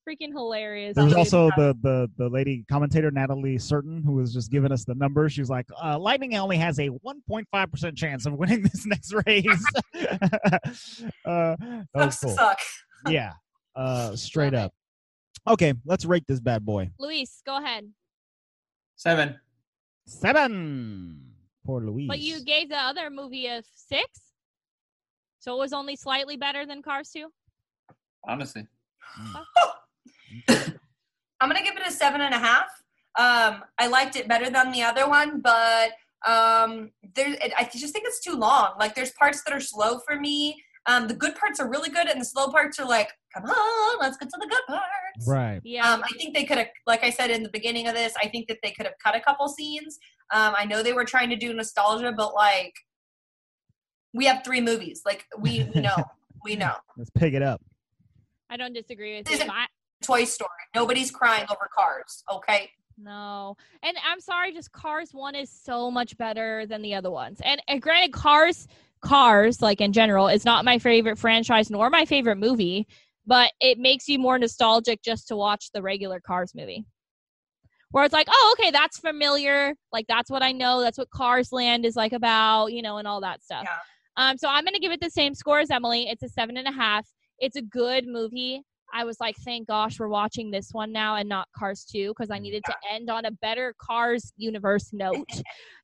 [0.08, 0.96] Freaking hilarious.
[0.96, 4.84] There was also the, the the lady commentator Natalie Certain who was just giving us
[4.84, 5.32] the numbers.
[5.32, 9.14] She was like, uh, "Lightning only has a 1.5 percent chance of winning this next
[9.26, 12.36] race." uh, that was Sucks to cool.
[12.36, 12.60] suck.
[13.08, 13.34] Yeah,
[13.76, 14.66] uh, straight Love it.
[14.66, 14.74] up.
[15.54, 16.90] Okay, let's rate this bad boy.
[17.00, 17.92] Luis, go ahead.
[18.96, 19.36] Seven.
[20.06, 21.20] Seven.
[21.66, 22.08] Poor Luis.
[22.08, 24.06] But you gave the other movie a six,
[25.40, 27.30] so it was only slightly better than Cars Two.
[28.26, 28.68] Honestly.
[30.48, 32.68] I'm gonna give it a seven and a half.
[33.20, 35.92] Um, I liked it better than the other one, but
[36.26, 38.74] um, there, it, I just think it's too long.
[38.80, 40.64] Like, there's parts that are slow for me.
[40.86, 43.98] Um, the good parts are really good, and the slow parts are like, come on,
[44.02, 45.28] let's get to the good parts.
[45.28, 45.62] right.
[45.64, 48.14] Yeah, Um, I think they could have, like I said in the beginning of this,
[48.22, 49.98] I think that they could have cut a couple scenes.
[50.34, 52.74] Um, I know they were trying to do nostalgia, but like,
[54.14, 55.02] we have three movies.
[55.06, 55.96] Like, we, we know,
[56.44, 56.76] we know.
[56.98, 57.62] Let's pick it up.
[58.50, 59.46] I don't disagree with Is you.
[59.46, 59.66] it- I,
[60.02, 60.50] Toy Story.
[60.76, 62.24] Nobody's crying over cars.
[62.30, 62.70] Okay.
[62.98, 67.40] no, and I'm sorry, just Cars One is so much better than the other ones.
[67.42, 68.68] And, and granted, Cars,
[69.04, 72.88] Cars, like in general, is not my favorite franchise nor my favorite movie,
[73.26, 76.86] but it makes you more nostalgic just to watch the regular Cars movie.
[77.92, 79.76] Where it's like, oh, okay, that's familiar.
[79.92, 80.82] Like that's what I know.
[80.82, 83.66] That's what Cars Land is like about, you know, and all that stuff.
[83.66, 83.78] Yeah.
[84.18, 86.08] Um, so I'm gonna give it the same score as Emily.
[86.08, 87.08] It's a seven and a half.
[87.40, 88.64] It's a good movie.
[88.94, 92.30] I was like, thank gosh we're watching this one now and not Cars 2 because
[92.30, 95.28] I needed to end on a better Cars universe note.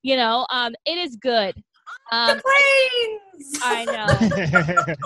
[0.04, 1.56] you know, um, it is good.
[2.11, 3.60] Um, the planes.
[3.61, 4.07] I know.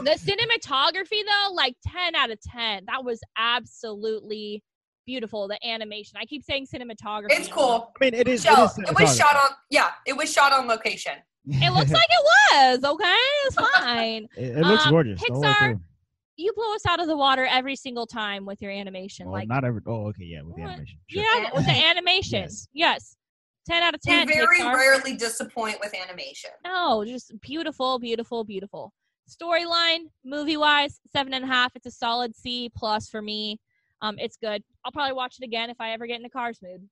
[0.04, 2.86] the cinematography though, like 10 out of 10.
[2.86, 4.64] That was absolutely
[5.06, 5.50] beautiful.
[5.50, 6.18] The animation.
[6.18, 7.28] I keep saying cinematography.
[7.32, 7.92] it's cool.
[8.00, 8.44] I mean, it is.
[8.44, 8.54] Show.
[8.64, 9.50] it, is It was shot on.
[9.70, 11.14] Yeah, it was shot on location.
[11.46, 13.16] It looks like it was, okay?
[13.48, 14.28] It's fine.
[14.38, 15.20] It, it looks Um, gorgeous.
[15.22, 15.80] the whole way Pixar.
[16.38, 19.26] You blow us out of the water every single time with your animation.
[19.26, 19.82] Well, like not every.
[19.86, 20.70] Oh, okay, yeah, with the What?
[20.72, 21.00] animation.
[21.08, 21.22] Sure.
[21.22, 22.42] Yeah, with the animation.
[22.44, 22.68] Yes.
[22.74, 23.18] Yes.
[23.66, 24.28] 10 out of They 10.
[24.28, 24.74] very Pixar.
[24.76, 26.52] rarely disappoint with animation.
[26.66, 28.94] No, just beautiful, beautiful, beautiful.
[29.30, 31.72] Storyline, movie wise, seven and a half.
[31.76, 33.60] It's a solid C plus for me.
[34.02, 34.62] Um, it's good.
[34.84, 36.88] I'll probably watch it again if I ever get in a cars mood.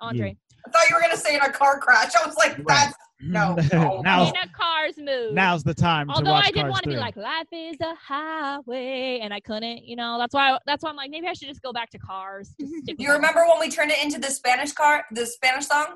[0.00, 0.36] Andre,
[0.66, 2.12] I thought you were gonna say in a car crash.
[2.14, 2.66] I was like, Right.
[2.68, 2.96] that's
[3.28, 3.56] no.
[3.72, 4.00] no.
[4.02, 5.34] now's cars mood.
[5.34, 7.76] now's the time to Although watch I did Cars want to be like, life is
[7.80, 9.84] a highway, and I couldn't.
[9.84, 10.58] You know, that's why.
[10.66, 12.54] That's why I'm like, maybe I should just go back to cars.
[12.60, 13.16] Just stick Do with you it.
[13.16, 15.86] remember when we turned it into the Spanish car, the Spanish song?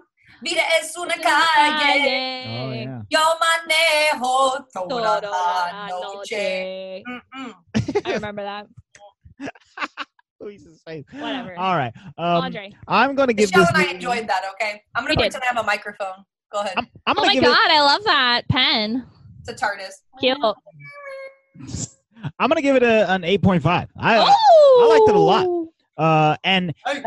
[0.44, 3.02] Vida es una calle, Oh yeah.
[3.10, 7.02] yo manejo toda Toda la la noche.
[7.04, 8.02] noche.
[8.04, 8.66] I remember that.
[10.40, 11.04] Luis's face.
[11.12, 11.58] Whatever.
[11.58, 11.92] All right.
[12.16, 12.72] Um, Andre.
[12.86, 13.70] I'm gonna give Michelle this.
[13.74, 14.42] and I enjoyed that.
[14.52, 16.24] Okay, I'm gonna pretend I have a microphone.
[16.50, 16.74] Go ahead.
[16.76, 19.04] I'm, I'm Oh my give god, I love that pen.
[19.40, 19.92] It's a TARDIS.
[20.20, 20.38] Cute.
[22.38, 23.88] I'm gonna give it a, an 8.5.
[23.96, 25.68] I oh, liked it a lot.
[25.96, 27.02] uh, and Hey.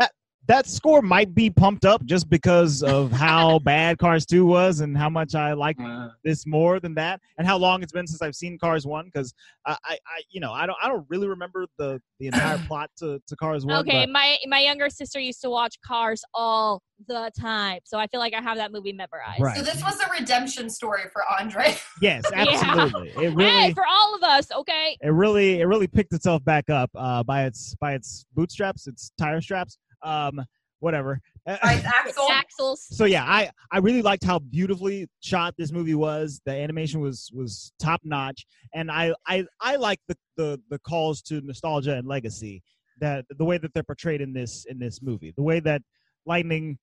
[0.46, 4.80] That, that score might be pumped up just because of how bad Cars 2 was
[4.80, 8.06] and how much I like Uh, this more than that and how long it's been
[8.06, 9.32] since I've seen Cars 1 because
[9.66, 12.90] I, I, I you know I don't I don't really remember the the entire plot
[12.98, 16.82] to, to Cars 1 Okay, but my my younger sister used to watch Cars all
[17.08, 19.40] the time, so I feel like I have that movie memorized.
[19.40, 19.56] Right.
[19.56, 21.74] So this was a redemption story for Andre.
[22.00, 22.44] yes Yeah.
[22.48, 24.96] absolutely it Hey, really for all of us, okay.
[25.00, 29.10] it really it really picked itself back up uh, by its by its bootstraps its
[29.18, 30.40] tire straps um
[30.80, 32.26] whatever Right, Axel.
[32.28, 32.78] Axels.
[32.78, 37.30] so yeah i i really liked how beautifully shot this movie was the animation was
[37.32, 42.06] was top notch and i i i like the the the calls to nostalgia and
[42.06, 42.62] legacy
[43.02, 45.82] that the way that they're portrayed in this in this movie, the way that
[46.24, 46.78] Lightning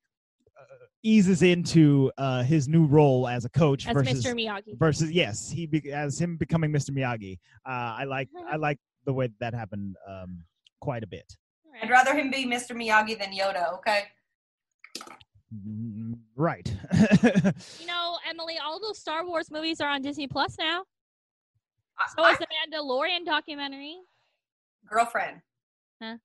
[0.59, 4.33] uh, eases into uh, his new role as a coach As versus Mr.
[4.35, 4.77] Miyagi.
[4.77, 6.91] versus yes, he be, as him becoming Mr.
[6.91, 7.37] Miyagi.
[7.65, 10.43] Uh, I like I like the way that happened um,
[10.81, 11.37] quite a bit.
[11.81, 12.71] I'd rather him be Mr.
[12.71, 13.73] Miyagi than Yoda.
[13.75, 14.03] Okay.
[15.53, 16.71] Mm, Right.
[17.79, 20.83] You know, Emily, all those Star Wars movies are on Disney Plus now.
[21.97, 23.97] I- So I- is the Mandalorian documentary.
[24.87, 25.41] girlfriend.
[26.01, 26.17] Huh?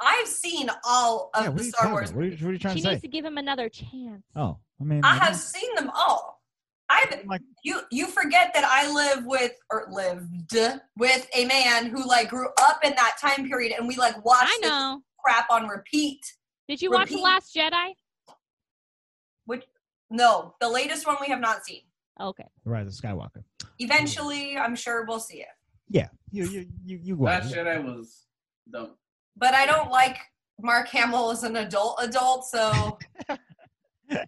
[0.00, 2.10] I've seen all of yeah, the Star Wars.
[2.10, 2.16] about?
[2.16, 2.88] What are you, what are you trying She to say?
[2.90, 4.22] She needs to give him another chance.
[4.36, 6.33] Oh, I mean, I have seen them all.
[6.94, 10.56] I've like oh you you forget that I live with or lived
[10.96, 14.44] with a man who like grew up in that time period and we like watched
[14.44, 15.02] I this know.
[15.24, 16.20] crap on repeat.
[16.68, 17.92] Did you watch The Last Jedi?
[19.46, 19.64] Which
[20.10, 21.82] no, the latest one we have not seen.
[22.20, 22.46] Okay.
[22.64, 23.42] The Rise of Skywalker.
[23.78, 25.48] Eventually, I'm sure we'll see it.
[25.88, 27.26] Yeah, you you you you will.
[27.26, 28.24] Last Jedi was
[28.72, 28.92] dumb.
[29.36, 30.16] But I don't like
[30.60, 32.98] Mark Hamill as an adult adult, so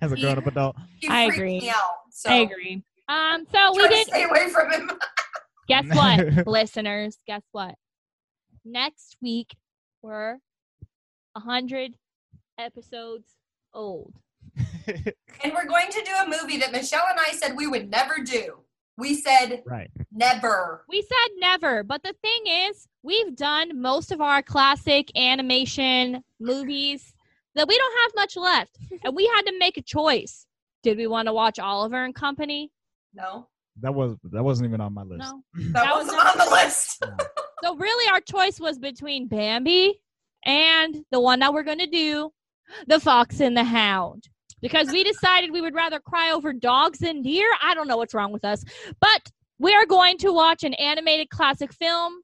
[0.02, 0.76] As a grown up adult.
[1.00, 1.60] he I agree.
[1.60, 2.05] me out.
[2.16, 2.82] So I agree.
[3.10, 4.90] Um, so we to did stay away from him.
[5.68, 7.18] guess what, listeners?
[7.26, 7.74] Guess what?
[8.64, 9.54] Next week
[10.00, 10.38] we're
[11.36, 11.92] a hundred
[12.58, 13.36] episodes
[13.74, 14.14] old.
[15.44, 18.22] And we're going to do a movie that Michelle and I said we would never
[18.24, 18.60] do.
[18.96, 19.90] We said right.
[20.10, 20.84] never.
[20.88, 27.12] We said never, but the thing is, we've done most of our classic animation movies
[27.56, 30.45] that we don't have much left, and we had to make a choice.
[30.86, 32.70] Did we want to watch Oliver and Company?
[33.12, 33.48] No,
[33.80, 35.18] That was that wasn't even on my list.
[35.18, 35.42] No.
[35.54, 37.04] that, That was wasn't on the list.
[37.64, 39.98] So really, our choice was between Bambi
[40.44, 42.30] and the one that we're going to do,
[42.86, 44.28] The Fox and the Hound.
[44.60, 47.48] Because we decided we would rather cry over dogs than deer.
[47.60, 48.62] I don't know what's wrong with us.
[49.00, 52.20] But we are going to watch an animated classic film,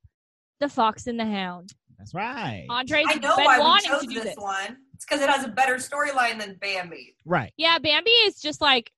[0.60, 1.72] The Fox and the Hound.
[1.98, 2.66] That's right.
[2.68, 4.36] Andre's I know been why we wanting chose to do this this.
[4.36, 4.76] one.
[5.02, 7.16] It's because it has a better storyline than Bambi.
[7.24, 7.52] Right.
[7.56, 8.92] Yeah, Bambi is just like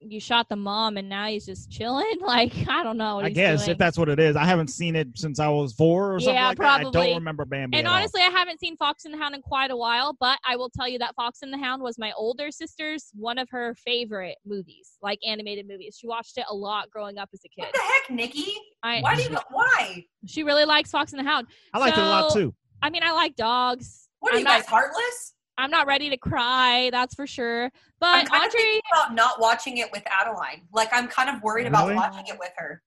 [0.00, 2.04] you shot the mom and now he's just chilling.
[2.20, 3.16] Like I don't know.
[3.16, 3.70] What I he's guess doing.
[3.70, 4.36] if that's what it is.
[4.36, 6.80] I haven't seen it since I was four or something Yeah, like that.
[6.80, 7.78] I don't remember Bambi.
[7.78, 7.96] And at all.
[7.96, 10.68] honestly, I haven't seen Fox and the Hound in quite a while, but I will
[10.68, 14.36] tell you that Fox and the Hound was my older sister's one of her favorite
[14.44, 15.96] movies, like animated movies.
[15.98, 17.62] She watched it a lot growing up as a kid.
[17.62, 17.80] What kid.
[17.80, 18.52] the heck, Nikki?
[18.82, 19.38] I, Why do you?
[19.50, 20.04] Why?
[20.26, 21.46] she really likes Fox and the Hound.
[21.72, 22.54] I liked it a lot too.
[22.82, 24.08] I mean, I like dogs.
[24.20, 25.34] What are I'm you guys not- heartless?
[25.58, 27.64] I'm not ready to cry, that's for sure.
[27.64, 27.70] I'm
[28.00, 30.62] But kind of Andre, about not watching it with Adeline.
[30.72, 31.96] Like I'm kind of worried about Really?
[31.96, 32.80] watching it with her.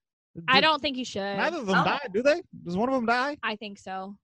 [0.47, 1.37] I don't think you should.
[1.37, 1.83] Neither of them Oh.
[1.83, 2.41] died, do they?
[2.63, 3.37] Does one of them die?
[3.43, 4.15] I think so.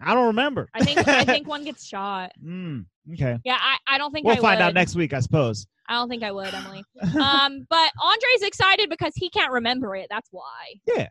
[0.00, 0.68] I don't remember.
[0.72, 2.30] I think I think one gets shot.
[2.42, 3.36] Mm, okay.
[3.44, 4.66] Yeah, I, I don't think We'll I find would.
[4.66, 5.66] out next week, I suppose.
[5.88, 6.84] I don't think I would, Emily.
[7.20, 10.06] um, but Andre's excited because he can't remember it.
[10.08, 10.74] That's why.
[10.86, 11.08] Yeah.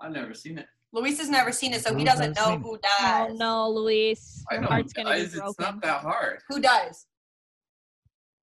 [0.00, 0.66] I've never seen it.
[0.92, 4.42] Luis has never seen it, so he doesn't know seen who Oh no, Luis.
[4.50, 6.40] I Your heart's gonna guys, be it's not that hard.
[6.48, 7.06] Who dies?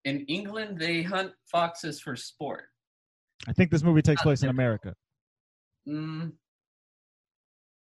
[0.04, 2.66] In England, they hunt foxes for sport.
[3.48, 4.94] I think this movie takes place in America.
[5.90, 6.32] Mm,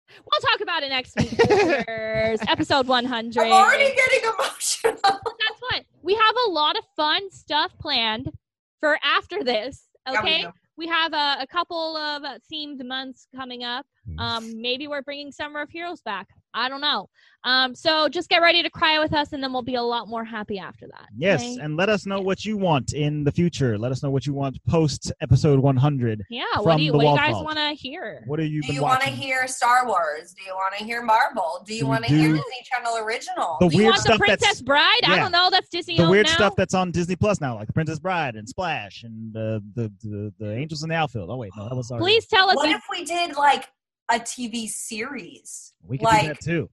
[0.09, 1.31] We'll talk about it next week.
[1.49, 2.39] listeners.
[2.47, 3.41] Episode 100.
[3.43, 4.99] I'm already getting emotional.
[5.03, 8.31] That's what we have a lot of fun stuff planned
[8.79, 9.83] for after this.
[10.07, 10.51] Okay, do.
[10.77, 13.85] We have a, a couple of uh, themed months coming up.
[14.09, 14.19] Mm.
[14.19, 16.27] Um, maybe we're bringing Summer of Heroes back.
[16.55, 17.09] I don't know.
[17.43, 20.07] Um, so just get ready to cry with us, and then we'll be a lot
[20.07, 21.05] more happy after that.
[21.15, 21.57] Yes, okay?
[21.61, 23.77] and let us know what you want in the future.
[23.77, 26.23] Let us know what you want post episode 100.
[26.31, 26.43] yeah.
[26.61, 28.23] What do you What do you guys want to hear?
[28.25, 30.33] What have you Do you want to hear Star Wars?
[30.35, 31.63] Do you want to hear Marvel?
[31.67, 33.57] Do you want to hear Disney Channel original?
[33.59, 35.01] The Do you weird want the stuff that's- Princess Bride?
[35.05, 35.49] I don't know.
[35.51, 35.97] That's Disney.
[35.97, 36.33] the weird now.
[36.33, 39.91] stuff that's on Disney Plus now, like The Princess Bride and Splash and uh, the,
[40.01, 41.29] the the Angels in the Outfield.
[41.29, 42.05] Oh wait, no, that was already.
[42.05, 42.55] Please tell us.
[42.55, 43.67] what if- if we did like
[44.11, 45.73] a TV series?
[45.85, 46.69] we can like- do that too.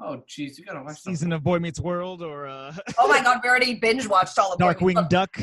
[0.00, 3.40] oh, jeez, you gotta watch Season of Boy Meets World or uh, Oh my god,
[3.42, 4.68] we already binge watched all of them.
[4.68, 5.36] Darkwing Duck.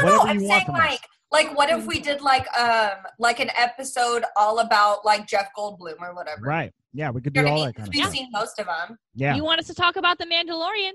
[0.00, 0.80] No, no, I'm saying from us.
[0.80, 1.00] like
[1.32, 5.94] like what if we did like um like an episode all about like Jeff Goldblum
[6.00, 6.42] or whatever.
[6.42, 6.72] Right.
[6.92, 7.86] Yeah, we could You do know all what I that mean?
[7.86, 8.14] kind of We've stuff.
[8.14, 8.98] seen most of them.
[9.14, 9.34] Yeah.
[9.36, 10.92] You want us to talk about the Mandalorian?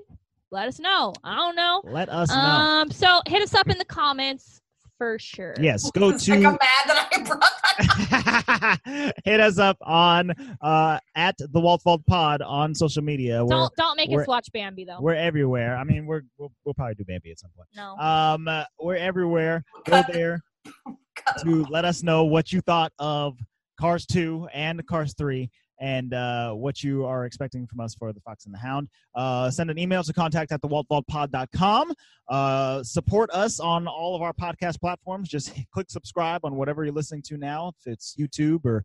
[0.51, 1.13] Let us know.
[1.23, 1.81] I don't know.
[1.85, 2.35] Let us know.
[2.35, 4.61] Um, so hit us up in the comments
[4.99, 5.55] for sure.
[5.59, 9.15] yes, go It's like I'm to mad that I brought that.
[9.25, 10.31] hit us up on
[10.61, 13.43] uh at the Walt Vault Pod on social media.
[13.43, 14.99] We're Don't don't make us watch Bambi though.
[15.01, 15.75] we're everywhere.
[15.77, 17.69] I mean, we're we'll, we'll probably do Bambi at some point.
[17.75, 17.95] No.
[17.97, 19.63] Um, uh, we're everywhere.
[19.85, 20.41] Go there
[21.43, 23.37] to let us know what you thought of
[23.79, 25.49] Cars 2 and Cars 3
[25.79, 28.89] and uh, what you are expecting from us for The Fox and the Hound.
[29.15, 31.93] Uh, send an email to contact at thewaltvaultpod.com.
[32.27, 35.29] Uh, support us on all of our podcast platforms.
[35.29, 38.83] Just click subscribe on whatever you're listening to now, if it's YouTube or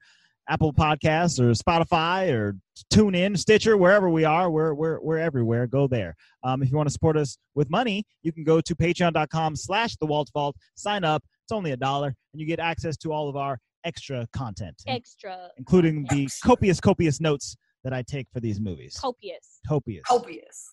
[0.48, 2.56] Apple Podcasts or Spotify or
[2.90, 4.50] tune in, Stitcher, wherever we are.
[4.50, 5.66] We're, we're, we're everywhere.
[5.66, 6.14] Go there.
[6.42, 9.96] Um, if you want to support us with money, you can go to patreon.com slash
[9.96, 11.24] the Walt Vault, sign up.
[11.44, 15.50] It's only a dollar, and you get access to all of our extra content, Extra
[15.56, 18.96] including the copious, copious notes that I take for these movies.
[19.00, 19.60] copious.
[19.66, 20.04] Copious.
[20.06, 20.72] Copious.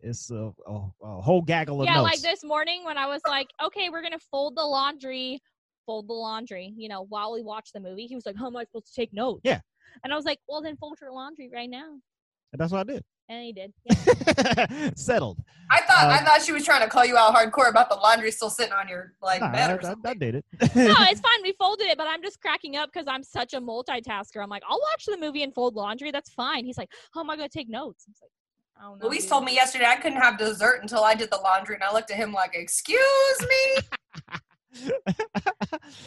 [0.00, 2.04] It's a, a, a whole gaggle of Yeah, notes.
[2.04, 5.40] like this morning when I was like, okay, we're gonna fold the laundry,
[5.86, 8.06] fold the laundry, you know, while we watch the movie.
[8.06, 9.40] He was like, how am I supposed to take notes?
[9.44, 9.60] Yeah.
[10.04, 11.98] And I was like, well, then fold your laundry right now.
[12.52, 13.72] And that's what I And he did.
[13.84, 14.90] Yeah.
[14.96, 15.38] Settled.
[15.68, 17.96] I thought I Um, thought she was trying to call you out hardcore about the
[17.96, 20.10] laundry still sitting on your like Nah, bed I, or I, something.
[20.10, 20.44] I did it.
[20.76, 21.42] no, it's fine.
[21.42, 24.40] We folded it, but I'm just cracking up because I'm such a multitasker.
[24.40, 26.12] I'm like, I'll watch the movie and fold laundry.
[26.12, 26.64] That's fine.
[26.64, 28.04] He's like, how am I gonna take notes?
[28.06, 28.30] I was like,
[28.78, 29.08] I don't know.
[29.08, 31.82] Luis dude." told me yesterday I couldn't have dessert until I did the laundry, and
[31.82, 33.00] I looked at him like, "Excuse
[33.40, 33.82] me,"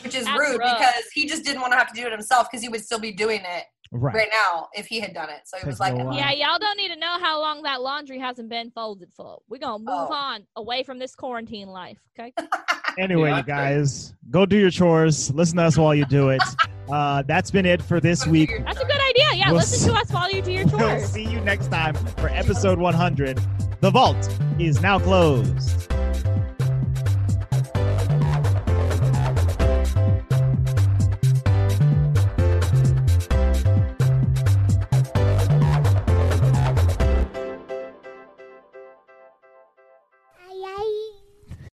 [0.04, 0.78] which is That's rude rough.
[0.78, 3.00] because he just didn't want to have to do it himself because he would still
[3.00, 4.14] be doing it right.
[4.16, 5.42] right now if he had done it.
[5.46, 6.18] So he was like, a little while.
[6.18, 9.40] Yeah, y'all don't need to know how long that laundry hasn't been folded for.
[9.50, 10.14] We're gonna move Oh.
[10.14, 11.98] on away from this quarantine life.
[12.20, 12.34] Okay.
[12.98, 15.32] Anyway, Yeah, you guys, go do your chores.
[15.34, 16.42] Listen to us while you do it.
[16.92, 18.50] Uh, that's been it for this week.
[18.66, 19.26] That's a good idea.
[19.36, 20.82] Yeah, We'll listen s- to us while you do your chores.
[20.82, 23.40] We'll see you next time for episode 100.
[23.80, 25.88] The vault is now closed.